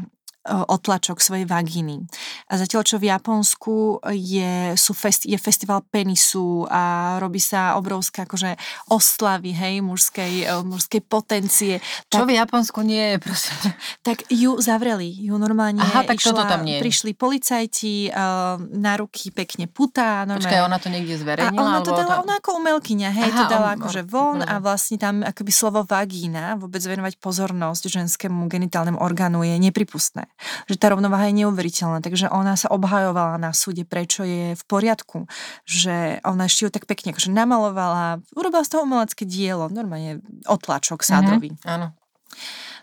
otlačok 0.47 1.19
svojej 1.19 1.45
vagíny. 1.45 2.07
A 2.49 2.57
zatiaľ, 2.57 2.83
čo 2.87 2.97
v 3.03 3.11
Japonsku 3.11 4.01
je, 4.15 4.79
sú 4.79 4.93
festi, 4.95 5.35
je 5.35 5.39
festival 5.39 5.83
penisu 5.83 6.65
a 6.71 7.17
robí 7.19 7.43
sa 7.43 7.75
obrovská 7.75 8.25
akože 8.25 8.55
oslavy, 8.89 9.51
hej, 9.53 9.83
mužskej, 9.83 10.63
mužskej 10.63 11.03
potencie. 11.05 11.83
Čo 12.07 12.23
tak, 12.23 12.31
v 12.31 12.39
Japonsku 12.39 12.81
nie 12.87 13.15
je, 13.15 13.17
prosím. 13.19 13.59
Tak 14.07 14.31
ju 14.31 14.57
zavreli, 14.63 15.11
ju 15.11 15.35
normálne 15.35 15.83
Aha, 15.83 16.07
tak 16.07 16.23
išla, 16.23 16.47
tam 16.47 16.63
nie 16.63 16.79
je. 16.79 16.83
prišli 16.83 17.11
policajti 17.19 18.11
uh, 18.15 18.61
na 18.61 18.95
ruky 18.95 19.35
pekne 19.35 19.67
putá. 19.67 20.23
Normálne. 20.23 20.47
Počkaj, 20.47 20.61
ona 20.63 20.79
to 20.79 20.89
niekde 20.89 21.15
zverejnila? 21.19 21.59
A 21.59 21.67
ona 21.67 21.81
to 21.83 21.93
dala, 21.93 22.15
ona 22.23 22.39
ako 22.39 22.63
umelkyňa, 22.63 23.11
hej, 23.11 23.31
Aha, 23.35 23.39
to 23.39 23.45
dala 23.51 23.71
on, 23.75 23.77
akože 23.83 24.03
von 24.07 24.39
a 24.47 24.63
vlastne 24.63 24.97
tam 24.97 25.27
akoby 25.27 25.51
slovo 25.51 25.83
vagína, 25.83 26.55
vôbec 26.61 26.81
venovať 26.85 27.19
pozornosť 27.19 27.83
ženskému 27.91 28.47
genitálnemu 28.47 28.99
orgánu 29.03 29.43
je 29.43 29.57
nepripustné. 29.59 30.31
Že 30.68 30.77
tá 30.77 30.87
rovnováha 30.92 31.33
je 31.33 31.44
neuveriteľná, 31.44 32.05
takže 32.05 32.29
ona 32.29 32.55
sa 32.61 32.68
obhajovala 32.68 33.40
na 33.40 33.57
súde, 33.57 33.88
prečo 33.88 34.22
je 34.22 34.53
v 34.53 34.64
poriadku, 34.68 35.25
že 35.64 36.20
ona 36.22 36.46
ešte 36.46 36.68
ju 36.68 36.70
tak 36.70 36.85
pekne 36.85 37.16
akože 37.16 37.33
namalovala, 37.33 38.20
urobila 38.37 38.62
z 38.62 38.70
toho 38.77 38.85
umelecké 38.85 39.25
dielo, 39.25 39.72
normálne 39.72 40.20
otlačok 40.44 41.01
sádrový. 41.01 41.57
Mm-hmm, 41.57 41.72
áno. 41.72 41.96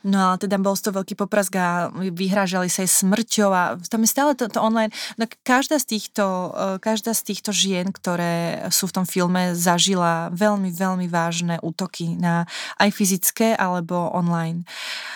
No 0.04 0.36
ale 0.36 0.36
teda 0.36 0.60
bol 0.60 0.76
toho 0.76 1.00
veľký 1.00 1.16
poprask 1.16 1.56
a 1.56 1.88
vyhrážali 1.96 2.68
sa 2.68 2.84
aj 2.84 2.92
smrťou 2.92 3.50
a 3.56 3.80
tam 3.88 4.04
je 4.04 4.10
stále 4.12 4.36
to, 4.36 4.52
to 4.52 4.60
online. 4.60 4.92
No 5.16 5.32
každá 5.48 5.80
z 5.80 5.96
týchto, 5.96 6.52
e, 6.52 6.84
každá 6.84 7.16
z 7.16 7.32
týchto 7.32 7.56
žien, 7.56 7.88
ktoré 7.88 8.68
sú 8.68 8.92
v 8.92 8.96
tom 9.00 9.06
filme, 9.08 9.56
zažila 9.56 10.28
veľmi, 10.36 10.76
veľmi 10.76 11.08
vážne 11.08 11.56
útoky 11.64 12.20
na 12.20 12.44
aj 12.84 12.92
fyzické 12.92 13.56
alebo 13.56 14.12
online. 14.12 14.68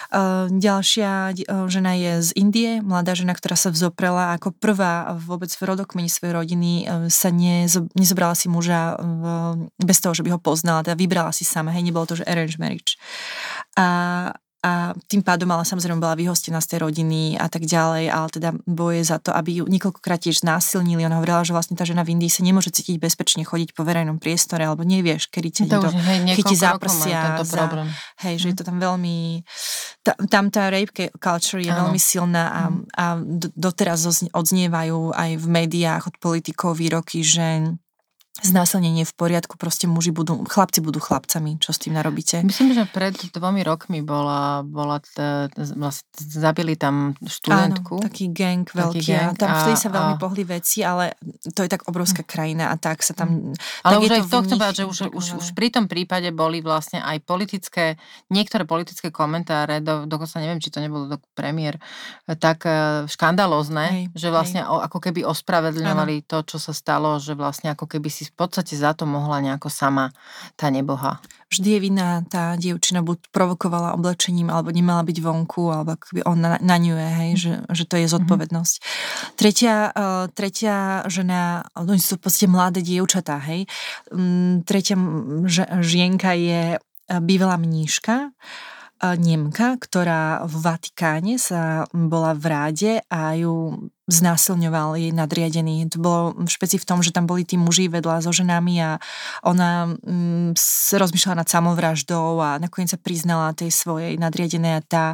E, 0.08 0.48
ďalšia 0.56 1.36
e, 1.36 1.68
žena 1.68 1.92
je 2.00 2.14
z 2.24 2.30
Indie, 2.40 2.80
mladá 2.80 3.12
žena, 3.12 3.36
ktorá 3.36 3.60
sa 3.60 3.76
vzoprela 3.76 4.40
ako 4.40 4.56
prvá 4.56 5.20
vôbec 5.20 5.52
v 5.52 5.68
rodokmeni 5.68 6.08
svojej 6.08 6.32
rodiny, 6.32 6.72
sa 7.12 7.28
nezobrala 7.92 8.40
si 8.40 8.48
muža 8.48 8.96
bez 9.84 10.00
toho, 10.00 10.16
že 10.16 10.24
by 10.24 10.38
ho 10.38 10.40
poznala, 10.40 10.86
teda 10.86 10.96
vybrala 10.96 11.36
si 11.36 11.44
sama, 11.44 11.76
hej, 11.76 11.84
nebolo 11.84 12.08
to, 12.08 12.16
že 12.16 12.28
arrange 12.28 12.56
marriage. 12.56 12.96
A, 13.76 14.32
a 14.68 14.92
tým 15.08 15.24
pádom 15.24 15.48
ale 15.56 15.64
samozrejme 15.64 16.04
bola 16.04 16.20
vyhostená 16.20 16.60
z 16.60 16.76
tej 16.76 16.80
rodiny 16.84 17.40
a 17.40 17.48
tak 17.48 17.64
ďalej, 17.64 18.12
ale 18.12 18.28
teda 18.28 18.50
boje 18.68 19.08
za 19.08 19.16
to, 19.24 19.32
aby 19.32 19.62
ju 19.62 19.66
niekoľkokrát 19.72 20.20
tiež 20.28 20.44
znásilnili. 20.44 21.08
Ona 21.08 21.24
hovorila, 21.24 21.48
že 21.48 21.56
vlastne 21.56 21.80
tá 21.80 21.88
žena 21.88 22.04
v 22.04 22.20
Indii 22.20 22.28
sa 22.28 22.44
nemôže 22.44 22.76
cítiť 22.76 23.00
bezpečne 23.00 23.48
chodiť 23.48 23.72
po 23.72 23.88
verejnom 23.88 24.20
priestore, 24.20 24.68
alebo 24.68 24.84
nevieš, 24.84 25.32
kedy 25.32 25.50
ťa 25.56 25.64
to 25.72 25.78
už, 25.88 25.94
hej, 25.96 26.20
chytí 26.36 26.56
za 26.60 26.76
prsia. 26.76 27.40
Za, 27.48 27.96
hej, 28.28 28.36
že 28.44 28.48
je 28.52 28.56
to 28.60 28.68
tam 28.68 28.78
veľmi... 28.84 29.48
Ta, 30.04 30.20
tam 30.28 30.52
tá 30.52 30.68
rape 30.68 31.16
culture 31.16 31.64
je 31.64 31.72
ano. 31.72 31.88
veľmi 31.88 32.00
silná 32.00 32.44
a, 32.52 32.62
mhm. 32.68 32.80
a 32.92 33.06
doteraz 33.56 34.04
odznievajú 34.36 35.16
aj 35.16 35.32
v 35.40 35.46
médiách 35.48 36.04
od 36.12 36.16
politikov 36.20 36.76
výroky, 36.76 37.24
že 37.24 37.78
znásilnenie 38.46 39.04
v 39.08 39.14
poriadku, 39.18 39.58
proste 39.58 39.90
muži 39.90 40.14
budú, 40.14 40.46
chlapci 40.46 40.80
budú 40.84 41.02
chlapcami, 41.02 41.58
čo 41.58 41.74
s 41.74 41.82
tým 41.82 41.98
narobíte? 41.98 42.46
Myslím, 42.46 42.78
že 42.78 42.86
pred 42.86 43.18
dvomi 43.34 43.66
rokmi 43.66 44.06
bola, 44.06 44.62
bola 44.62 45.02
t, 45.02 45.50
vlastne 45.74 46.06
zabili 46.22 46.78
tam 46.78 47.18
študentku. 47.18 47.98
Áno, 47.98 48.06
taký 48.06 48.30
gang 48.30 48.70
veľký. 48.70 49.02
Taký 49.02 49.12
gang, 49.12 49.34
a 49.34 49.40
tam 49.40 49.50
vtedy 49.66 49.78
sa 49.82 49.90
veľmi 49.90 50.16
a... 50.16 50.22
pohli 50.22 50.44
veci, 50.46 50.86
ale 50.86 51.18
to 51.56 51.66
je 51.66 51.70
tak 51.72 51.90
obrovská 51.90 52.22
hm. 52.22 52.30
krajina 52.30 52.66
a 52.70 52.76
tak 52.78 53.02
sa 53.02 53.18
tam... 53.18 53.58
Ale 53.82 53.98
už 54.06 54.12
aj 54.14 54.22
to 54.30 54.40
chcem 54.46 54.58
povedať, 54.62 54.76
že 54.78 54.86
už, 54.86 54.98
už, 55.16 55.26
už 55.42 55.48
pri 55.58 55.74
tom 55.74 55.90
prípade 55.90 56.30
boli 56.30 56.62
vlastne 56.62 57.02
aj 57.02 57.18
politické, 57.26 57.98
niektoré 58.30 58.70
politické 58.70 59.10
komentáre, 59.10 59.82
do, 59.82 60.06
dokonca 60.06 60.38
neviem, 60.38 60.62
či 60.62 60.70
to 60.70 60.78
nebolo 60.78 61.10
do 61.10 61.18
premiér, 61.34 61.82
tak 62.38 62.68
e, 62.68 63.10
škandalózne, 63.10 63.86
hej, 63.88 64.04
že 64.14 64.28
vlastne 64.30 64.62
hej. 64.62 64.70
O, 64.70 64.84
ako 64.84 65.00
keby 65.02 65.26
ospravedlňovali 65.26 66.28
to, 66.28 66.44
čo 66.46 66.62
sa 66.62 66.76
stalo, 66.76 67.18
že 67.18 67.34
vlastne 67.34 67.74
ako 67.74 67.88
keby 67.88 68.12
si 68.12 68.27
v 68.28 68.36
podstate 68.36 68.76
za 68.76 68.92
to 68.94 69.08
mohla 69.08 69.40
nejako 69.40 69.72
sama 69.72 70.12
tá 70.60 70.68
neboha. 70.68 71.24
Vždy 71.48 71.80
je 71.80 71.80
vinná 71.80 72.28
tá 72.28 72.60
dievčina, 72.60 73.00
buď 73.00 73.32
provokovala 73.32 73.96
oblečením, 73.96 74.52
alebo 74.52 74.68
nemala 74.76 75.00
byť 75.08 75.18
vonku, 75.24 75.72
alebo 75.72 75.96
akoby 75.96 76.22
on 76.28 76.44
na, 76.44 76.60
na 76.60 76.76
ňu 76.76 76.96
je, 77.00 77.10
hej, 77.24 77.32
že, 77.40 77.54
že 77.72 77.84
to 77.88 77.96
je 77.96 78.08
mhm. 78.08 78.14
zodpovednosť. 78.20 78.76
Mm-hmm. 78.76 79.36
Tretia, 79.40 79.76
uh, 79.92 80.26
tretia 80.32 81.08
žena, 81.08 81.64
oni 81.80 82.04
sú 82.04 82.20
v 82.20 82.28
podstate 82.28 82.52
mladé 82.52 82.84
dievčatá, 82.84 83.40
hej. 83.48 83.64
Um, 84.12 84.62
tretia 84.68 85.00
žienka 85.80 86.36
je 86.36 86.76
bývalá 87.08 87.56
mníška, 87.56 88.36
Nemka, 88.98 89.78
ktorá 89.78 90.42
v 90.50 90.56
Vatikáne 90.58 91.38
sa 91.38 91.86
bola 91.94 92.34
v 92.34 92.46
ráde 92.50 92.92
a 93.14 93.38
ju 93.38 93.78
znásilňoval 94.10 94.98
jej 94.98 95.14
nadriadený. 95.14 95.86
To 95.94 95.98
bolo 96.02 96.22
špeci 96.50 96.82
v 96.82 96.88
tom, 96.88 97.06
že 97.06 97.14
tam 97.14 97.30
boli 97.30 97.46
tí 97.46 97.62
muži 97.62 97.94
vedľa 97.94 98.26
so 98.26 98.34
ženami 98.34 98.76
a 98.82 98.92
ona 99.46 99.94
mm, 99.94 100.58
rozmýšľala 100.98 101.46
nad 101.46 101.50
samovraždou 101.52 102.42
a 102.42 102.58
nakoniec 102.58 102.90
sa 102.90 102.98
priznala 102.98 103.54
tej 103.54 103.70
svojej 103.70 104.18
nadriadenej 104.18 104.82
a 104.82 104.86
tá 104.86 105.06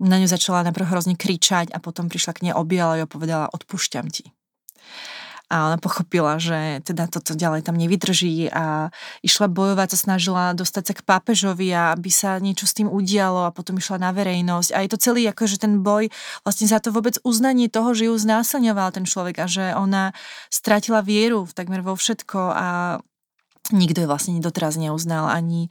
na 0.00 0.16
ňu 0.18 0.26
začala 0.26 0.66
najprv 0.66 0.90
hrozne 0.90 1.14
kričať 1.14 1.70
a 1.70 1.78
potom 1.78 2.10
prišla 2.10 2.32
k 2.34 2.42
nej, 2.48 2.54
objala 2.56 2.98
a 2.98 3.06
povedala 3.06 3.52
odpúšťam 3.52 4.08
ti 4.10 4.32
a 5.50 5.66
ona 5.66 5.82
pochopila, 5.82 6.38
že 6.38 6.78
teda 6.86 7.10
toto 7.10 7.34
ďalej 7.34 7.66
tam 7.66 7.74
nevydrží 7.74 8.54
a 8.54 8.94
išla 9.26 9.50
bojovať, 9.50 9.98
sa 9.98 9.98
snažila 9.98 10.54
dostať 10.54 10.82
sa 10.86 10.94
k 10.94 11.02
pápežovi 11.02 11.74
a 11.74 11.90
aby 11.90 12.06
sa 12.06 12.38
niečo 12.38 12.70
s 12.70 12.78
tým 12.78 12.86
udialo 12.86 13.50
a 13.50 13.54
potom 13.54 13.74
išla 13.74 13.98
na 13.98 14.14
verejnosť. 14.14 14.70
A 14.70 14.86
je 14.86 14.90
to 14.94 15.02
celý 15.02 15.26
akože 15.26 15.58
ten 15.58 15.82
boj 15.82 16.06
vlastne 16.46 16.70
za 16.70 16.78
to 16.78 16.94
vôbec 16.94 17.18
uznanie 17.26 17.66
toho, 17.66 17.90
že 17.98 18.06
ju 18.06 18.14
znásilňoval 18.14 18.94
ten 18.94 19.02
človek 19.02 19.42
a 19.42 19.46
že 19.50 19.74
ona 19.74 20.14
stratila 20.54 21.02
vieru 21.02 21.42
v 21.42 21.52
takmer 21.52 21.82
vo 21.82 21.98
všetko 21.98 22.40
a 22.54 22.66
nikto 23.72 24.04
ju 24.04 24.06
vlastne 24.06 24.38
doteraz 24.38 24.76
neuznal, 24.76 25.30
ani 25.30 25.70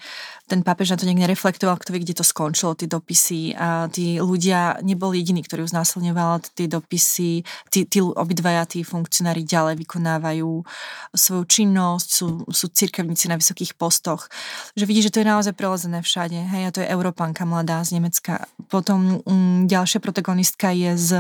ten 0.50 0.66
pápež 0.66 0.92
na 0.92 0.98
to 0.98 1.06
niekde 1.06 1.30
nereflektoval, 1.30 1.78
kto 1.78 1.94
vie, 1.94 2.02
kde 2.02 2.18
to 2.18 2.26
skončilo, 2.26 2.74
tie 2.74 2.90
dopisy. 2.90 3.54
A 3.54 3.86
tí 3.94 4.18
ľudia 4.18 4.82
neboli 4.82 5.22
jediní, 5.22 5.46
ktorí 5.46 5.62
ju 5.64 5.70
znásilňoval, 5.70 6.42
tie 6.58 6.66
dopisy, 6.66 7.46
tí, 7.70 7.86
tí 7.86 8.02
obidvaja, 8.02 8.66
tí 8.66 8.82
funkcionári 8.82 9.46
ďalej 9.46 9.78
vykonávajú 9.86 10.66
svoju 11.14 11.44
činnosť, 11.46 12.08
sú, 12.10 12.28
sú 12.50 12.66
cirkevníci 12.74 13.30
na 13.30 13.38
vysokých 13.38 13.78
postoch, 13.78 14.26
že 14.74 14.90
vidí, 14.90 15.06
že 15.06 15.14
to 15.14 15.22
je 15.22 15.30
naozaj 15.30 15.54
prelezené 15.54 16.02
všade, 16.02 16.36
hej, 16.36 16.64
a 16.66 16.74
to 16.74 16.82
je 16.82 16.90
Európanka 16.90 17.46
mladá 17.46 17.86
z 17.86 18.02
Nemecka. 18.02 18.50
Potom 18.74 19.22
mm, 19.22 19.70
ďalšia 19.70 20.02
protagonistka 20.02 20.74
je 20.74 20.98
z, 20.98 21.12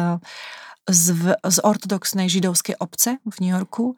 z, 0.89 1.05
z 1.37 1.57
ortodoxnej 1.61 2.25
židovskej 2.25 2.81
obce 2.81 3.21
v 3.21 3.35
New 3.45 3.53
Yorku, 3.53 3.93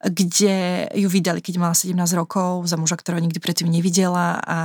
kde 0.00 0.88
ju 0.96 1.08
vydali, 1.12 1.44
keď 1.44 1.60
mala 1.60 1.76
17 1.76 1.92
rokov, 2.16 2.64
za 2.64 2.80
muža, 2.80 2.96
ktorého 2.96 3.20
nikdy 3.20 3.36
predtým 3.36 3.68
nevidela 3.68 4.40
a 4.40 4.58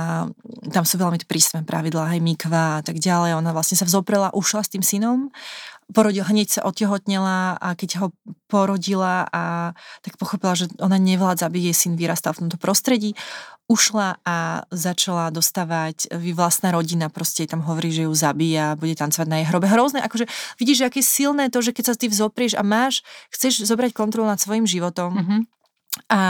tam 0.72 0.88
sú 0.88 0.96
veľmi 0.96 1.20
prísne 1.28 1.60
pravidlá, 1.60 2.16
aj 2.16 2.20
mikva 2.24 2.80
a 2.80 2.82
tak 2.82 2.96
ďalej. 2.96 3.36
Ona 3.36 3.52
vlastne 3.52 3.76
sa 3.76 3.84
vzoprela, 3.84 4.32
ušla 4.32 4.64
s 4.64 4.72
tým 4.72 4.80
synom, 4.80 5.28
porodil, 5.90 6.26
hneď 6.26 6.58
sa 6.58 6.60
otehotnela 6.66 7.58
a 7.62 7.68
keď 7.78 7.90
ho 8.02 8.06
porodila 8.50 9.26
a 9.30 9.74
tak 10.02 10.18
pochopila, 10.18 10.58
že 10.58 10.66
ona 10.82 10.98
nevládza, 10.98 11.46
aby 11.46 11.70
jej 11.70 11.76
syn 11.76 11.94
vyrastal 11.94 12.34
v 12.34 12.46
tomto 12.46 12.58
prostredí, 12.58 13.14
ušla 13.66 14.22
a 14.22 14.62
začala 14.70 15.34
dostávať, 15.34 16.14
vy 16.14 16.30
vlastná 16.34 16.70
rodina 16.70 17.10
proste 17.10 17.50
tam 17.50 17.66
hovorí, 17.66 17.90
že 17.90 18.06
ju 18.06 18.14
zabíja, 18.14 18.78
bude 18.78 18.94
tancovať 18.94 19.26
na 19.26 19.42
jej 19.42 19.46
hrobe. 19.50 19.66
Hrozné, 19.66 20.06
akože 20.06 20.30
vidíš, 20.62 20.86
že 20.86 20.86
aké 20.86 21.00
silné 21.02 21.50
to, 21.50 21.58
že 21.58 21.74
keď 21.74 21.84
sa 21.90 21.94
ty 21.98 22.06
vzoprieš 22.06 22.54
a 22.54 22.62
máš, 22.62 23.02
chceš 23.34 23.66
zobrať 23.66 23.90
kontrolu 23.90 24.30
nad 24.30 24.38
svojim 24.38 24.70
životom 24.70 25.18
mm-hmm. 25.18 25.40
a, 26.14 26.22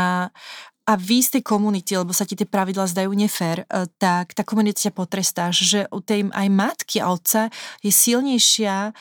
a 0.88 0.92
vy 0.96 1.18
z 1.20 1.36
tej 1.36 1.42
komunity, 1.44 1.92
lebo 2.00 2.16
sa 2.16 2.24
ti 2.24 2.40
tie 2.40 2.48
pravidla 2.48 2.88
zdajú 2.88 3.12
nefér, 3.12 3.68
e, 3.68 3.84
tak 4.00 4.32
tá 4.32 4.40
komunita 4.40 4.88
ťa 4.88 4.96
potrestáš, 4.96 5.60
že 5.60 5.80
u 5.92 6.00
tej 6.00 6.32
aj 6.32 6.48
matky 6.48 7.04
a 7.04 7.12
otca 7.12 7.52
je 7.84 7.92
silnejšia 7.92 8.96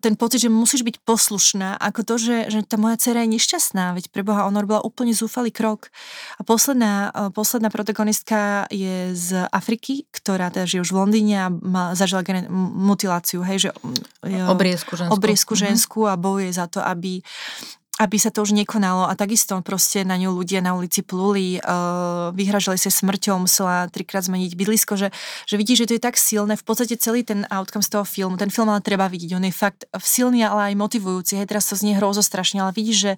ten 0.00 0.16
pocit, 0.16 0.40
že 0.40 0.48
musíš 0.48 0.80
byť 0.80 1.04
poslušná, 1.04 1.76
ako 1.76 2.00
to, 2.00 2.14
že, 2.16 2.36
že 2.48 2.58
tá 2.64 2.80
moja 2.80 2.96
dcera 2.96 3.28
je 3.28 3.36
nešťastná, 3.36 3.92
veď 3.92 4.08
pre 4.08 4.24
Boha 4.24 4.48
ona 4.48 4.64
robila 4.64 4.80
úplne 4.80 5.12
zúfalý 5.12 5.52
krok. 5.52 5.92
A 6.40 6.42
posledná, 6.48 7.12
e, 7.12 7.28
posledná 7.28 7.68
protagonistka 7.68 8.64
je 8.72 9.12
z 9.12 9.44
Afriky, 9.52 10.08
ktorá 10.08 10.48
teda 10.48 10.64
žije 10.64 10.80
už 10.80 10.90
v 10.96 11.00
Londýne 11.04 11.36
a 11.44 11.48
má, 11.52 11.92
zažila 11.92 12.24
mutiláciu, 12.48 13.44
hej, 13.44 13.68
že... 13.68 13.70
Obriezku 14.48 14.96
ženskú. 14.96 15.12
Obriezku 15.12 15.52
mhm. 15.54 15.60
ženskú 15.60 16.00
a 16.08 16.16
bojuje 16.16 16.56
za 16.56 16.66
to, 16.72 16.80
aby 16.80 17.20
aby 17.96 18.20
sa 18.20 18.28
to 18.28 18.44
už 18.44 18.52
nekonalo. 18.52 19.08
A 19.08 19.16
takisto 19.16 19.56
proste 19.64 20.04
na 20.04 20.20
ňu 20.20 20.36
ľudia 20.36 20.60
na 20.60 20.76
ulici 20.76 21.00
pluli, 21.00 21.56
uh, 21.64 22.28
vyhražali 22.36 22.76
sa 22.76 22.92
smrťou, 22.92 23.48
musela 23.48 23.88
trikrát 23.88 24.28
zmeniť 24.28 24.52
bydlisko, 24.52 25.00
že, 25.00 25.08
že 25.48 25.54
vidí, 25.56 25.72
že 25.72 25.88
to 25.88 25.96
je 25.96 26.02
tak 26.04 26.20
silné, 26.20 26.60
v 26.60 26.64
podstate 26.64 27.00
celý 27.00 27.24
ten 27.24 27.48
outcome 27.48 27.80
z 27.80 27.96
toho 27.96 28.04
filmu, 28.04 28.36
ten 28.36 28.52
film 28.52 28.68
ale 28.68 28.84
treba 28.84 29.08
vidieť, 29.08 29.32
on 29.32 29.48
je 29.48 29.54
fakt 29.54 29.88
silný, 29.96 30.44
ale 30.44 30.72
aj 30.72 30.74
motivujúci, 30.76 31.40
hej, 31.40 31.48
teraz 31.48 31.72
to 31.72 31.74
znie 31.80 31.96
hrozo 31.96 32.20
strašne, 32.20 32.60
ale 32.60 32.76
vidíš, 32.76 32.98
že 33.00 33.12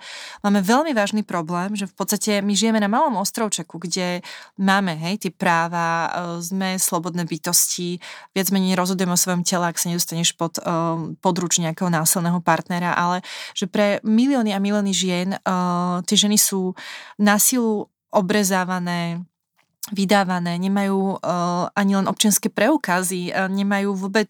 máme 0.47 0.63
veľmi 0.63 0.95
vážny 0.95 1.27
problém, 1.27 1.75
že 1.75 1.91
v 1.91 1.95
podstate 1.99 2.39
my 2.39 2.55
žijeme 2.55 2.79
na 2.79 2.87
malom 2.87 3.19
ostrovčeku, 3.19 3.83
kde 3.83 4.23
máme, 4.63 4.95
hej, 4.95 5.27
tie 5.27 5.33
práva, 5.35 6.07
uh, 6.07 6.39
sme 6.39 6.79
slobodné 6.79 7.27
bytosti, 7.27 7.99
viac 8.31 8.47
menej 8.55 8.79
rozhodujeme 8.79 9.11
o 9.11 9.19
svojom 9.19 9.43
tele, 9.43 9.67
ak 9.67 9.81
sa 9.83 9.91
nedostaneš 9.91 10.39
pod 10.39 10.63
uh, 10.63 11.11
područ 11.19 11.59
nejakého 11.59 11.91
násilného 11.91 12.39
partnera, 12.39 12.95
ale 12.95 13.27
že 13.59 13.67
pre 13.67 13.99
milióny 14.07 14.55
a 14.55 14.59
milióny 14.61 14.68
žien, 14.93 15.37
uh, 15.37 16.01
tie 16.05 16.17
ženy 16.17 16.39
sú 16.39 16.73
na 17.19 17.37
silu 17.41 17.89
obrezávané, 18.09 19.23
vydávané, 19.93 20.61
nemajú 20.61 21.19
uh, 21.19 21.69
ani 21.73 21.99
len 21.99 22.07
občianské 22.07 22.53
preukazy, 22.53 23.33
uh, 23.33 23.49
nemajú 23.49 23.97
vôbec 23.97 24.29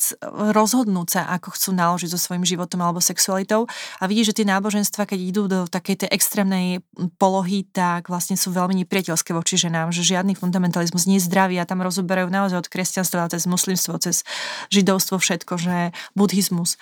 rozhodnúť 0.55 1.09
sa, 1.09 1.21
ako 1.35 1.55
chcú 1.55 1.71
naložiť 1.75 2.11
so 2.15 2.19
svojím 2.21 2.47
životom 2.47 2.83
alebo 2.83 3.03
sexualitou. 3.03 3.67
A 3.99 4.05
vidíš, 4.07 4.33
že 4.33 4.43
tie 4.43 4.47
náboženstva, 4.47 5.09
keď 5.09 5.19
idú 5.19 5.43
do 5.51 5.67
takej 5.67 6.07
tej 6.07 6.09
extrémnej 6.15 6.83
polohy, 7.19 7.67
tak 7.71 8.11
vlastne 8.11 8.39
sú 8.39 8.55
veľmi 8.55 8.85
nepriateľské 8.85 9.35
voči 9.35 9.59
ženám, 9.59 9.91
že 9.91 10.07
žiadny 10.07 10.39
fundamentalizmus 10.39 11.07
nie 11.07 11.19
je 11.19 11.27
zdravý 11.27 11.59
a 11.59 11.69
tam 11.69 11.83
rozoberajú 11.83 12.31
naozaj 12.31 12.67
od 12.67 12.71
kresťanstva 12.71 13.31
cez 13.31 13.45
muslimstvo, 13.49 13.99
cez 13.99 14.23
židovstvo, 14.71 15.19
všetko, 15.19 15.55
že 15.59 15.77
buddhizmus. 16.15 16.79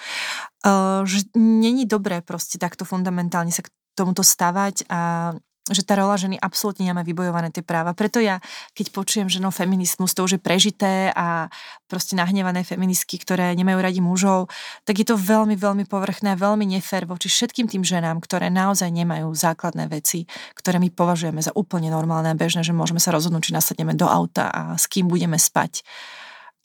Uh, 0.67 1.07
že 1.07 1.29
není 1.39 1.87
dobré 1.87 2.21
proste 2.21 2.59
takto 2.59 2.83
fundamentálne 2.83 3.55
sa 3.55 3.63
k 3.63 3.71
tomuto 3.97 4.21
stavať 4.21 4.85
a 4.93 5.33
že 5.67 5.83
tá 5.83 5.99
rola 5.99 6.15
ženy 6.15 6.39
absolútne 6.39 6.87
nemá 6.87 7.03
vybojované 7.03 7.51
tie 7.51 7.67
práva. 7.67 7.91
Preto 7.91 8.23
ja, 8.23 8.39
keď 8.79 8.87
počujem, 8.95 9.27
že 9.27 9.43
no 9.43 9.51
feminizmus 9.51 10.15
to 10.15 10.23
už 10.23 10.39
je 10.39 10.41
prežité 10.41 11.11
a 11.11 11.51
proste 11.91 12.15
nahnevané 12.15 12.63
feministky, 12.63 13.19
ktoré 13.19 13.51
nemajú 13.59 13.79
radi 13.83 13.99
mužov, 13.99 14.47
tak 14.87 15.03
je 15.03 15.07
to 15.07 15.19
veľmi, 15.19 15.59
veľmi 15.59 15.85
povrchné, 15.91 16.39
veľmi 16.39 16.63
nefér 16.79 17.11
voči 17.11 17.27
všetkým 17.27 17.67
tým 17.67 17.83
ženám, 17.83 18.23
ktoré 18.23 18.47
naozaj 18.47 18.95
nemajú 18.95 19.35
základné 19.35 19.91
veci, 19.91 20.31
ktoré 20.55 20.79
my 20.79 20.95
považujeme 20.95 21.43
za 21.43 21.51
úplne 21.59 21.91
normálne 21.91 22.31
a 22.31 22.39
bežné, 22.39 22.63
že 22.63 22.71
môžeme 22.71 23.03
sa 23.03 23.11
rozhodnúť, 23.11 23.51
či 23.51 23.57
nasadneme 23.57 23.99
do 23.99 24.07
auta 24.07 24.47
a 24.51 24.63
s 24.79 24.87
kým 24.87 25.11
budeme 25.11 25.35
spať 25.35 25.83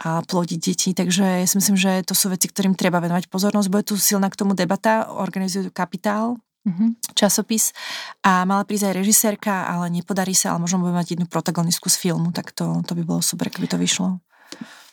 a 0.01 0.25
plodiť 0.25 0.59
deti. 0.61 0.89
Takže 0.97 1.45
ja 1.45 1.47
si 1.47 1.55
myslím, 1.61 1.77
že 1.77 2.01
to 2.01 2.17
sú 2.17 2.33
veci, 2.33 2.49
ktorým 2.49 2.73
treba 2.73 2.97
venovať 2.97 3.29
pozornosť. 3.29 3.69
Bude 3.69 3.85
tu 3.85 3.95
silná 4.01 4.33
k 4.33 4.39
tomu 4.41 4.57
debata, 4.57 5.13
organizujú 5.13 5.69
Kapitál, 5.69 6.41
mm-hmm. 6.67 7.15
časopis 7.17 7.73
a 8.25 8.45
mala 8.45 8.65
prísť 8.65 8.91
aj 8.91 8.95
režisérka, 8.97 9.65
ale 9.67 9.89
nepodarí 9.89 10.33
sa, 10.37 10.53
ale 10.53 10.63
možno 10.63 10.81
budeme 10.81 11.01
mať 11.01 11.17
jednu 11.17 11.27
protagonistku 11.27 11.89
z 11.89 11.97
filmu, 11.97 12.29
tak 12.33 12.53
to, 12.53 12.85
to 12.85 12.93
by 12.97 13.03
bolo 13.05 13.21
super, 13.21 13.49
keby 13.49 13.67
to 13.67 13.77
vyšlo. 13.77 14.21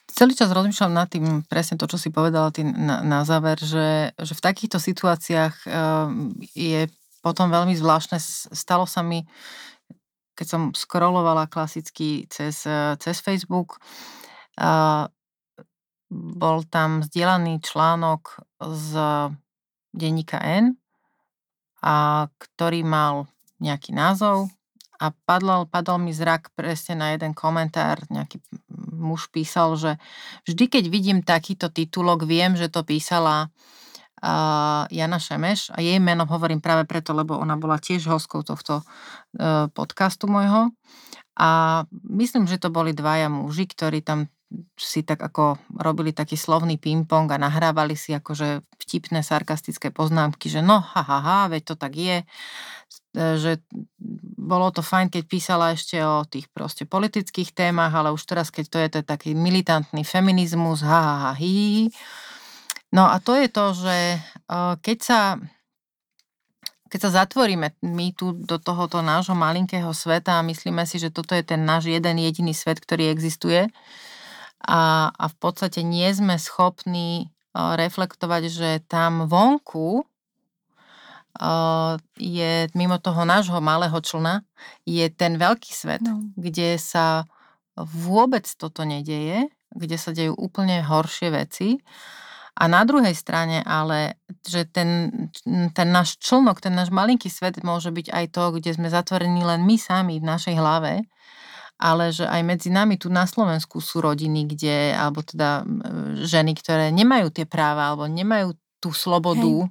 Celý 0.09 0.33
čas 0.33 0.49
rozmýšľam 0.49 0.93
nad 0.97 1.09
tým, 1.13 1.45
presne 1.45 1.77
to, 1.77 1.85
čo 1.85 2.01
si 2.01 2.09
povedala 2.09 2.49
ty 2.49 2.65
na, 2.65 3.05
na 3.05 3.21
záver, 3.29 3.61
že, 3.61 4.17
že 4.17 4.33
v 4.33 4.45
takýchto 4.45 4.81
situáciách 4.81 5.55
uh, 5.69 6.09
je 6.57 6.89
potom 7.21 7.53
veľmi 7.53 7.77
zvláštne. 7.77 8.17
Stalo 8.57 8.89
sa 8.89 9.05
mi, 9.05 9.29
keď 10.33 10.47
som 10.49 10.63
scrollovala 10.73 11.47
klasicky 11.53 12.25
cez, 12.33 12.65
uh, 12.65 12.97
cez 12.97 13.21
Facebook, 13.21 13.77
uh, 14.57 15.07
bol 16.09 16.65
tam 16.65 17.05
zdieľaný 17.05 17.61
článok 17.61 18.41
z 18.65 18.91
denníka 19.93 20.41
N, 20.41 20.81
a 21.89 22.29
ktorý 22.37 22.85
mal 22.85 23.33
nejaký 23.65 23.97
názov 23.97 24.53
a 25.01 25.09
padol, 25.25 25.65
padol 25.65 25.97
mi 26.03 26.13
zrak 26.13 26.53
presne 26.53 27.01
na 27.01 27.07
jeden 27.17 27.33
komentár, 27.33 28.03
nejaký 28.13 28.43
muž 28.99 29.33
písal, 29.33 29.79
že 29.79 29.97
vždy, 30.45 30.65
keď 30.69 30.85
vidím 30.91 31.19
takýto 31.25 31.73
titulok, 31.73 32.29
viem, 32.29 32.59
že 32.59 32.69
to 32.69 32.85
písala 32.85 33.49
uh, 34.21 34.85
Jana 34.91 35.23
Šemeš 35.23 35.71
a 35.73 35.79
jej 35.79 35.97
meno 36.03 36.27
hovorím 36.27 36.59
práve 36.59 36.85
preto, 36.85 37.15
lebo 37.15 37.39
ona 37.39 37.55
bola 37.55 37.79
tiež 37.79 38.11
hostkou 38.11 38.43
tohto 38.43 38.83
uh, 38.83 39.71
podcastu 39.73 40.27
môjho. 40.27 40.75
A 41.39 41.83
myslím, 42.11 42.51
že 42.51 42.59
to 42.59 42.75
boli 42.75 42.91
dvaja 42.91 43.31
muži, 43.31 43.71
ktorí 43.71 44.03
tam 44.03 44.27
si 44.81 45.05
tak 45.05 45.21
ako 45.21 45.61
robili 45.77 46.17
taký 46.17 46.41
slovný 46.41 46.81
ping-pong 46.81 47.29
a 47.29 47.37
nahrávali 47.37 47.93
si 47.95 48.17
akože 48.17 48.65
vtipné, 48.81 49.21
sarkastické 49.21 49.93
poznámky, 49.93 50.49
že 50.49 50.65
no, 50.65 50.81
ha, 50.81 51.03
ha, 51.05 51.19
ha, 51.21 51.41
veď 51.53 51.63
to 51.69 51.75
tak 51.77 51.93
je, 51.93 52.25
e, 53.13 53.25
že 53.37 53.61
bolo 54.41 54.73
to 54.73 54.81
fajn, 54.81 55.13
keď 55.13 55.23
písala 55.29 55.77
ešte 55.77 56.01
o 56.01 56.25
tých 56.25 56.49
proste 56.49 56.89
politických 56.89 57.53
témach, 57.53 57.93
ale 57.93 58.09
už 58.09 58.25
teraz, 58.25 58.49
keď 58.49 58.65
to 58.73 58.79
je 58.81 58.89
to 58.89 59.01
taký 59.05 59.37
militantný 59.37 60.01
feminizmus, 60.01 60.81
ha, 60.81 61.01
ha, 61.05 61.15
ha, 61.29 61.33
hi. 61.37 61.93
No 62.89 63.05
a 63.05 63.21
to 63.21 63.37
je 63.37 63.53
to, 63.53 63.77
že 63.77 63.97
e, 64.17 64.19
keď 64.81 64.99
sa 65.05 65.21
keď 66.89 67.01
sa 67.05 67.11
zatvoríme 67.25 67.77
my 67.85 68.17
tu 68.17 68.33
do 68.33 68.57
tohoto 68.57 69.05
nášho 69.05 69.37
malinkého 69.37 69.93
sveta 69.93 70.41
a 70.41 70.47
myslíme 70.49 70.89
si, 70.89 70.97
že 70.97 71.13
toto 71.13 71.37
je 71.37 71.45
ten 71.45 71.61
náš 71.61 71.93
jeden 71.93 72.17
jediný 72.17 72.57
svet, 72.57 72.81
ktorý 72.81 73.13
existuje, 73.13 73.69
a, 74.65 75.13
a 75.15 75.25
v 75.31 75.37
podstate 75.39 75.87
nie 75.87 76.11
sme 76.11 76.37
schopní 76.37 77.31
reflektovať, 77.55 78.43
že 78.51 78.71
tam 78.87 79.27
vonku 79.27 80.07
je 82.19 82.53
mimo 82.75 82.99
toho 82.99 83.23
nášho 83.23 83.63
malého 83.63 83.95
člna, 84.03 84.43
je 84.83 85.07
ten 85.13 85.39
veľký 85.39 85.71
svet, 85.71 86.03
no. 86.03 86.35
kde 86.35 86.75
sa 86.83 87.31
vôbec 87.79 88.43
toto 88.59 88.83
nedeje, 88.83 89.47
kde 89.71 89.97
sa 90.01 90.11
dejú 90.11 90.35
úplne 90.35 90.83
horšie 90.83 91.31
veci. 91.31 91.79
A 92.59 92.67
na 92.67 92.83
druhej 92.83 93.15
strane 93.15 93.63
ale, 93.63 94.19
že 94.43 94.67
ten, 94.67 95.31
ten 95.47 95.89
náš 95.95 96.19
člnok, 96.19 96.59
ten 96.59 96.75
náš 96.75 96.91
malinký 96.91 97.31
svet 97.31 97.63
môže 97.63 97.95
byť 97.95 98.11
aj 98.11 98.27
to, 98.35 98.45
kde 98.59 98.75
sme 98.75 98.91
zatvorení 98.91 99.47
len 99.47 99.63
my 99.63 99.79
sami 99.79 100.19
v 100.19 100.27
našej 100.27 100.59
hlave 100.59 101.07
ale 101.79 102.11
že 102.11 102.27
aj 102.27 102.43
medzi 102.43 102.69
nami 102.75 102.99
tu 102.99 103.07
na 103.09 103.25
Slovensku 103.25 103.79
sú 103.79 104.03
rodiny, 104.03 104.51
kde, 104.51 104.99
alebo 104.99 105.23
teda 105.23 105.63
ženy, 106.27 106.59
ktoré 106.59 106.91
nemajú 106.91 107.31
tie 107.31 107.47
práva, 107.47 107.95
alebo 107.95 108.11
nemajú 108.11 108.59
tú 108.83 108.91
slobodu 108.91 109.71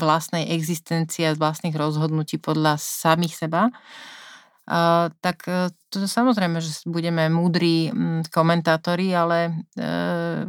vlastnej 0.00 0.48
existencie 0.56 1.28
a 1.28 1.36
vlastných 1.36 1.76
rozhodnutí 1.76 2.40
podľa 2.40 2.80
samých 2.80 3.36
seba 3.36 3.68
Uh, 4.62 5.10
tak 5.18 5.42
uh, 5.50 5.74
to 5.92 6.08
samozrejme, 6.08 6.64
že 6.64 6.88
budeme 6.88 7.28
múdri 7.28 7.92
um, 7.92 8.24
komentátori, 8.32 9.12
ale 9.12 9.68
uh, 9.76 10.48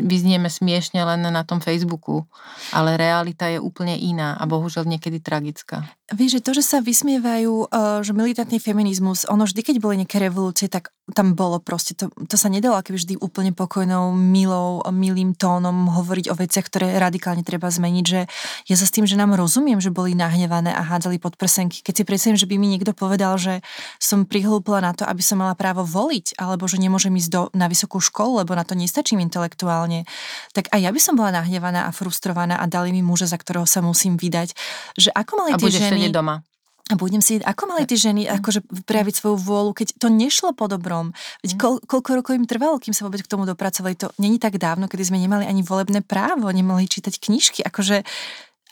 vyznieme 0.00 0.48
smiešne 0.48 1.04
len 1.04 1.28
na 1.28 1.44
tom 1.44 1.60
Facebooku. 1.60 2.24
Ale 2.72 2.96
realita 2.96 3.52
je 3.52 3.60
úplne 3.60 3.92
iná 4.00 4.40
a 4.40 4.48
bohužiaľ 4.48 4.88
niekedy 4.88 5.20
tragická. 5.20 5.84
Vieš, 6.12 6.40
že 6.40 6.44
to, 6.44 6.52
že 6.56 6.64
sa 6.64 6.78
vysmievajú, 6.84 7.72
že 8.04 8.12
militantný 8.12 8.60
feminizmus, 8.60 9.24
ono 9.24 9.48
vždy, 9.48 9.60
keď 9.64 9.76
boli 9.80 10.04
nejaké 10.04 10.20
revolúcie, 10.20 10.68
tak 10.68 10.92
tam 11.12 11.36
bolo 11.36 11.60
proste, 11.60 11.92
to, 11.92 12.08
to 12.28 12.36
sa 12.40 12.48
nedalo 12.48 12.80
akoby 12.80 12.96
vždy 12.96 13.14
úplne 13.20 13.52
pokojnou, 13.52 14.16
milou, 14.16 14.80
milým 14.88 15.36
tónom 15.36 15.92
hovoriť 15.92 16.32
o 16.32 16.36
veciach, 16.36 16.64
ktoré 16.68 16.96
radikálne 16.96 17.44
treba 17.44 17.68
zmeniť, 17.68 18.04
že 18.04 18.20
ja 18.68 18.76
sa 18.76 18.88
s 18.88 18.92
tým, 18.92 19.04
že 19.04 19.20
nám 19.20 19.36
rozumiem, 19.36 19.80
že 19.84 19.92
boli 19.92 20.16
nahnevané 20.16 20.72
a 20.72 20.80
hádzali 20.80 21.20
pod 21.20 21.36
prsenky. 21.36 21.84
Keď 21.84 21.94
si 21.96 22.04
predstavím, 22.08 22.40
že 22.40 22.48
by 22.48 22.56
mi 22.56 22.72
niekto 22.72 22.96
povedal, 22.96 23.36
že 23.36 23.60
som 24.00 24.24
prihlúpla 24.54 24.78
na 24.78 24.94
to, 24.94 25.02
aby 25.02 25.18
som 25.18 25.42
mala 25.42 25.58
právo 25.58 25.82
voliť, 25.82 26.38
alebo 26.38 26.70
že 26.70 26.78
nemôžem 26.78 27.10
ísť 27.18 27.30
do, 27.30 27.42
na 27.58 27.66
vysokú 27.66 27.98
školu, 27.98 28.46
lebo 28.46 28.54
na 28.54 28.62
to 28.62 28.78
nestačím 28.78 29.18
intelektuálne, 29.18 30.06
tak 30.54 30.70
aj 30.70 30.78
ja 30.78 30.94
by 30.94 31.00
som 31.02 31.18
bola 31.18 31.34
nahnevaná 31.42 31.90
a 31.90 31.90
frustrovaná 31.90 32.62
a 32.62 32.70
dali 32.70 32.94
mi 32.94 33.02
muža, 33.02 33.26
za 33.26 33.34
ktorého 33.34 33.66
sa 33.66 33.82
musím 33.82 34.14
vydať. 34.14 34.54
Že 34.94 35.10
ako 35.10 35.32
mali 35.42 35.50
a 35.50 35.58
tie 35.58 35.74
ženy... 35.74 36.14
doma. 36.14 36.46
A 36.92 37.00
budem 37.00 37.24
si, 37.24 37.40
ako 37.40 37.64
mali 37.64 37.88
tie 37.88 37.96
ženy 37.96 38.28
akože 38.28 38.60
prejaviť 38.84 39.14
svoju 39.16 39.40
vôľu, 39.40 39.72
keď 39.72 39.96
to 39.96 40.12
nešlo 40.12 40.52
po 40.52 40.68
dobrom. 40.68 41.16
Veď 41.40 41.56
ko, 41.56 41.68
koľko 41.80 42.20
rokov 42.20 42.36
im 42.36 42.44
trvalo, 42.44 42.76
kým 42.76 42.92
sa 42.92 43.08
vôbec 43.08 43.24
k 43.24 43.30
tomu 43.32 43.48
dopracovali. 43.48 43.96
To 44.04 44.12
není 44.20 44.36
tak 44.36 44.60
dávno, 44.60 44.84
kedy 44.84 45.08
sme 45.08 45.16
nemali 45.16 45.48
ani 45.48 45.64
volebné 45.64 46.04
právo, 46.04 46.44
nemohli 46.52 46.84
čítať 46.84 47.16
knižky. 47.16 47.64
Akože 47.64 48.04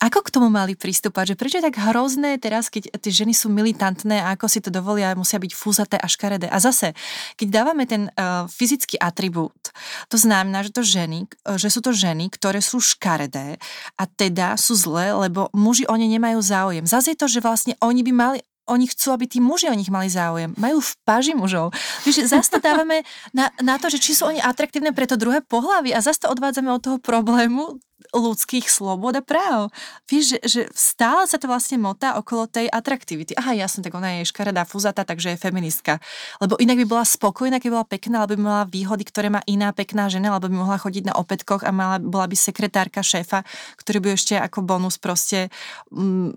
ako 0.01 0.25
k 0.25 0.33
tomu 0.35 0.49
mali 0.49 0.75
pristúpať? 0.75 1.35
Že 1.35 1.39
prečo 1.39 1.57
je 1.61 1.67
tak 1.69 1.79
hrozné 1.79 2.41
teraz, 2.41 2.73
keď 2.73 2.91
tie 2.99 3.13
ženy 3.13 3.37
sú 3.37 3.53
militantné 3.53 4.19
a 4.19 4.35
ako 4.35 4.47
si 4.49 4.59
to 4.59 4.73
dovolia, 4.73 5.15
musia 5.15 5.39
byť 5.39 5.53
fúzaté 5.53 5.97
a 6.01 6.11
škaredé. 6.11 6.51
A 6.51 6.59
zase, 6.59 6.97
keď 7.39 7.63
dávame 7.63 7.87
ten 7.87 8.09
uh, 8.09 8.51
fyzický 8.51 8.99
atribút, 8.99 9.75
to 10.11 10.17
znamená, 10.19 10.67
že, 10.67 10.75
to 10.75 10.83
ženy, 10.83 11.29
že 11.55 11.69
sú 11.71 11.85
to 11.85 11.95
ženy, 11.95 12.33
ktoré 12.33 12.59
sú 12.59 12.83
škaredé 12.83 13.63
a 13.95 14.05
teda 14.09 14.59
sú 14.59 14.75
zlé, 14.75 15.15
lebo 15.15 15.53
muži 15.55 15.87
o 15.87 15.95
ne 15.95 16.11
nemajú 16.11 16.41
záujem. 16.43 16.83
Zase 16.83 17.15
je 17.15 17.21
to, 17.23 17.31
že 17.31 17.45
vlastne 17.45 17.79
oni 17.79 18.03
by 18.03 18.13
mali 18.15 18.39
oni 18.71 18.87
chcú, 18.87 19.11
aby 19.11 19.27
tí 19.27 19.43
muži 19.43 19.67
o 19.67 19.75
nich 19.75 19.91
mali 19.91 20.07
záujem. 20.07 20.55
Majú 20.55 20.79
v 20.79 20.93
paži 21.03 21.35
mužov. 21.35 21.75
Víš, 22.07 22.31
zase 22.31 22.47
to 22.47 22.63
dávame 22.63 23.03
na, 23.35 23.51
na 23.59 23.75
to, 23.75 23.91
že 23.91 23.99
či 23.99 24.15
sú 24.15 24.31
oni 24.31 24.39
atraktívne 24.39 24.95
pre 24.95 25.11
to 25.11 25.19
druhé 25.19 25.43
pohlavy 25.43 25.91
a 25.91 25.99
zase 25.99 26.23
to 26.23 26.31
odvádzame 26.31 26.71
od 26.71 26.79
toho 26.79 26.99
problému, 27.03 27.83
ľudských 28.11 28.67
slobod 28.67 29.15
a 29.15 29.23
práv. 29.23 29.71
Vieš, 30.11 30.37
že, 30.37 30.39
že 30.43 30.61
stále 30.75 31.25
sa 31.31 31.39
to 31.39 31.47
vlastne 31.47 31.79
motá 31.79 32.19
okolo 32.19 32.51
tej 32.51 32.67
atraktivity. 32.67 33.39
Aha, 33.39 33.55
jasne, 33.55 33.87
tak 33.87 33.95
ona 33.95 34.21
je 34.21 34.29
škaredá 34.29 34.67
fuzata, 34.67 35.07
takže 35.07 35.35
je 35.35 35.39
feministka. 35.39 36.03
Lebo 36.43 36.59
inak 36.59 36.83
by 36.83 36.87
bola 36.89 37.05
spokojná, 37.07 37.63
keby 37.63 37.79
bola 37.79 37.87
pekná, 37.87 38.25
alebo 38.25 38.35
by 38.35 38.43
mala 38.43 38.65
výhody, 38.67 39.07
ktoré 39.07 39.31
má 39.31 39.41
iná 39.47 39.71
pekná 39.71 40.11
žena, 40.11 40.35
alebo 40.35 40.51
by 40.51 40.57
mohla 40.67 40.79
chodiť 40.83 41.13
na 41.13 41.15
opätkoch 41.15 41.63
a 41.63 41.71
mala, 41.71 42.03
bola 42.03 42.27
by 42.27 42.35
sekretárka 42.35 43.05
šéfa, 43.05 43.47
ktorý 43.79 43.99
by 44.03 44.09
ešte 44.19 44.35
ako 44.41 44.67
bonus 44.67 44.99
proste 44.99 45.53
mm, 45.95 46.35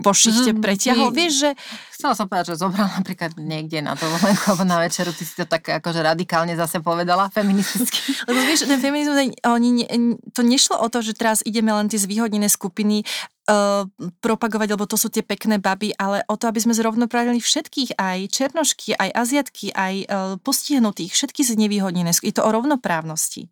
po 0.00 0.12
šichte 0.16 0.56
mm, 0.56 0.60
pretiahol. 0.62 1.10
Vieš, 1.12 1.32
že... 1.44 1.50
Chcela 1.92 2.16
som 2.16 2.26
povedať, 2.26 2.56
že 2.56 2.64
zobral 2.64 2.88
napríklad 2.96 3.36
niekde 3.36 3.84
na 3.84 3.98
to 3.98 4.08
alebo 4.22 4.62
na 4.64 4.78
večeru, 4.82 5.10
ty 5.12 5.26
si 5.26 5.34
to 5.36 5.44
tak 5.44 5.66
akože 5.66 6.00
radikálne 6.00 6.54
zase 6.54 6.78
povedala, 6.80 7.28
feministicky. 7.28 8.14
Lebo 8.28 8.40
vieš, 8.46 8.64
ten 8.64 8.78
feminizmus, 8.78 9.34
oni, 9.44 9.84
to 10.32 10.40
nešlo 10.46 10.78
o 10.78 10.86
to, 10.88 11.01
že 11.02 11.18
teraz 11.18 11.42
ideme 11.42 11.74
len 11.74 11.90
tie 11.90 11.98
zvýhodnené 11.98 12.46
skupiny 12.46 13.02
uh, 13.50 13.84
propagovať, 14.22 14.68
lebo 14.78 14.86
to 14.86 14.94
sú 14.94 15.10
tie 15.10 15.26
pekné 15.26 15.58
baby, 15.58 15.90
ale 15.98 16.22
o 16.30 16.38
to, 16.38 16.46
aby 16.46 16.62
sme 16.62 16.76
zrovnoprávili 16.76 17.42
všetkých, 17.42 17.98
aj 17.98 18.18
černošky, 18.30 18.94
aj 18.94 19.10
aziatky, 19.10 19.74
aj 19.74 19.94
uh, 20.06 20.06
postihnutých, 20.40 21.12
všetky 21.12 21.42
znevýhodnené. 21.42 22.14
Je 22.14 22.34
to 22.34 22.46
o 22.46 22.50
rovnoprávnosti. 22.54 23.50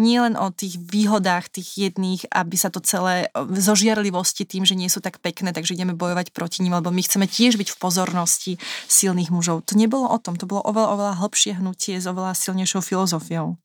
Nie 0.00 0.24
len 0.24 0.36
o 0.38 0.48
tých 0.52 0.80
výhodách 0.80 1.52
tých 1.52 1.90
jedných, 1.90 2.28
aby 2.32 2.56
sa 2.56 2.72
to 2.72 2.80
celé 2.80 3.28
zo 3.36 3.74
žiarlivosti 3.76 4.48
tým, 4.48 4.64
že 4.64 4.78
nie 4.78 4.88
sú 4.88 5.04
tak 5.04 5.20
pekné, 5.20 5.52
takže 5.52 5.76
ideme 5.76 5.92
bojovať 5.92 6.32
proti 6.32 6.64
ním, 6.64 6.78
lebo 6.78 6.88
my 6.88 7.02
chceme 7.04 7.28
tiež 7.28 7.60
byť 7.60 7.68
v 7.74 7.80
pozornosti 7.80 8.52
silných 8.88 9.28
mužov. 9.28 9.66
To 9.68 9.76
nebolo 9.76 10.08
o 10.08 10.18
tom, 10.22 10.40
to 10.40 10.48
bolo 10.48 10.64
oveľa, 10.64 10.88
oveľa 10.96 11.14
hlbšie 11.20 11.52
hnutie 11.60 12.00
s 12.00 12.08
oveľa 12.08 12.32
silnejšou 12.32 12.80
filozofiou 12.80 13.60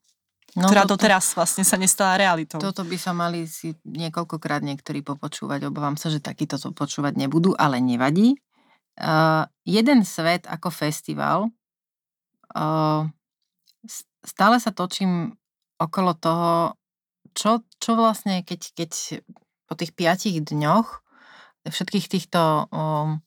no, 0.56 0.66
ktorá 0.66 0.88
toto, 0.88 1.04
doteraz 1.04 1.36
vlastne 1.36 1.62
sa 1.62 1.76
nestala 1.76 2.16
realitou. 2.16 2.56
Toto 2.56 2.82
by 2.82 2.96
sa 2.96 3.12
mali 3.12 3.44
si 3.44 3.76
niekoľkokrát 3.84 4.64
niektorí 4.64 5.04
popočúvať. 5.04 5.68
Obávam 5.68 6.00
sa, 6.00 6.08
že 6.08 6.24
takýto 6.24 6.56
to 6.56 6.72
počúvať 6.72 7.14
nebudú, 7.20 7.52
ale 7.54 7.78
nevadí. 7.78 8.40
Uh, 8.96 9.44
jeden 9.68 10.08
svet 10.08 10.48
ako 10.48 10.72
festival, 10.72 11.52
uh, 12.56 13.04
stále 14.24 14.56
sa 14.56 14.72
točím 14.72 15.36
okolo 15.76 16.16
toho, 16.16 16.52
čo, 17.36 17.60
čo 17.76 17.92
vlastne, 17.92 18.40
keď, 18.40 18.60
keď 18.72 18.90
po 19.68 19.76
tých 19.76 19.92
piatich 19.92 20.40
dňoch 20.40 21.04
všetkých 21.68 22.06
týchto 22.08 22.70
um, 22.70 23.20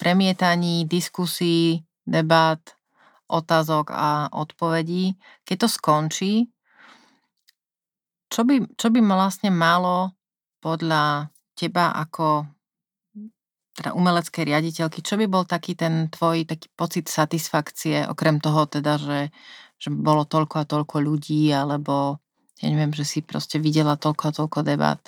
premietaní, 0.00 0.88
diskusí, 0.88 1.86
debát, 2.02 2.58
otázok 3.32 3.88
a 3.88 4.28
odpovedí. 4.28 5.16
Keď 5.48 5.56
to 5.64 5.68
skončí, 5.68 6.32
čo 8.28 8.44
by, 8.44 8.76
čo 8.76 8.88
by 8.92 9.00
vlastne 9.04 9.48
malo 9.48 10.16
podľa 10.60 11.32
teba 11.56 11.92
ako 11.96 12.48
teda 13.72 13.96
umeleckej 13.96 14.44
riaditeľky, 14.52 15.00
čo 15.00 15.16
by 15.16 15.26
bol 15.28 15.48
taký 15.48 15.72
ten 15.72 16.12
tvoj 16.12 16.44
taký 16.44 16.68
pocit 16.76 17.08
satisfakcie, 17.08 18.04
okrem 18.04 18.36
toho 18.36 18.68
teda, 18.68 19.00
že, 19.00 19.20
že 19.80 19.88
bolo 19.88 20.28
toľko 20.28 20.60
a 20.60 20.68
toľko 20.68 20.96
ľudí, 21.00 21.48
alebo 21.48 22.20
ja 22.60 22.68
neviem, 22.68 22.92
že 22.92 23.08
si 23.08 23.18
proste 23.24 23.56
videla 23.56 23.96
toľko 23.96 24.22
a 24.28 24.36
toľko 24.44 24.58
debát. 24.60 25.00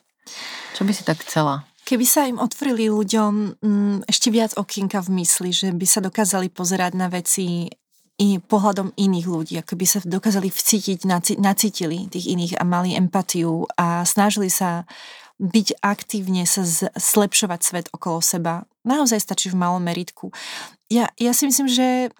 Čo 0.72 0.88
by 0.88 0.92
si 0.96 1.04
tak 1.04 1.20
chcela? 1.20 1.68
Keby 1.84 2.06
sa 2.08 2.24
im 2.24 2.40
otvorili 2.40 2.88
ľuďom 2.88 3.32
m, 3.60 3.68
mm, 3.68 3.96
ešte 4.08 4.32
viac 4.32 4.56
okienka 4.56 5.04
v 5.04 5.20
mysli, 5.20 5.52
že 5.52 5.68
by 5.68 5.84
sa 5.84 6.00
dokázali 6.00 6.48
pozerať 6.48 6.96
na 6.96 7.12
veci 7.12 7.68
i 8.14 8.38
pohľadom 8.38 8.94
iných 8.94 9.26
ľudí, 9.26 9.54
ako 9.58 9.74
by 9.74 9.86
sa 9.90 9.98
dokázali 10.06 10.46
vcítiť, 10.46 11.02
nacítili 11.38 12.06
tých 12.06 12.30
iných 12.30 12.62
a 12.62 12.64
mali 12.64 12.94
empatiu 12.94 13.66
a 13.74 14.06
snažili 14.06 14.46
sa 14.48 14.86
byť 15.42 15.82
aktívne, 15.82 16.46
sa 16.46 16.62
zlepšovať 16.94 17.60
svet 17.60 17.86
okolo 17.90 18.22
seba. 18.22 18.70
Naozaj 18.86 19.18
stačí 19.18 19.50
v 19.50 19.58
malom 19.58 19.82
meritku. 19.82 20.30
Ja, 20.86 21.10
ja 21.18 21.34
si 21.34 21.50
myslím, 21.50 21.66
že 21.66 22.14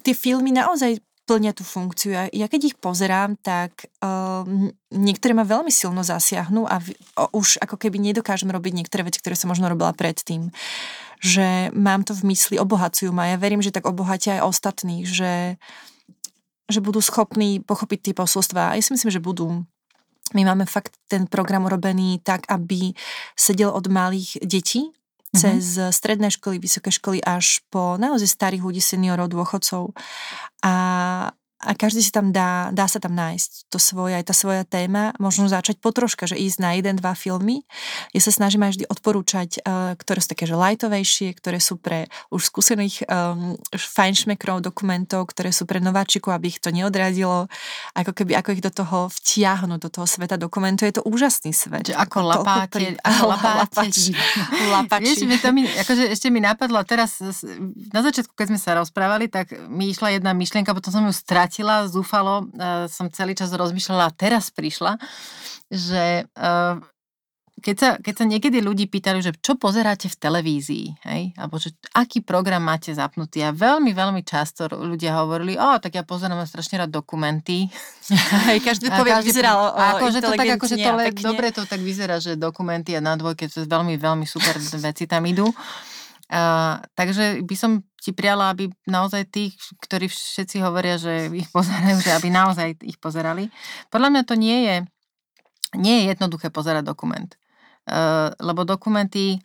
tie 0.00 0.14
filmy 0.16 0.56
naozaj 0.56 1.04
plnia 1.26 1.50
tú 1.50 1.66
funkciu. 1.66 2.14
Ja, 2.14 2.24
ja 2.30 2.46
keď 2.46 2.72
ich 2.72 2.76
pozerám, 2.78 3.34
tak 3.42 3.90
um, 3.98 4.70
niektoré 4.94 5.34
ma 5.34 5.42
veľmi 5.42 5.74
silno 5.74 6.06
zasiahnu 6.06 6.64
a 6.70 6.78
v, 6.78 6.94
o, 7.18 7.42
už 7.42 7.58
ako 7.58 7.74
keby 7.76 7.98
nedokážem 7.98 8.48
robiť 8.48 8.72
niektoré 8.72 9.02
veci, 9.02 9.18
ktoré 9.18 9.34
som 9.34 9.50
možno 9.50 9.66
robila 9.66 9.90
predtým 9.90 10.54
že 11.20 11.72
mám 11.72 12.04
to 12.04 12.12
v 12.12 12.32
mysli, 12.32 12.60
obohacujú 12.60 13.08
ma. 13.12 13.32
Ja 13.32 13.40
verím, 13.40 13.64
že 13.64 13.72
tak 13.72 13.88
obohatia 13.88 14.40
aj 14.40 14.46
ostatných, 14.52 15.08
že, 15.08 15.56
že 16.68 16.80
budú 16.84 17.00
schopní 17.00 17.64
pochopiť 17.64 18.12
tie 18.12 18.14
posolstvá. 18.14 18.72
A 18.72 18.76
ja 18.76 18.82
si 18.84 18.92
myslím, 18.92 19.12
že 19.12 19.22
budú. 19.22 19.64
My 20.34 20.42
máme 20.42 20.66
fakt 20.66 20.98
ten 21.06 21.30
program 21.30 21.64
urobený 21.64 22.20
tak, 22.20 22.44
aby 22.50 22.92
sedel 23.38 23.70
od 23.70 23.86
malých 23.88 24.42
detí. 24.42 24.90
Cez 25.36 25.78
stredné 25.92 26.32
školy, 26.32 26.56
vysoké 26.56 26.88
školy 26.88 27.20
až 27.20 27.60
po 27.68 28.00
naozaj 28.00 28.28
starých 28.28 28.64
ľudí, 28.64 28.80
seniorov, 28.80 29.28
dôchodcov. 29.30 29.92
A 30.64 30.74
a 31.66 31.74
každý 31.74 32.00
si 32.00 32.14
tam 32.14 32.30
dá, 32.30 32.70
dá 32.70 32.86
sa 32.88 33.02
tam 33.02 33.12
nájsť 33.12 33.68
to 33.68 33.82
svoje, 33.82 34.16
aj 34.16 34.30
tá 34.30 34.34
svoja 34.34 34.62
téma, 34.64 35.12
možno 35.20 35.50
začať 35.50 35.82
potroška, 35.82 36.24
že 36.30 36.38
ísť 36.38 36.58
na 36.62 36.78
jeden, 36.78 36.96
dva 36.96 37.12
filmy. 37.12 37.66
Ja 38.16 38.22
sa 38.24 38.32
snažím 38.32 38.64
aj 38.64 38.78
vždy 38.78 38.84
odporúčať, 38.88 39.60
uh, 39.60 39.98
ktoré 40.00 40.22
sú 40.24 40.28
také, 40.32 40.48
že 40.48 40.56
lightovejšie, 40.56 41.34
ktoré 41.36 41.58
sú 41.58 41.76
pre 41.76 42.06
už 42.30 42.48
skúsených 42.48 43.04
um, 43.10 43.58
fajnšmekrov 43.74 44.62
dokumentov, 44.62 45.28
ktoré 45.34 45.50
sú 45.50 45.66
pre 45.66 45.82
nováčikov, 45.82 46.32
aby 46.32 46.54
ich 46.54 46.62
to 46.62 46.70
neodradilo, 46.70 47.50
ako 47.98 48.12
keby, 48.14 48.38
ako 48.38 48.48
ich 48.54 48.62
do 48.62 48.72
toho 48.72 49.10
vtiahnuť, 49.10 49.78
do 49.82 49.90
toho 49.90 50.06
sveta 50.06 50.38
dokumentu. 50.38 50.86
Je 50.86 50.96
to 50.96 51.04
úžasný 51.04 51.50
svet. 51.50 51.90
Že 51.90 51.98
ako 51.98 52.18
lapáte, 52.22 52.78
pri... 52.78 52.86
ako 53.02 53.24
lapáte. 53.34 54.14
Lapači. 54.70 55.02
Vieš, 55.02 55.18
mi 55.26 55.36
to 55.42 55.50
mi, 55.50 55.66
akože 55.66 56.14
ešte 56.14 56.30
mi 56.30 56.38
napadlo 56.38 56.78
teraz, 56.86 57.18
na 57.90 58.00
začiatku, 58.00 58.32
keď 58.38 58.46
sme 58.54 58.58
sa 58.62 58.78
rozprávali, 58.78 59.26
tak 59.26 59.50
mi 59.66 59.90
išla 59.90 60.14
jedna 60.14 60.30
myšlienka, 60.30 60.70
potom 60.70 60.94
som 60.94 61.02
ju 61.04 61.12
stratila 61.12 61.55
vrátila 61.56 61.88
zúfalo, 61.88 62.44
uh, 62.52 62.84
som 62.88 63.08
celý 63.08 63.32
čas 63.32 63.48
rozmýšľala 63.48 64.12
a 64.12 64.14
teraz 64.14 64.52
prišla, 64.52 65.00
že 65.72 66.28
uh, 66.36 66.76
keď 67.56 67.76
sa, 67.80 67.90
keď 67.96 68.14
sa 68.20 68.24
niekedy 68.28 68.60
ľudí 68.60 68.84
pýtali, 68.84 69.24
že 69.24 69.32
čo 69.40 69.56
pozeráte 69.56 70.12
v 70.12 70.16
televízii, 70.20 70.86
hej? 71.08 71.32
alebo 71.40 71.56
že 71.56 71.72
aký 71.96 72.20
program 72.20 72.60
máte 72.60 72.92
zapnutý 72.92 73.40
a 73.40 73.56
veľmi, 73.56 73.96
veľmi 73.96 74.20
často 74.20 74.68
ľudia 74.68 75.16
hovorili, 75.24 75.56
o, 75.56 75.80
tak 75.80 75.96
ja 75.96 76.04
pozerám 76.04 76.44
strašne 76.44 76.84
rád 76.84 76.92
dokumenty. 76.92 77.72
Hej, 78.52 78.60
každý 78.60 78.92
povie, 78.92 79.16
každý 79.16 79.32
vyzeralo 79.32 79.72
akože 79.72 80.20
to 80.20 80.30
tak, 80.36 80.48
akože 80.60 80.76
to 80.76 80.90
le, 80.92 81.04
dobre 81.16 81.48
to 81.48 81.64
tak 81.64 81.80
vyzerá, 81.80 82.20
že 82.20 82.36
dokumenty 82.36 82.92
a 82.92 83.00
na 83.00 83.16
dvojke, 83.16 83.48
to 83.48 83.64
je 83.64 83.66
veľmi, 83.66 83.96
veľmi 83.96 84.28
super 84.28 84.60
veci 84.60 85.08
tam 85.08 85.24
idú. 85.24 85.48
Takže 86.96 87.46
by 87.46 87.56
som 87.56 87.86
ti 88.02 88.10
priala, 88.10 88.50
aby 88.50 88.70
naozaj 88.86 89.30
tí, 89.30 89.54
ktorí 89.82 90.10
všetci 90.10 90.58
hovoria, 90.62 90.98
že 90.98 91.30
ich 91.30 91.50
pozerajú, 91.56 92.02
že 92.02 92.14
aby 92.14 92.28
naozaj 92.30 92.68
ich 92.82 92.98
pozerali. 92.98 93.50
Podľa 93.90 94.08
mňa 94.10 94.22
to 94.26 94.34
nie 94.34 94.58
je, 94.66 94.76
nie 95.78 95.94
je 96.02 96.14
jednoduché 96.14 96.50
pozerať 96.50 96.86
dokument. 96.86 97.30
Uh, 97.86 98.34
lebo 98.42 98.66
dokumenty 98.66 99.38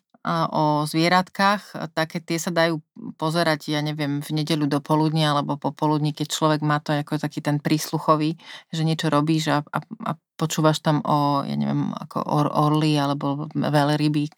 o 0.54 0.86
zvieratkách, 0.86 1.90
také 1.98 2.22
tie 2.22 2.38
sa 2.38 2.54
dajú 2.54 2.78
pozerať, 3.18 3.74
ja 3.74 3.82
neviem, 3.82 4.22
v 4.22 4.30
nedeľu 4.30 4.70
do 4.70 4.78
poludnia 4.78 5.34
alebo 5.34 5.58
popoludní, 5.58 6.14
keď 6.14 6.30
človek 6.30 6.62
má 6.62 6.78
to 6.78 6.94
ako 6.94 7.18
taký 7.18 7.42
ten 7.42 7.58
prísluchový, 7.58 8.38
že 8.70 8.86
niečo 8.86 9.10
robíš 9.10 9.50
a, 9.50 9.66
a, 9.66 9.82
a 9.82 10.12
počúvaš 10.38 10.86
tam 10.86 11.02
o, 11.02 11.42
ja 11.42 11.58
neviem, 11.58 11.90
ako 11.98 12.22
or, 12.22 12.54
orly 12.54 13.02
alebo 13.02 13.50
veľryby, 13.50 14.30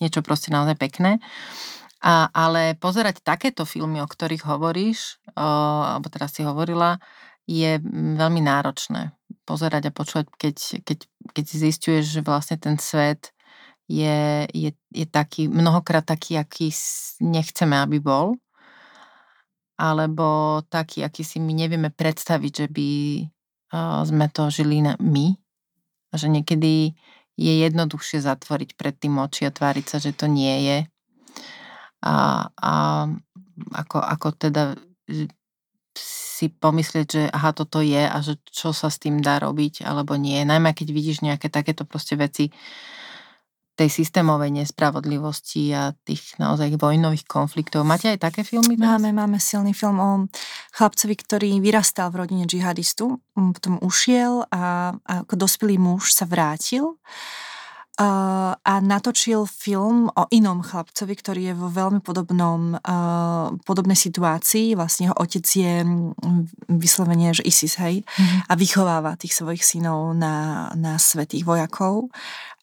niečo 0.00 0.24
proste 0.24 0.48
naozaj 0.48 0.80
pekné. 0.80 1.20
Uh, 1.20 1.76
a, 2.06 2.30
ale 2.30 2.78
pozerať 2.78 3.18
takéto 3.26 3.66
filmy, 3.66 3.98
o 3.98 4.06
ktorých 4.06 4.46
hovoríš, 4.46 5.18
o, 5.34 5.42
alebo 5.82 6.06
teraz 6.06 6.38
si 6.38 6.46
hovorila, 6.46 7.02
je 7.50 7.82
veľmi 8.14 8.46
náročné. 8.46 9.10
Pozerať 9.42 9.90
a 9.90 9.92
počúvať, 9.94 10.26
keď, 10.38 10.56
keď, 10.86 10.98
keď 11.34 11.44
zistuješ, 11.50 12.04
že 12.06 12.20
vlastne 12.22 12.62
ten 12.62 12.78
svet 12.78 13.34
je, 13.90 14.46
je, 14.54 14.70
je 14.94 15.06
taký, 15.06 15.50
mnohokrát 15.50 16.06
taký, 16.06 16.38
aký 16.38 16.70
nechceme, 17.18 17.74
aby 17.74 17.98
bol, 17.98 18.38
alebo 19.74 20.62
taký, 20.70 21.02
aký 21.02 21.26
si 21.26 21.42
my 21.42 21.52
nevieme 21.54 21.90
predstaviť, 21.90 22.52
že 22.54 22.66
by 22.70 22.90
sme 24.06 24.26
to 24.32 24.48
žili 24.48 24.80
na, 24.80 24.96
my. 24.98 25.36
Že 26.14 26.32
niekedy 26.32 26.96
je 27.36 27.52
jednoduchšie 27.66 28.24
zatvoriť 28.24 28.78
pred 28.78 28.94
tým 28.96 29.20
oči 29.20 29.44
a 29.44 29.52
tváriť 29.52 29.84
sa, 29.84 29.98
že 30.00 30.16
to 30.16 30.30
nie 30.30 30.64
je, 30.64 30.78
a, 32.04 32.48
a 32.52 32.72
ako, 33.72 33.98
ako 34.00 34.28
teda 34.36 34.76
si 35.96 36.52
pomyslieť, 36.52 37.06
že 37.08 37.22
aha, 37.32 37.56
toto 37.56 37.80
je 37.80 38.04
a 38.04 38.16
že 38.20 38.36
čo 38.52 38.76
sa 38.76 38.92
s 38.92 39.00
tým 39.00 39.24
dá 39.24 39.40
robiť 39.40 39.88
alebo 39.88 40.20
nie. 40.20 40.44
Najmä 40.44 40.76
keď 40.76 40.88
vidíš 40.92 41.24
nejaké 41.24 41.48
takéto 41.48 41.88
proste 41.88 42.20
veci 42.20 42.52
tej 43.76 43.92
systémovej 43.92 44.56
nespravodlivosti 44.56 45.68
a 45.76 45.92
tých 45.92 46.40
naozaj 46.40 46.80
vojnových 46.80 47.28
konfliktov. 47.28 47.84
Máte 47.84 48.08
aj 48.08 48.24
také 48.24 48.40
filmy? 48.40 48.72
Teraz? 48.72 48.96
Máme, 48.96 49.12
máme 49.12 49.36
silný 49.36 49.76
film 49.76 50.00
o 50.00 50.10
chlapcovi, 50.72 51.12
ktorý 51.12 51.60
vyrastal 51.60 52.08
v 52.08 52.24
rodine 52.24 52.44
džihadistu, 52.48 53.20
potom 53.36 53.76
ušiel 53.84 54.48
a, 54.48 54.96
a 54.96 55.12
ako 55.28 55.34
dospelý 55.36 55.76
muž 55.76 56.16
sa 56.16 56.24
vrátil 56.24 56.96
Uh, 57.96 58.52
a 58.60 58.74
natočil 58.84 59.48
film 59.48 60.12
o 60.12 60.28
inom 60.28 60.60
chlapcovi, 60.60 61.16
ktorý 61.16 61.42
je 61.48 61.54
vo 61.56 61.72
veľmi 61.72 62.04
podobnom, 62.04 62.76
uh, 62.76 63.56
podobnej 63.64 63.96
situácii. 63.96 64.76
Vlastne 64.76 65.08
jeho 65.08 65.16
otec 65.16 65.40
je 65.48 65.80
vyslovene, 66.68 67.32
že 67.32 67.40
ISIS, 67.40 67.80
hej, 67.80 68.04
mm-hmm. 68.04 68.40
a 68.48 68.52
vychováva 68.52 69.16
tých 69.16 69.32
svojich 69.32 69.64
synov 69.64 70.12
na, 70.12 70.68
na 70.76 71.00
svetých 71.00 71.48
vojakov. 71.48 72.12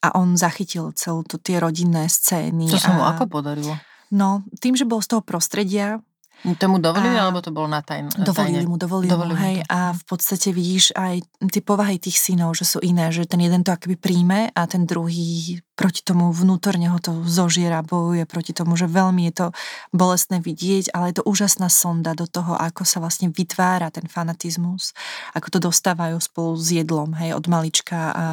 A 0.06 0.14
on 0.14 0.38
zachytil 0.38 0.94
celú 0.94 1.26
to, 1.26 1.42
tie 1.42 1.58
rodinné 1.58 2.06
scény. 2.06 2.70
Čo 2.70 2.78
sa 2.78 2.94
mu 2.94 3.02
a, 3.02 3.18
ako 3.18 3.26
podarilo? 3.26 3.74
No, 4.14 4.46
tým, 4.62 4.78
že 4.78 4.86
bol 4.86 5.02
z 5.02 5.18
toho 5.18 5.22
prostredia, 5.26 5.98
Tomu 6.44 6.76
dovolili, 6.76 7.16
a... 7.16 7.24
alebo 7.24 7.40
to 7.40 7.48
bolo 7.48 7.64
na 7.64 7.80
tajne? 7.80 8.12
Dovolili 8.20 8.68
mu, 8.68 8.76
dovolili, 8.76 9.08
dovolili 9.08 9.32
mu, 9.32 9.40
hej. 9.40 9.56
A 9.72 9.96
v 9.96 10.04
podstate 10.04 10.52
vidíš 10.52 10.92
aj 10.92 11.24
tie 11.48 11.62
povahy 11.64 11.96
tých 11.96 12.20
synov, 12.20 12.52
že 12.52 12.68
sú 12.68 12.84
iné, 12.84 13.08
že 13.08 13.24
ten 13.24 13.40
jeden 13.40 13.64
to 13.64 13.72
akoby 13.72 13.96
príjme 13.96 14.52
a 14.52 14.60
ten 14.68 14.84
druhý 14.84 15.64
proti 15.74 16.06
tomu 16.06 16.30
vnútorne 16.30 16.86
ho 16.92 17.00
to 17.02 17.26
zožiera, 17.26 17.82
bojuje 17.82 18.28
proti 18.30 18.54
tomu, 18.54 18.78
že 18.78 18.86
veľmi 18.86 19.26
je 19.32 19.34
to 19.34 19.46
bolestné 19.90 20.38
vidieť, 20.38 20.94
ale 20.94 21.10
je 21.10 21.18
to 21.18 21.26
úžasná 21.26 21.66
sonda 21.66 22.14
do 22.14 22.30
toho, 22.30 22.54
ako 22.54 22.86
sa 22.86 23.02
vlastne 23.02 23.32
vytvára 23.32 23.90
ten 23.90 24.06
fanatizmus, 24.06 24.94
ako 25.34 25.48
to 25.50 25.58
dostávajú 25.72 26.20
spolu 26.22 26.54
s 26.54 26.70
jedlom, 26.70 27.16
hej, 27.18 27.34
od 27.34 27.48
malička 27.50 28.14
a 28.14 28.24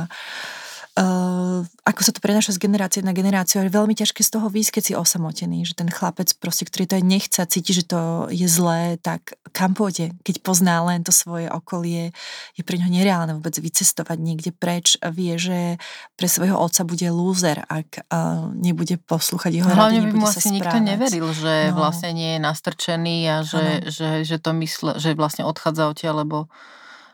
Uh, 0.91 1.63
ako 1.87 2.03
sa 2.03 2.11
to 2.11 2.19
prenáša 2.19 2.59
z 2.59 2.67
generácie 2.67 2.99
na 2.99 3.15
generáciu, 3.15 3.63
je 3.63 3.71
veľmi 3.71 3.95
ťažké 3.95 4.27
z 4.27 4.31
toho 4.35 4.51
výjsť, 4.51 4.71
keď 4.75 4.83
si 4.83 4.93
osamotený, 4.99 5.63
že 5.63 5.71
ten 5.71 5.87
chlapec 5.87 6.35
proste, 6.35 6.67
ktorý 6.67 6.83
to 6.83 6.99
aj 6.99 7.03
nechce 7.07 7.39
cíti, 7.47 7.71
že 7.71 7.87
to 7.87 8.27
je 8.27 8.43
zlé, 8.43 8.99
tak 8.99 9.39
kam 9.55 9.71
pôjde, 9.71 10.11
keď 10.27 10.43
pozná 10.43 10.83
len 10.83 10.99
to 11.07 11.15
svoje 11.15 11.47
okolie, 11.47 12.11
je 12.59 12.63
pre 12.67 12.75
ňo 12.75 12.91
nereálne 12.91 13.39
vôbec 13.39 13.55
vycestovať 13.55 14.19
niekde 14.19 14.51
preč 14.51 14.99
vie, 14.99 15.39
že 15.39 15.79
pre 16.19 16.27
svojho 16.27 16.59
otca 16.59 16.83
bude 16.83 17.07
lúzer, 17.07 17.63
ak 17.71 18.11
uh, 18.11 18.51
nebude 18.51 18.99
poslúchať 18.99 19.63
jeho 19.63 19.71
Hlavne 19.71 20.03
rady, 20.03 20.11
by 20.11 20.19
mu 20.19 20.27
asi 20.27 20.51
nikto 20.51 20.75
neveril, 20.75 21.31
že 21.31 21.71
no. 21.71 21.79
vlastne 21.79 22.11
nie 22.11 22.35
je 22.35 22.39
nastrčený 22.43 23.17
a 23.31 23.35
že, 23.47 23.87
že, 23.87 24.09
že, 24.27 24.37
to 24.43 24.51
mysle, 24.59 24.99
že 24.99 25.15
vlastne 25.15 25.47
odchádza 25.47 25.87
odtiaľ, 25.87 26.27
lebo 26.27 26.51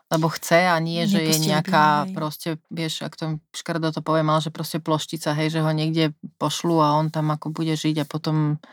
lebo 0.08 0.32
chce 0.32 0.72
a 0.72 0.76
nie, 0.80 1.04
že 1.04 1.20
je 1.20 1.36
nejaká, 1.52 2.08
by, 2.08 2.16
proste, 2.16 2.50
vieš, 2.72 3.04
ak 3.04 3.20
to 3.20 3.44
škaredo 3.52 3.92
to 3.92 4.00
poviem, 4.00 4.32
ale 4.32 4.40
že 4.40 4.56
proste 4.56 4.80
ploštica, 4.80 5.36
hej, 5.36 5.52
že 5.52 5.60
ho 5.60 5.72
niekde 5.76 6.16
pošlu 6.40 6.80
a 6.80 6.96
on 6.96 7.12
tam 7.12 7.28
ako 7.28 7.52
bude 7.52 7.76
žiť 7.76 8.04
a 8.04 8.10
potom 8.10 8.64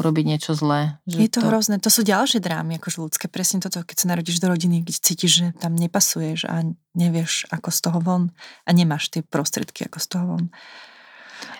urobiť 0.00 0.24
niečo 0.24 0.56
zlé. 0.56 0.96
Že 1.04 1.16
je 1.20 1.28
to, 1.28 1.40
to 1.44 1.48
hrozné. 1.52 1.76
To 1.84 1.92
sú 1.92 2.00
ďalšie 2.00 2.40
drámy, 2.40 2.80
akože 2.80 2.98
ľudské. 3.04 3.28
Presne 3.28 3.60
toto, 3.60 3.84
keď 3.84 3.96
sa 4.00 4.06
narodíš 4.16 4.40
do 4.40 4.48
rodiny, 4.48 4.80
kde 4.80 4.96
cítiš, 4.96 5.32
že 5.36 5.46
tam 5.60 5.76
nepasuješ 5.76 6.48
a 6.48 6.64
nevieš, 6.96 7.52
ako 7.52 7.68
z 7.68 7.78
toho 7.84 7.98
von 8.00 8.22
a 8.64 8.70
nemáš 8.72 9.12
tie 9.12 9.20
prostriedky, 9.20 9.84
ako 9.84 9.98
z 10.00 10.06
toho 10.08 10.24
von. 10.24 10.44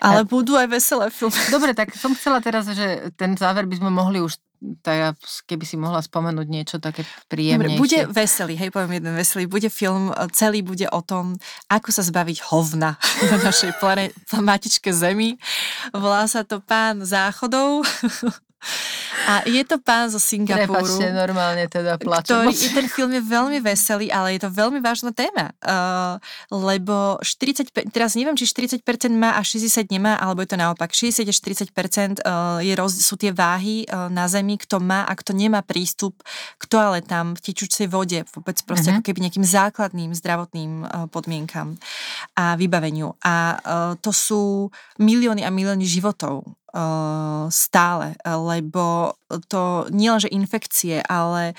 Ale 0.01 0.23
a... 0.23 0.27
budú 0.27 0.57
aj 0.57 0.67
veselé 0.71 1.13
filmy. 1.13 1.37
Dobre, 1.53 1.77
tak 1.77 1.93
som 1.93 2.15
chcela 2.17 2.41
teraz, 2.41 2.65
že 2.71 3.13
ten 3.19 3.35
záver 3.37 3.67
by 3.69 3.75
sme 3.77 3.91
mohli 3.93 4.23
už 4.23 4.39
tak 4.79 5.19
keby 5.43 5.65
si 5.67 5.75
mohla 5.75 5.99
spomenúť 5.99 6.47
niečo 6.47 6.77
také 6.79 7.03
príjemnejšie. 7.27 7.75
Dobre, 7.75 7.83
bude 7.83 7.99
veselý, 8.11 8.53
hej, 8.55 8.69
poviem 8.71 8.99
jeden 8.99 9.13
veselý. 9.15 9.43
Bude 9.45 9.67
film, 9.67 10.09
e, 10.11 10.27
celý 10.31 10.63
bude 10.63 10.87
o 10.89 11.01
tom, 11.03 11.35
ako 11.67 11.89
sa 11.91 12.03
zbaviť 12.05 12.47
hovna 12.47 12.95
na 13.31 13.37
našej 13.43 13.75
planetičke 14.31 14.95
Zemi. 14.95 15.35
Volá 15.91 16.25
sa 16.31 16.47
to 16.47 16.63
Pán 16.63 17.03
záchodov. 17.03 17.83
A 19.23 19.43
je 19.47 19.63
to 19.63 19.79
pán 19.79 20.11
zo 20.11 20.19
Singapuru. 20.19 20.83
Prepačte, 20.83 21.05
normálne 21.15 21.65
teda 21.71 21.95
plačem. 21.95 22.35
Ktorý, 22.35 22.51
ten 22.51 22.87
film 22.91 23.11
je 23.15 23.23
veľmi 23.23 23.59
veselý, 23.63 24.11
ale 24.11 24.35
je 24.35 24.43
to 24.43 24.49
veľmi 24.51 24.83
vážna 24.83 25.15
téma. 25.15 25.55
Uh, 25.63 26.19
lebo 26.51 27.21
40, 27.23 27.71
teraz 27.95 28.19
neviem, 28.19 28.35
či 28.35 28.43
40% 28.43 28.83
má 29.15 29.39
a 29.39 29.41
60 29.41 29.87
nemá, 29.87 30.19
alebo 30.19 30.43
je 30.43 30.51
to 30.51 30.57
naopak. 30.59 30.91
60 30.91 31.23
až 31.29 31.37
40% 31.39 32.19
uh, 32.19 32.59
je 32.59 32.73
roz, 32.75 32.99
sú 32.99 33.15
tie 33.15 33.31
váhy 33.31 33.87
uh, 33.87 34.11
na 34.11 34.27
Zemi, 34.27 34.59
kto 34.59 34.83
má 34.83 35.07
a 35.07 35.13
kto 35.15 35.31
nemá 35.31 35.63
prístup 35.63 36.19
k 36.59 36.63
toaletám, 36.67 37.39
v 37.39 37.39
tečúcej 37.39 37.87
vode, 37.87 38.27
vôbec 38.35 38.59
proste 38.67 38.91
uh-huh. 38.91 38.99
ako 38.99 39.07
keby 39.07 39.19
nejakým 39.29 39.45
základným 39.47 40.11
zdravotným 40.11 40.71
uh, 40.83 41.07
podmienkam 41.07 41.79
a 42.35 42.59
vybaveniu. 42.59 43.15
A 43.23 43.55
uh, 43.55 43.93
to 44.03 44.11
sú 44.11 44.67
milióny 44.99 45.47
a 45.47 45.53
milióny 45.53 45.87
životov 45.87 46.43
stále, 47.53 48.17
lebo 48.25 49.13
to 49.45 49.85
nielenže 49.93 50.29
infekcie, 50.33 51.05
ale 51.05 51.53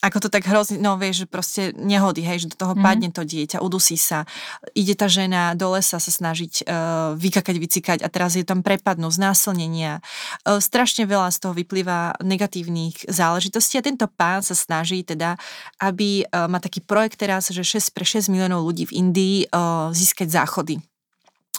ako 0.00 0.16
to 0.26 0.28
tak 0.32 0.48
hrozne, 0.48 0.80
no 0.80 0.96
vieš, 0.96 1.24
že 1.24 1.26
proste 1.28 1.62
nehody, 1.76 2.24
hej, 2.24 2.44
že 2.44 2.56
do 2.56 2.56
toho 2.56 2.72
mm. 2.72 2.80
padne 2.80 3.08
to 3.12 3.20
dieťa, 3.20 3.60
udusí 3.60 4.00
sa, 4.00 4.24
ide 4.72 4.96
tá 4.96 5.12
žena 5.12 5.52
do 5.52 5.76
lesa 5.76 6.00
sa 6.00 6.12
snažiť 6.12 6.64
uh, 6.64 7.12
vykakať, 7.20 7.56
vycikať 7.60 7.98
a 8.00 8.08
teraz 8.08 8.32
je 8.32 8.44
tam 8.44 8.64
prepadnú, 8.64 9.12
znásilnenia. 9.12 10.00
Uh, 10.48 10.56
strašne 10.56 11.04
veľa 11.04 11.28
z 11.28 11.38
toho 11.44 11.52
vyplýva 11.52 12.16
negatívnych 12.24 13.12
záležitostí 13.12 13.76
a 13.76 13.84
tento 13.84 14.08
pán 14.08 14.40
sa 14.40 14.56
snaží 14.56 15.04
teda, 15.04 15.36
aby 15.76 16.24
uh, 16.24 16.48
má 16.48 16.64
taký 16.64 16.80
projekt 16.80 17.20
teraz, 17.20 17.52
že 17.52 17.60
6, 17.60 17.92
pre 17.92 18.08
6 18.08 18.32
miliónov 18.32 18.64
ľudí 18.64 18.88
v 18.88 19.04
Indii 19.04 19.36
uh, 19.52 19.92
získať 19.92 20.32
záchody 20.32 20.80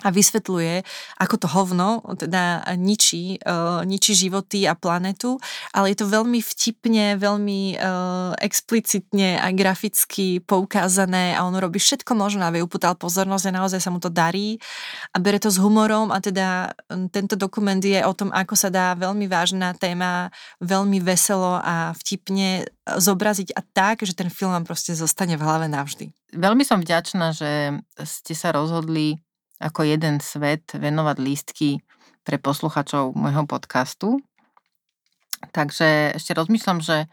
a 0.01 0.09
vysvetľuje, 0.09 0.85
ako 1.21 1.35
to 1.37 1.47
hovno 1.49 1.89
teda 2.17 2.65
ničí, 2.77 3.41
uh, 3.41 3.81
ničí 3.85 4.17
životy 4.17 4.65
a 4.65 4.73
planetu, 4.73 5.37
ale 5.73 5.93
je 5.93 6.01
to 6.01 6.09
veľmi 6.09 6.41
vtipne, 6.41 7.17
veľmi 7.17 7.77
uh, 7.77 8.33
explicitne 8.41 9.37
a 9.37 9.49
graficky 9.53 10.41
poukázané 10.41 11.37
a 11.37 11.45
on 11.45 11.55
robí 11.57 11.77
všetko 11.77 12.13
možné, 12.17 12.45
aby 12.49 12.65
uputal 12.65 12.97
pozornosť 12.97 13.45
a 13.49 13.57
naozaj 13.61 13.79
sa 13.81 13.93
mu 13.93 14.01
to 14.01 14.09
darí 14.09 14.57
a 15.13 15.17
bere 15.21 15.37
to 15.37 15.53
s 15.53 15.61
humorom 15.61 16.09
a 16.09 16.17
teda 16.17 16.73
tento 17.13 17.37
dokument 17.37 17.81
je 17.81 18.01
o 18.01 18.13
tom, 18.13 18.33
ako 18.33 18.53
sa 18.57 18.69
dá 18.73 18.93
veľmi 18.97 19.25
vážna 19.29 19.73
téma 19.77 20.33
veľmi 20.61 21.01
veselo 21.01 21.57
a 21.57 21.91
vtipne 21.97 22.69
zobraziť 22.85 23.53
a 23.55 23.61
tak, 23.61 24.03
že 24.05 24.17
ten 24.17 24.29
film 24.29 24.51
vám 24.51 24.65
proste 24.65 24.93
zostane 24.93 25.35
v 25.37 25.45
hlave 25.45 25.67
navždy. 25.71 26.11
Veľmi 26.31 26.63
som 26.63 26.79
vďačná, 26.79 27.35
že 27.35 27.81
ste 28.07 28.33
sa 28.37 28.55
rozhodli 28.55 29.19
ako 29.62 29.86
jeden 29.86 30.18
svet 30.18 30.74
venovať 30.74 31.18
lístky 31.22 31.70
pre 32.26 32.41
posluchačov 32.41 33.14
môjho 33.14 33.45
podcastu. 33.45 34.18
Takže 35.53 36.18
ešte 36.18 36.38
rozmýšľam, 36.38 36.82
že 36.82 37.09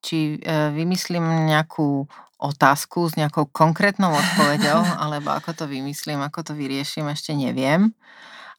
či 0.00 0.40
e, 0.40 0.72
vymyslím 0.72 1.48
nejakú 1.48 2.08
otázku 2.40 3.12
s 3.12 3.20
nejakou 3.20 3.48
konkrétnou 3.52 4.12
odpoveďou, 4.16 4.80
alebo 5.04 5.36
ako 5.36 5.52
to 5.52 5.64
vymyslím, 5.68 6.24
ako 6.24 6.40
to 6.40 6.52
vyrieším, 6.56 7.12
ešte 7.12 7.36
neviem. 7.36 7.92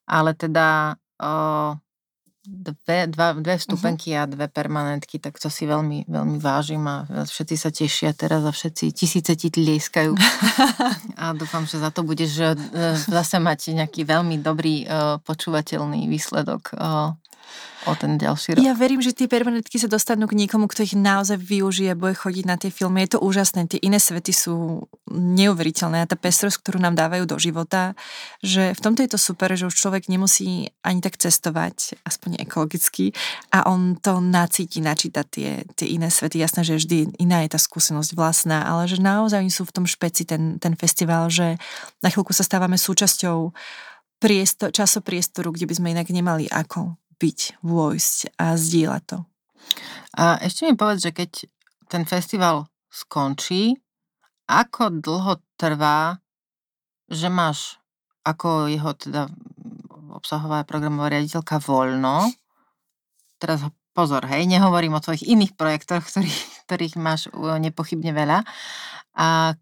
Ale 0.06 0.38
teda 0.38 0.98
dve, 2.42 3.06
dva, 3.08 3.38
dve 3.38 3.56
mhm. 3.56 3.62
vstupenky 3.62 4.18
uh-huh. 4.18 4.26
a 4.26 4.32
dve 4.32 4.48
permanentky, 4.50 5.22
tak 5.22 5.38
to 5.38 5.50
si 5.50 5.70
veľmi, 5.70 6.10
veľmi 6.10 6.38
vážim 6.42 6.82
a 6.90 7.06
všetci 7.06 7.56
sa 7.56 7.70
tešia 7.70 8.12
teraz 8.18 8.42
a 8.42 8.52
všetci 8.52 8.92
tisíce 8.94 9.34
ti 9.38 9.54
tlieskajú. 9.54 10.18
a 11.22 11.26
dúfam, 11.38 11.70
že 11.70 11.78
za 11.78 11.94
to 11.94 12.02
budeš 12.02 12.42
e, 12.42 12.58
zase 12.98 13.38
mať 13.38 13.78
nejaký 13.78 14.02
veľmi 14.10 14.42
dobrý 14.42 14.84
e, 14.84 14.86
počúvateľný 15.22 16.10
výsledok 16.10 16.74
e, 16.74 16.76
o 17.90 17.98
ten 17.98 18.22
ďalší 18.22 18.58
rok. 18.58 18.62
Ja 18.62 18.78
verím, 18.78 19.02
že 19.02 19.10
tie 19.10 19.26
permanentky 19.26 19.82
sa 19.82 19.90
dostanú 19.90 20.30
k 20.30 20.38
niekomu, 20.38 20.70
kto 20.70 20.86
ich 20.86 20.94
naozaj 20.94 21.42
využije, 21.42 21.98
bude 21.98 22.14
chodiť 22.14 22.46
na 22.46 22.56
tie 22.58 22.70
filmy. 22.70 23.02
Je 23.06 23.18
to 23.18 23.20
úžasné, 23.26 23.66
tie 23.66 23.82
iné 23.82 23.98
svety 23.98 24.30
sú 24.30 24.86
neuveriteľné 25.10 26.06
a 26.06 26.10
tá 26.10 26.14
pestrosť, 26.14 26.62
ktorú 26.62 26.78
nám 26.78 26.94
dávajú 26.94 27.26
do 27.26 27.42
života, 27.42 27.98
že 28.46 28.78
v 28.78 28.80
tomto 28.80 29.02
je 29.02 29.10
to 29.10 29.20
super, 29.20 29.50
že 29.58 29.66
už 29.66 29.74
človek 29.74 30.14
nemusí 30.14 30.70
ani 30.86 31.02
tak 31.02 31.18
cestovať, 31.18 31.98
aspoň 32.06 32.46
ekologicky, 32.46 33.18
a 33.50 33.66
on 33.66 33.98
to 33.98 34.22
nacíti, 34.22 34.78
načíta 34.78 35.26
tie, 35.26 35.66
tie 35.74 35.88
iné 35.90 36.14
svety. 36.14 36.38
Jasné, 36.38 36.62
že 36.62 36.78
vždy 36.78 37.18
iná 37.18 37.42
je 37.44 37.58
tá 37.58 37.60
skúsenosť 37.60 38.14
vlastná, 38.14 38.62
ale 38.62 38.86
že 38.86 39.02
naozaj 39.02 39.42
sú 39.50 39.66
v 39.66 39.74
tom 39.82 39.86
špeci 39.90 40.24
ten, 40.24 40.62
ten 40.62 40.78
festival, 40.78 41.34
že 41.34 41.58
na 42.06 42.14
chvíľku 42.14 42.32
sa 42.32 42.46
stávame 42.46 42.78
súčasťou 42.78 43.52
priestor, 44.22 44.70
časopriestoru, 44.70 45.50
kde 45.50 45.66
by 45.66 45.74
sme 45.74 45.92
inak 45.98 46.14
nemali 46.14 46.46
ako 46.46 47.01
byť, 47.22 47.62
vôjsť 47.62 48.34
a 48.42 48.58
zdieľať 48.58 49.04
to. 49.06 49.20
A 50.18 50.42
ešte 50.42 50.66
mi 50.66 50.74
povedz, 50.74 51.06
že 51.06 51.14
keď 51.14 51.32
ten 51.86 52.04
festival 52.10 52.66
skončí, 52.90 53.78
ako 54.50 55.00
dlho 55.00 55.40
trvá, 55.56 56.20
že 57.08 57.30
máš 57.30 57.80
ako 58.26 58.68
jeho 58.68 58.92
teda 58.98 59.32
obsahová 60.12 60.68
programová 60.68 61.14
riaditeľka 61.14 61.64
voľno. 61.64 62.30
Teraz 63.40 63.64
pozor, 63.96 64.28
hej, 64.28 64.46
nehovorím 64.46 64.98
o 64.98 65.04
tvojich 65.04 65.26
iných 65.26 65.56
projektoch, 65.56 66.04
ktorých, 66.04 66.40
ktorých 66.68 66.96
máš 67.00 67.32
nepochybne 67.36 68.12
veľa. 68.12 68.44
A 69.16 69.56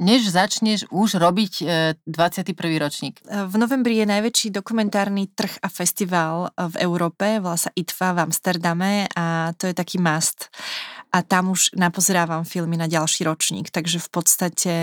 než 0.00 0.32
začneš 0.32 0.88
už 0.88 1.20
robiť 1.20 1.52
21. 2.08 2.48
E, 2.48 2.78
ročník? 2.80 3.14
V 3.28 3.54
novembri 3.60 4.00
je 4.00 4.06
najväčší 4.08 4.48
dokumentárny 4.48 5.28
trh 5.36 5.60
a 5.60 5.68
festival 5.68 6.48
v 6.56 6.74
Európe, 6.80 7.38
volá 7.38 7.60
sa 7.60 7.68
ITFA 7.76 8.16
v 8.16 8.22
Amsterdame 8.24 9.06
a 9.12 9.52
to 9.54 9.68
je 9.68 9.74
taký 9.76 10.00
must. 10.00 10.48
a 11.12 11.26
tam 11.26 11.52
už 11.52 11.74
napozrávam 11.74 12.46
filmy 12.46 12.78
na 12.78 12.86
ďalší 12.86 13.26
ročník, 13.26 13.74
takže 13.74 13.98
v 13.98 14.08
podstate 14.08 14.74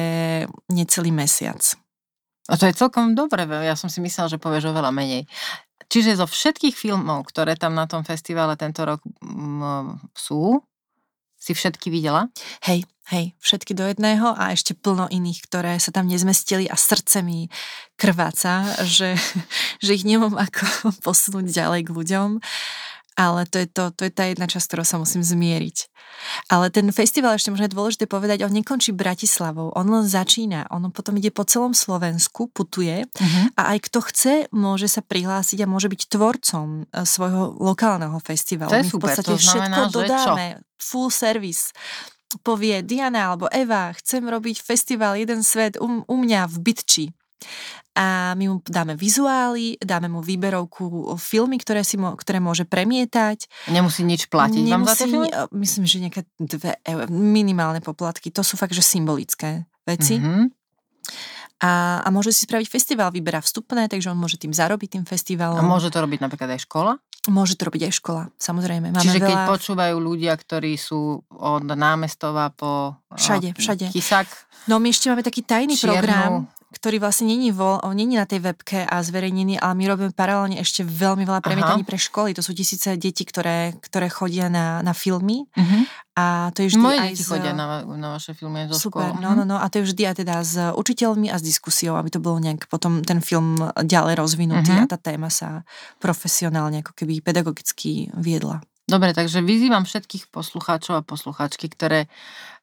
necelý 0.67 1.09
mesiac. 1.15 1.63
A 2.47 2.55
to 2.55 2.67
je 2.67 2.75
celkom 2.75 3.15
dobré, 3.15 3.43
ja 3.47 3.75
som 3.75 3.91
si 3.91 3.99
myslela, 3.99 4.31
že 4.31 4.39
povieš 4.39 4.71
oveľa 4.71 4.91
menej. 4.91 5.27
Čiže 5.87 6.19
zo 6.19 6.27
všetkých 6.27 6.75
filmov, 6.75 7.31
ktoré 7.31 7.55
tam 7.55 7.71
na 7.71 7.87
tom 7.87 8.03
festivale 8.03 8.59
tento 8.59 8.83
rok 8.83 8.99
sú, 10.11 10.59
si 11.37 11.53
všetky 11.53 11.93
videla? 11.93 12.27
Hej, 12.65 12.83
hej, 13.13 13.37
všetky 13.39 13.77
do 13.77 13.87
jedného 13.87 14.35
a 14.35 14.51
ešte 14.51 14.73
plno 14.75 15.07
iných, 15.07 15.39
ktoré 15.47 15.73
sa 15.77 15.93
tam 15.93 16.09
nezmestili 16.09 16.67
a 16.67 16.75
srdce 16.75 17.23
mi 17.23 17.47
krváca, 17.95 18.65
že, 18.83 19.15
že 19.83 19.91
ich 19.95 20.03
nemám 20.03 20.35
ako 20.35 20.65
posunúť 21.05 21.47
ďalej 21.47 21.81
k 21.87 21.93
ľuďom 21.93 22.29
ale 23.17 23.49
to 23.49 23.65
je, 23.65 23.67
to, 23.67 23.89
to 23.97 24.05
je 24.05 24.13
tá 24.13 24.29
jedna 24.29 24.45
časť, 24.45 24.65
ktorou 24.69 24.85
sa 24.85 25.01
musím 25.01 25.25
zmieriť. 25.25 25.89
Ale 26.53 26.69
ten 26.69 26.85
festival, 26.93 27.33
ešte 27.33 27.49
možno 27.49 27.65
je 27.65 27.73
dôležité 27.73 28.05
povedať, 28.05 28.45
on 28.45 28.53
nekončí 28.53 28.93
Bratislavou, 28.93 29.73
on 29.73 29.89
len 29.89 30.05
začína, 30.05 30.69
on 30.69 30.93
potom 30.93 31.17
ide 31.17 31.33
po 31.33 31.41
celom 31.43 31.73
Slovensku, 31.73 32.53
putuje 32.53 33.09
uh-huh. 33.09 33.45
a 33.57 33.73
aj 33.75 33.89
kto 33.89 33.99
chce, 34.05 34.33
môže 34.53 34.85
sa 34.85 35.01
prihlásiť 35.01 35.65
a 35.65 35.69
môže 35.69 35.89
byť 35.89 36.01
tvorcom 36.13 36.85
e, 36.85 37.03
svojho 37.03 37.57
lokálneho 37.57 38.17
festivalu. 38.21 38.69
To 38.69 38.77
je 38.77 38.85
My 38.85 38.91
super, 38.93 39.01
v 39.01 39.03
podstate 39.09 39.29
to 39.33 39.37
znamená, 39.41 39.75
všetko 39.77 39.83
dodáme, 39.91 40.45
čo? 40.47 40.61
full 40.77 41.09
service 41.09 41.73
povie 42.43 42.83
Diana 42.83 43.33
alebo 43.33 43.47
Eva, 43.47 43.95
chcem 43.95 44.19
robiť 44.19 44.59
festival 44.59 45.15
Jeden 45.15 45.41
svet 45.47 45.79
u, 45.79 46.03
u 46.03 46.15
mňa 46.19 46.51
v 46.51 46.55
Bytči 46.59 47.05
a 47.97 48.37
my 48.37 48.45
mu 48.45 48.55
dáme 48.61 48.93
vizuály, 48.93 49.81
dáme 49.81 50.05
mu 50.05 50.21
výberovku 50.21 51.17
filmy, 51.17 51.57
ktoré, 51.57 51.81
si 51.81 51.97
mo, 51.97 52.13
ktoré 52.13 52.37
môže 52.37 52.69
premietať. 52.69 53.49
Nemusí 53.73 54.05
nič 54.05 54.29
platiť 54.29 54.61
Nemusí, 54.61 54.73
vám 54.73 54.83
za 54.85 54.93
tie 54.93 55.07
filmy? 55.09 55.29
Myslím, 55.57 55.83
že 55.89 55.97
nejaké 56.05 56.21
dve 56.37 56.77
eur, 56.85 57.09
minimálne 57.09 57.81
poplatky. 57.81 58.29
To 58.37 58.45
sú 58.45 58.53
fakt, 58.53 58.77
že 58.77 58.85
symbolické 58.85 59.65
veci. 59.89 60.21
Mm-hmm. 60.21 60.45
A, 61.65 62.05
a 62.05 62.07
môže 62.13 62.29
si 62.29 62.45
spraviť 62.45 62.69
festival, 62.69 63.09
vyberá 63.09 63.41
vstupné, 63.41 63.89
takže 63.89 64.13
on 64.13 64.19
môže 64.21 64.37
tým 64.37 64.53
zarobiť 64.53 65.01
tým 65.01 65.05
festivalom. 65.09 65.57
A 65.57 65.65
môže 65.65 65.89
to 65.89 65.97
robiť 65.97 66.21
napríklad 66.21 66.53
aj 66.53 66.69
škola? 66.69 67.01
Môže 67.33 67.57
to 67.57 67.65
robiť 67.65 67.89
aj 67.89 67.93
škola, 67.97 68.23
samozrejme. 68.37 68.93
Máme 68.93 69.01
Čiže 69.01 69.19
veľa... 69.19 69.25
keď 69.25 69.37
počúvajú 69.57 69.95
ľudia, 69.97 70.37
ktorí 70.37 70.77
sú 70.77 71.25
od 71.33 71.65
námestova 71.65 72.53
po 72.53 73.01
Všade, 73.09 73.57
všade. 73.57 73.89
Kysak, 73.89 74.29
No 74.67 74.83
my 74.83 74.91
ešte 74.91 75.07
máme 75.07 75.23
taký 75.23 75.47
tajný 75.47 75.79
Čiernu. 75.79 75.95
program, 75.95 76.31
ktorý 76.67 76.99
vlastne 76.99 77.31
není, 77.31 77.55
vo, 77.55 77.79
není 77.95 78.19
na 78.19 78.27
tej 78.27 78.43
webke 78.43 78.83
a 78.83 78.99
zverejnený, 78.99 79.55
ale 79.55 79.73
my 79.79 79.83
robíme 79.87 80.11
paralelne 80.11 80.59
ešte 80.59 80.83
veľmi 80.83 81.23
veľa 81.23 81.39
premietaní 81.39 81.87
pre 81.87 81.95
školy. 81.95 82.35
To 82.35 82.43
sú 82.43 82.51
tisíce 82.51 82.91
detí, 82.99 83.23
ktoré, 83.23 83.79
ktoré 83.79 84.11
chodia 84.11 84.51
na, 84.51 84.83
na 84.83 84.91
filmy 84.91 85.47
uh-huh. 85.47 85.81
a 86.19 86.51
to 86.51 86.67
je 86.67 86.75
vždy 86.75 86.83
Moje 86.83 86.99
aj 86.99 87.11
deti 87.15 87.23
z... 87.23 87.29
chodia 87.31 87.53
na, 87.55 87.87
na 87.87 88.19
vaše 88.19 88.35
filmy 88.35 88.67
zo 88.67 88.91
Super, 88.91 89.15
no, 89.15 89.31
no, 89.31 89.47
no. 89.47 89.55
A 89.55 89.71
to 89.71 89.79
je 89.79 89.87
vždy 89.87 90.03
aj 90.11 90.15
teda 90.19 90.35
s 90.43 90.59
učiteľmi 90.75 91.31
a 91.31 91.39
s 91.39 91.43
diskusiou, 91.43 91.95
aby 91.95 92.11
to 92.11 92.19
bolo 92.19 92.43
nejak 92.43 92.67
potom 92.67 92.99
ten 92.99 93.23
film 93.23 93.55
ďalej 93.79 94.19
rozvinutý 94.19 94.75
Mhm. 94.75 94.83
a 94.83 94.91
tá 94.91 94.99
téma 94.99 95.31
sa 95.31 95.63
profesionálne 96.03 96.83
ako 96.83 96.91
keby 96.91 97.23
pedagogicky 97.23 98.11
viedla. 98.19 98.59
Dobre, 98.87 99.11
takže 99.15 99.43
vyzývam 99.43 99.83
všetkých 99.83 100.31
poslucháčov 100.31 100.99
a 100.99 101.07
poslucháčky, 101.07 101.67
ktoré 101.71 102.07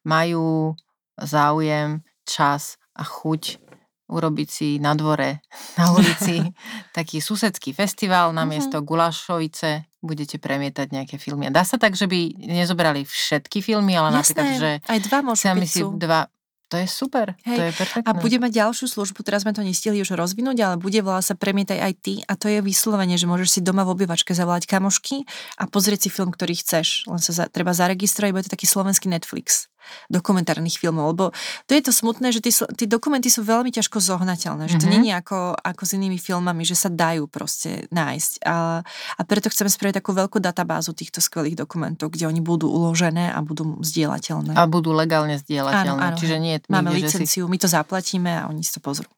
majú 0.04 0.76
záujem, 1.20 2.00
čas 2.24 2.80
a 2.96 3.04
chuť 3.04 3.63
urobiť 4.08 4.48
si 4.48 4.68
na 4.78 4.92
dvore, 4.92 5.40
na 5.80 5.92
ulici 5.92 6.44
taký 6.92 7.20
susedský 7.24 7.72
festival 7.72 8.32
na 8.36 8.44
miesto 8.44 8.80
Mhm. 8.80 8.84
Gulašovice, 8.84 9.70
budete 10.04 10.36
premietať 10.36 10.92
nejaké 10.92 11.16
filmy. 11.16 11.48
A 11.48 11.54
dá 11.54 11.64
sa 11.64 11.80
tak, 11.80 11.96
že 11.96 12.04
by 12.04 12.36
nezobrali 12.44 13.08
všetky 13.08 13.64
filmy, 13.64 13.96
ale 13.96 14.12
napríklad, 14.12 14.48
že 14.60 14.70
aj 14.84 15.00
dva 15.08 15.18
môžu 15.24 15.48
byť 15.48 15.64
si 15.64 15.80
dva, 15.96 16.28
to 16.68 16.80
je 16.80 16.88
super, 16.88 17.38
Hej, 17.46 17.56
to 17.56 17.62
je 17.70 17.72
perfektné. 17.72 18.08
A 18.08 18.18
bude 18.18 18.36
mať 18.40 18.52
ďalšiu 18.52 18.86
službu, 18.90 19.20
teraz 19.22 19.46
sme 19.46 19.54
to 19.54 19.62
nestihli 19.62 20.02
už 20.02 20.16
rozvinúť, 20.18 20.58
ale 20.64 20.76
bude 20.80 20.98
volá 21.00 21.22
sa 21.22 21.38
Premietaj 21.38 21.78
aj 21.78 21.92
ty 22.02 22.14
a 22.24 22.34
to 22.34 22.50
je 22.50 22.58
vyslovene, 22.64 23.14
že 23.14 23.28
môžeš 23.30 23.48
si 23.48 23.60
doma 23.62 23.86
v 23.86 23.94
obývačke 23.94 24.34
zavolať 24.34 24.66
kamošky 24.66 25.22
a 25.60 25.70
pozrieť 25.70 26.08
si 26.08 26.10
film, 26.10 26.34
ktorý 26.34 26.56
chceš. 26.58 27.06
Len 27.06 27.20
sa 27.22 27.32
za, 27.32 27.44
treba 27.46 27.70
zaregistrovať, 27.70 28.30
bude 28.34 28.44
to 28.48 28.54
taký 28.58 28.66
slovenský 28.66 29.06
Netflix 29.06 29.70
dokumentárnych 30.08 30.76
filmov, 30.76 31.12
lebo 31.12 31.24
to 31.64 31.72
je 31.72 31.82
to 31.82 31.92
smutné, 31.92 32.30
že 32.30 32.40
tie, 32.40 32.52
dokumenty 32.84 33.28
sú 33.28 33.42
veľmi 33.42 33.70
ťažko 33.70 33.98
zohnateľné, 33.98 34.68
že 34.68 34.78
to 34.78 34.86
Mhm. 34.86 34.92
nie 34.92 35.10
je 35.10 35.16
ako, 35.16 35.38
ako 35.56 35.82
s 35.84 35.90
inými 35.94 36.18
filmami, 36.18 36.62
že 36.62 36.74
sa 36.74 36.88
dajú 36.88 37.26
proste 37.26 37.86
nájsť. 37.88 38.32
A, 38.44 38.80
a 38.84 39.20
preto 39.24 39.48
chceme 39.48 39.68
spraviť 39.68 40.00
takú 40.00 40.12
veľkú 40.12 40.38
databázu 40.38 40.92
týchto 40.92 41.18
skvelých 41.18 41.56
dokumentov, 41.56 42.10
kde 42.10 42.28
oni 42.28 42.40
budú 42.40 42.68
uložené 42.68 43.30
a 43.30 43.38
budú 43.40 43.80
zdieľateľné. 43.80 44.54
A 44.54 44.64
budú 44.66 44.92
legálne 44.92 45.36
zdieľateľné. 45.38 46.00
Áno, 46.00 46.12
áno, 46.12 46.16
Čiže 46.18 46.36
nie 46.38 46.56
je 46.56 46.60
Máme 46.68 46.92
nikde, 46.92 47.08
že 47.08 47.10
si 47.10 47.16
licenciu, 47.24 47.44
my 47.48 47.58
to 47.58 47.68
zaplatíme 47.68 48.30
a 48.30 48.46
oni 48.48 48.60
si 48.62 48.72
to 48.72 48.80
pozrú. 48.84 49.08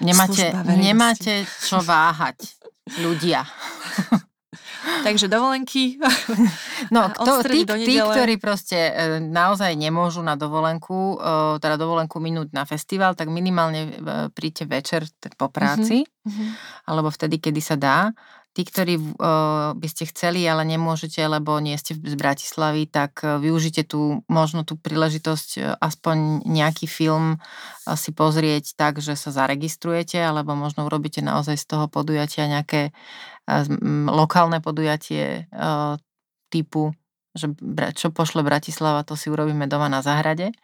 nemáte, 0.00 0.52
nemáte 0.76 1.48
čo 1.64 1.80
váhať. 1.80 2.52
Ľudia. 3.00 3.42
Takže 4.86 5.26
dovolenky. 5.26 5.98
No, 6.94 7.10
kto, 7.14 7.42
tí, 7.42 7.66
do 7.66 7.74
tí, 7.74 7.98
ktorí 7.98 8.38
proste 8.38 8.78
e, 8.90 9.18
naozaj 9.18 9.74
nemôžu 9.74 10.22
na 10.22 10.38
dovolenku, 10.38 11.18
e, 11.18 11.58
teda 11.58 11.74
dovolenku 11.74 12.22
minúť 12.22 12.54
na 12.54 12.62
festival, 12.62 13.18
tak 13.18 13.26
minimálne 13.30 13.82
e, 13.82 13.92
príďte 14.30 14.64
večer 14.70 15.02
po 15.34 15.50
práci, 15.50 16.06
alebo 16.86 17.10
vtedy, 17.10 17.38
kedy 17.38 17.60
sa 17.62 17.76
dá. 17.78 18.10
Tí, 18.56 18.64
ktorí 18.64 18.96
uh, 18.96 19.76
by 19.76 19.84
ste 19.84 20.08
chceli, 20.08 20.48
ale 20.48 20.64
nemôžete, 20.64 21.20
lebo 21.28 21.60
nie 21.60 21.76
ste 21.76 21.92
z 21.92 22.16
Bratislavy, 22.16 22.88
tak 22.88 23.20
uh, 23.20 23.36
využite 23.36 23.84
tú, 23.84 24.24
možno 24.32 24.64
tú 24.64 24.80
príležitosť 24.80 25.50
uh, 25.60 25.64
aspoň 25.76 26.40
nejaký 26.48 26.88
film 26.88 27.36
uh, 27.36 27.92
si 28.00 28.16
pozrieť 28.16 28.72
tak, 28.72 29.04
že 29.04 29.12
sa 29.12 29.28
zaregistrujete, 29.28 30.16
alebo 30.16 30.56
možno 30.56 30.88
urobíte 30.88 31.20
naozaj 31.20 31.60
z 31.60 31.68
toho 31.68 31.84
podujatia 31.92 32.48
nejaké 32.48 32.96
uh, 33.44 33.68
lokálne 34.08 34.64
podujatie 34.64 35.52
uh, 35.52 36.00
typu, 36.48 36.96
že 37.36 37.52
čo 37.92 38.08
pošle 38.08 38.40
Bratislava, 38.40 39.04
to 39.04 39.20
si 39.20 39.28
urobíme 39.28 39.68
doma 39.68 39.92
na 39.92 40.00
záhrade. 40.00 40.56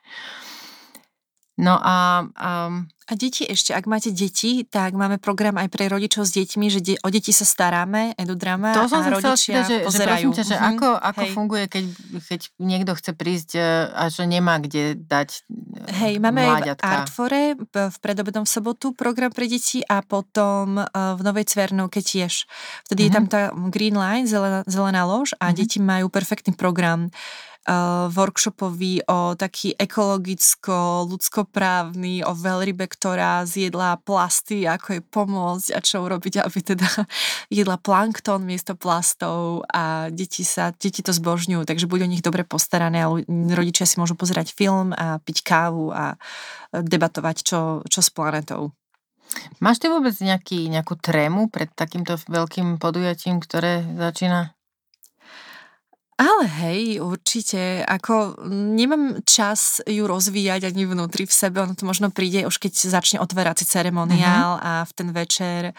No 1.54 1.76
a 1.76 2.24
um, 2.24 2.88
A 3.02 3.12
deti 3.12 3.44
ešte, 3.44 3.70
ak 3.70 3.84
máte 3.84 4.08
deti, 4.08 4.64
tak 4.64 4.94
máme 4.94 5.18
program 5.18 5.54
aj 5.54 5.68
pre 5.68 5.84
rodičov 5.84 6.22
s 6.22 6.32
deťmi, 6.32 6.66
že 6.66 6.80
de- 6.80 6.96
o 6.96 7.08
deti 7.08 7.28
sa 7.28 7.44
staráme, 7.44 8.16
edudrama 8.16 8.72
To 8.72 8.86
som 8.86 9.02
a 9.02 9.04
chcela 9.04 9.16
rodičia 9.20 9.36
spýtať, 9.52 9.66
že, 9.66 9.76
že 9.76 9.84
pozerajú. 9.84 10.08
prosím 10.24 10.32
ťa, 10.32 10.44
že 10.44 10.56
Mhm. 10.56 10.64
ako, 10.70 10.88
ako 11.02 11.20
Hej. 11.20 11.32
funguje, 11.32 11.64
keď, 11.66 11.84
keď 12.22 12.40
niekto 12.58 12.92
chce 12.94 13.10
prísť 13.12 13.50
e, 13.52 13.60
a 13.90 14.04
že 14.06 14.22
nemá 14.24 14.54
kde 14.56 14.96
dať 14.96 15.28
e, 15.28 15.92
Hej, 15.92 16.14
máme 16.16 16.40
aj 16.40 16.46
v 16.46 16.52
mláďatka. 16.54 16.88
Artfore 16.88 17.42
v 17.66 17.96
predobedom 17.98 18.42
v 18.42 18.50
sobotu 18.50 18.86
program 18.92 19.28
pre 19.28 19.44
deti 19.44 19.82
a 19.82 20.00
potom 20.00 20.78
uh, 20.78 20.86
v 21.12 21.20
Novej 21.20 21.44
Cvernovke 21.44 22.00
tiež. 22.00 22.48
Vtedy 22.86 23.02
je 23.02 23.12
tam 23.12 23.26
tá 23.26 23.40
Green 23.68 23.92
Line, 23.94 24.24
zelená, 24.24 24.64
zelená 24.64 25.04
lož 25.04 25.36
a 25.36 25.50
Mhm. 25.50 25.54
deti 25.54 25.78
majú 25.78 26.08
perfektný 26.08 26.54
program 26.54 27.12
workshopový 28.10 29.06
o 29.06 29.38
taký 29.38 29.78
ekologicko, 29.78 31.06
ľudskoprávny, 31.06 32.26
o 32.26 32.34
veľrybe, 32.34 32.90
ktorá 32.90 33.46
zjedla 33.46 34.02
plasty, 34.02 34.66
ako 34.66 34.98
jej 34.98 35.02
pomôcť 35.06 35.68
a 35.70 35.78
čo 35.78 36.02
urobiť, 36.02 36.42
aby 36.42 36.58
teda 36.58 36.88
jedla 37.62 37.78
plankton 37.78 38.42
miesto 38.42 38.74
plastov 38.74 39.62
a 39.70 40.10
deti 40.10 40.42
sa, 40.42 40.74
deti 40.74 41.06
to 41.06 41.14
zbožňujú, 41.14 41.62
takže 41.62 41.86
buď 41.86 42.00
o 42.02 42.10
nich 42.10 42.24
dobre 42.24 42.42
postarané 42.42 43.06
a 43.06 43.12
rodičia 43.54 43.86
si 43.86 44.02
môžu 44.02 44.18
pozerať 44.18 44.50
film 44.50 44.90
a 44.90 45.22
piť 45.22 45.46
kávu 45.46 45.94
a 45.94 46.18
e, 46.74 46.82
debatovať, 46.82 47.36
čo, 47.46 47.60
čo 47.86 48.00
s 48.02 48.10
planetou. 48.10 48.74
Máš 49.62 49.80
ty 49.80 49.86
vôbec 49.88 50.12
nejaký, 50.18 50.68
nejakú 50.68 50.98
trému 50.98 51.48
pred 51.48 51.70
takýmto 51.72 52.18
veľkým 52.28 52.76
podujatím, 52.76 53.40
ktoré 53.40 53.86
začína? 53.96 54.52
Ale 56.22 56.44
hej, 56.62 56.80
určite, 56.98 57.58
ako 57.82 58.38
nemám 58.46 59.26
čas 59.26 59.82
ju 59.82 60.06
rozvíjať 60.06 60.64
ani 60.64 60.84
vnútri 60.84 61.26
v 61.26 61.34
sebe, 61.34 61.58
ono 61.58 61.74
to 61.74 61.82
možno 61.82 62.08
príde 62.08 62.46
už 62.46 62.58
keď 62.58 62.72
začne 62.78 63.18
otvárací 63.18 63.66
ceremoniál 63.66 64.54
Mhm. 64.54 64.62
a 64.62 64.72
v 64.84 64.92
ten 64.92 65.08
večer 65.10 65.74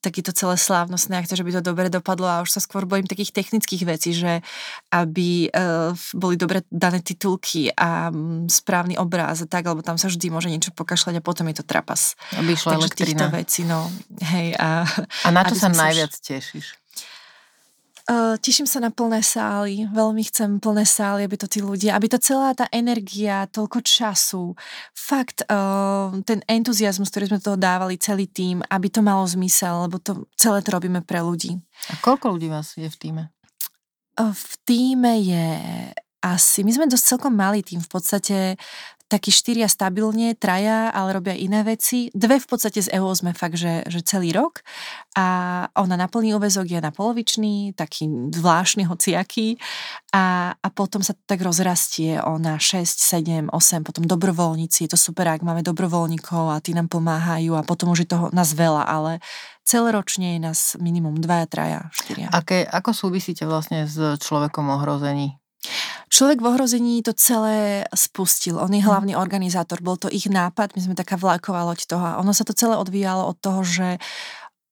tak 0.00 0.20
je 0.20 0.26
to 0.28 0.36
celé 0.36 0.60
slávnostné, 0.60 1.16
a 1.16 1.24
chce, 1.24 1.32
že 1.32 1.40
by 1.40 1.52
to 1.54 1.62
dobre 1.64 1.88
dopadlo 1.88 2.28
a 2.28 2.44
už 2.44 2.52
sa 2.52 2.60
skôr 2.60 2.84
bojím 2.84 3.08
takých 3.08 3.32
technických 3.32 3.88
vecí, 3.88 4.12
že 4.12 4.44
aby 4.92 5.48
uh, 5.48 5.96
boli 6.12 6.36
dobre 6.36 6.60
dané 6.68 7.00
titulky 7.00 7.72
a 7.72 8.12
mm, 8.12 8.52
správny 8.52 9.00
obráz 9.00 9.40
a 9.40 9.48
tak, 9.48 9.64
lebo 9.64 9.80
tam 9.80 9.96
sa 9.96 10.12
vždy 10.12 10.28
môže 10.28 10.52
niečo 10.52 10.76
pokašľať 10.76 11.14
a 11.16 11.24
potom 11.24 11.48
je 11.48 11.56
to 11.56 11.64
trapas. 11.64 12.20
Aby 12.36 12.52
išla 12.52 12.76
Takže 12.76 12.84
elektrina. 12.84 13.32
vecí, 13.32 13.64
no, 13.64 13.88
hej. 14.20 14.52
A, 14.60 14.84
A 15.24 15.28
na 15.32 15.40
čo 15.48 15.56
sa 15.56 15.66
sa 15.66 15.68
už- 15.72 15.80
najviac 15.80 16.12
tešíš? 16.12 16.66
Uh, 18.04 18.36
teším 18.36 18.68
sa 18.68 18.84
na 18.84 18.92
plné 18.92 19.24
sály, 19.24 19.88
veľmi 19.88 20.28
chcem 20.28 20.60
plné 20.60 20.84
sály, 20.84 21.24
aby 21.24 21.40
to 21.40 21.48
tí 21.48 21.64
ľudia, 21.64 21.96
aby 21.96 22.12
to 22.12 22.20
celá 22.20 22.52
tá 22.52 22.68
energia, 22.68 23.48
toľko 23.48 23.80
času, 23.80 24.52
fakt 24.92 25.40
uh, 25.48 26.12
ten 26.28 26.44
entuziasmus, 26.44 27.08
ktorý 27.08 27.32
sme 27.32 27.40
do 27.40 27.48
toho 27.48 27.56
dávali 27.56 27.96
celý 27.96 28.28
tým, 28.28 28.60
aby 28.68 28.92
to 28.92 29.00
malo 29.00 29.24
zmysel, 29.24 29.88
lebo 29.88 29.96
to 29.96 30.28
celé 30.36 30.60
to 30.60 30.76
robíme 30.76 31.00
pre 31.00 31.24
ľudí. 31.24 31.56
A 31.88 31.96
koľko 32.04 32.36
ľudí 32.36 32.52
vás 32.52 32.76
je 32.76 32.84
v 32.84 32.96
týme? 33.00 33.22
Uh, 34.20 34.36
v 34.36 34.52
týme 34.68 35.12
je 35.24 35.48
asi, 36.20 36.60
my 36.60 36.76
sme 36.76 36.92
dosť 36.92 37.16
celkom 37.16 37.32
malý 37.32 37.64
tým, 37.64 37.80
v 37.80 37.88
podstate 37.88 38.60
takí 39.08 39.28
štyria 39.28 39.68
stabilne, 39.68 40.32
traja, 40.34 40.88
ale 40.90 41.14
robia 41.14 41.36
iné 41.36 41.60
veci. 41.62 42.08
Dve 42.16 42.40
v 42.40 42.46
podstate 42.48 42.80
z 42.80 42.88
EO 42.96 43.12
sme 43.12 43.36
fakt, 43.36 43.60
že, 43.60 43.84
že 43.86 44.00
celý 44.00 44.32
rok 44.32 44.64
a 45.14 45.26
ona 45.76 45.94
na 45.94 46.08
plný 46.08 46.34
úvezok 46.34 46.66
je 46.66 46.80
na 46.80 46.90
polovičný, 46.90 47.76
taký 47.76 48.08
zvláštny, 48.32 48.88
hociaký 48.88 49.60
a, 50.16 50.56
a 50.56 50.68
potom 50.72 51.04
sa 51.04 51.12
tak 51.28 51.44
rozrastie 51.44 52.16
o 52.24 52.40
na 52.40 52.56
6, 52.56 52.84
7, 52.88 53.52
8, 53.52 53.86
potom 53.86 54.08
dobrovoľníci, 54.08 54.88
je 54.88 54.90
to 54.96 54.98
super, 54.98 55.28
ak 55.28 55.44
máme 55.44 55.60
dobrovoľníkov 55.60 56.50
a 56.50 56.62
tí 56.64 56.72
nám 56.72 56.88
pomáhajú 56.88 57.54
a 57.54 57.62
potom 57.62 57.92
už 57.92 58.08
je 58.08 58.12
toho 58.16 58.32
nás 58.32 58.56
veľa, 58.56 58.88
ale 58.88 59.20
celoročne 59.68 60.36
je 60.36 60.40
nás 60.40 60.60
minimum 60.80 61.20
2, 61.20 61.28
3, 61.52 61.92
4. 61.92 62.32
Aké, 62.32 62.64
ako 62.64 62.90
súvisíte 62.96 63.44
vlastne 63.44 63.84
s 63.84 63.96
človekom 64.20 64.64
ohrození? 64.74 65.43
Človek 66.14 66.38
v 66.38 66.46
ohrození 66.46 67.02
to 67.02 67.10
celé 67.10 67.82
spustil. 67.90 68.62
On 68.62 68.70
je 68.70 68.78
mhm. 68.78 68.86
hlavný 68.86 69.12
organizátor, 69.18 69.82
bol 69.82 69.98
to 69.98 70.06
ich 70.06 70.30
nápad, 70.30 70.78
my 70.78 70.80
sme 70.86 70.94
taká 70.94 71.18
vlaková 71.18 71.66
loď 71.66 71.90
toho. 71.90 72.04
A 72.06 72.22
ono 72.22 72.30
sa 72.30 72.46
to 72.46 72.54
celé 72.54 72.78
odvíjalo 72.78 73.26
od 73.26 73.36
toho, 73.42 73.66
že 73.66 73.98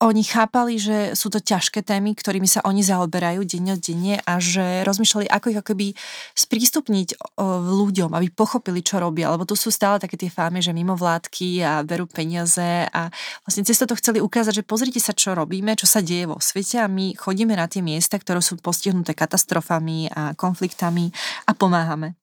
oni 0.02 0.26
chápali, 0.26 0.82
že 0.82 1.14
sú 1.14 1.30
to 1.30 1.38
ťažké 1.38 1.86
témy, 1.86 2.18
ktorými 2.18 2.50
sa 2.50 2.58
oni 2.66 2.82
zaoberajú 2.82 3.46
denne 3.46 4.18
a 4.26 4.34
že 4.42 4.82
rozmýšľali, 4.82 5.30
ako 5.30 5.46
ich 5.54 5.60
akoby 5.62 5.86
sprístupniť 6.34 7.38
ľuďom, 7.70 8.10
aby 8.10 8.26
pochopili, 8.34 8.82
čo 8.82 8.98
robia. 8.98 9.30
Lebo 9.30 9.46
tu 9.46 9.54
sú 9.54 9.70
stále 9.70 10.02
také 10.02 10.18
tie 10.18 10.26
fámy, 10.26 10.58
že 10.58 10.74
mimo 10.74 10.98
vládky 10.98 11.62
a 11.62 11.86
berú 11.86 12.10
peniaze 12.10 12.90
a 12.90 13.14
vlastne 13.46 13.62
cez 13.62 13.78
to 13.78 13.94
chceli 13.94 14.18
ukázať, 14.18 14.62
že 14.62 14.66
pozrite 14.66 14.98
sa, 14.98 15.14
čo 15.14 15.38
robíme, 15.38 15.78
čo 15.78 15.86
sa 15.86 16.02
deje 16.02 16.26
vo 16.26 16.42
svete 16.42 16.82
a 16.82 16.90
my 16.90 17.14
chodíme 17.14 17.54
na 17.54 17.70
tie 17.70 17.80
miesta, 17.80 18.18
ktoré 18.18 18.42
sú 18.42 18.58
postihnuté 18.58 19.14
katastrofami 19.14 20.10
a 20.10 20.34
konfliktami 20.34 21.14
a 21.46 21.54
pomáhame. 21.54 22.18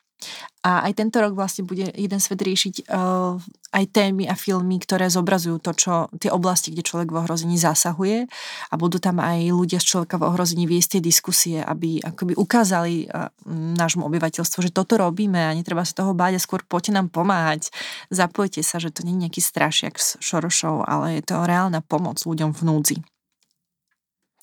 A 0.60 0.92
aj 0.92 1.00
tento 1.00 1.24
rok 1.24 1.40
vlastne 1.40 1.64
bude 1.64 1.88
jeden 1.96 2.20
svet 2.20 2.44
riešiť 2.44 2.92
uh, 2.92 3.40
aj 3.72 3.86
témy 3.96 4.28
a 4.28 4.36
filmy, 4.36 4.76
ktoré 4.84 5.08
zobrazujú 5.08 5.56
to, 5.64 5.72
čo 5.72 5.94
tie 6.20 6.28
oblasti, 6.28 6.76
kde 6.76 6.84
človek 6.84 7.16
v 7.16 7.24
ohrození 7.24 7.56
zasahuje 7.56 8.28
a 8.68 8.74
budú 8.76 9.00
tam 9.00 9.24
aj 9.24 9.56
ľudia 9.56 9.80
z 9.80 9.88
človeka 9.88 10.20
v 10.20 10.28
ohrození 10.28 10.68
viesť 10.68 11.00
tie 11.00 11.02
diskusie, 11.02 11.58
aby 11.64 12.04
akoby 12.04 12.36
ukázali 12.36 13.08
uh, 13.08 13.32
nášmu 13.80 14.04
obyvateľstvu, 14.12 14.60
že 14.68 14.76
toto 14.76 15.00
robíme 15.00 15.40
a 15.40 15.56
netreba 15.56 15.88
sa 15.88 15.96
toho 15.96 16.12
báť 16.12 16.36
a 16.36 16.44
skôr 16.44 16.60
poďte 16.68 16.92
nám 17.00 17.08
pomáhať. 17.08 17.72
Zapojte 18.12 18.60
sa, 18.60 18.84
že 18.84 18.92
to 18.92 19.08
nie 19.08 19.16
je 19.16 19.22
nejaký 19.32 19.40
strašiak 19.40 19.96
s 19.96 20.20
Šorošou, 20.20 20.84
ale 20.84 21.24
je 21.24 21.32
to 21.32 21.40
reálna 21.40 21.80
pomoc 21.80 22.20
ľuďom 22.20 22.52
v 22.52 22.62
núdzi. 22.68 22.98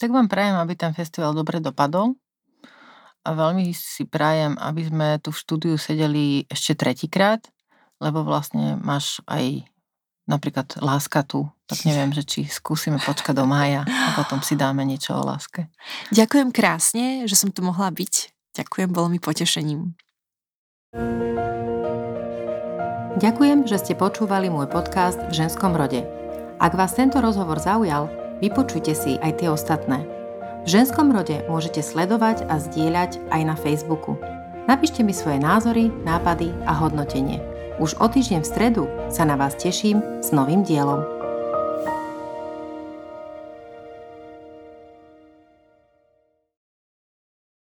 Tak 0.00 0.08
vám 0.08 0.32
prajem, 0.32 0.56
aby 0.56 0.72
ten 0.80 0.96
festival 0.96 1.36
dobre 1.36 1.60
dopadol 1.60 2.16
a 3.26 3.34
veľmi 3.34 3.74
si 3.74 4.06
prajem, 4.06 4.54
aby 4.54 4.86
sme 4.86 5.08
tu 5.18 5.34
v 5.34 5.40
štúdiu 5.42 5.74
sedeli 5.74 6.46
ešte 6.46 6.78
tretíkrát, 6.78 7.42
lebo 7.98 8.22
vlastne 8.22 8.78
máš 8.78 9.18
aj 9.26 9.66
napríklad 10.30 10.78
láska 10.78 11.26
tu, 11.26 11.50
tak 11.66 11.82
neviem, 11.82 12.14
že 12.14 12.22
či 12.22 12.40
skúsime 12.46 13.02
počkať 13.02 13.34
do 13.34 13.46
mája 13.46 13.82
a 13.82 14.08
potom 14.14 14.38
si 14.42 14.54
dáme 14.54 14.86
niečo 14.86 15.18
o 15.18 15.26
láske. 15.26 15.66
Ďakujem 16.14 16.54
krásne, 16.54 17.26
že 17.26 17.34
som 17.34 17.50
tu 17.50 17.66
mohla 17.66 17.90
byť. 17.90 18.30
Ďakujem, 18.54 18.88
bolo 18.94 19.10
mi 19.10 19.18
potešením. 19.18 19.98
Ďakujem, 23.16 23.64
že 23.66 23.76
ste 23.80 23.94
počúvali 23.98 24.52
môj 24.52 24.70
podcast 24.70 25.18
v 25.26 25.32
ženskom 25.34 25.74
rode. 25.74 26.04
Ak 26.62 26.76
vás 26.78 26.94
tento 26.94 27.18
rozhovor 27.18 27.58
zaujal, 27.58 28.06
vypočujte 28.44 28.92
si 28.92 29.18
aj 29.18 29.40
tie 29.40 29.48
ostatné. 29.50 30.15
V 30.66 30.74
ženskom 30.74 31.14
rode 31.14 31.46
môžete 31.46 31.78
sledovať 31.78 32.42
a 32.50 32.58
zdieľať 32.58 33.22
aj 33.30 33.42
na 33.46 33.54
Facebooku. 33.54 34.18
Napíšte 34.66 35.06
mi 35.06 35.14
svoje 35.14 35.38
názory, 35.38 35.94
nápady 36.02 36.50
a 36.66 36.74
hodnotenie. 36.74 37.38
Už 37.78 37.94
o 38.02 38.10
týždeň 38.10 38.42
v 38.42 38.50
stredu 38.50 38.82
sa 39.06 39.22
na 39.22 39.38
vás 39.38 39.54
teším 39.54 40.02
s 40.18 40.34
novým 40.34 40.66
dielom. 40.66 41.15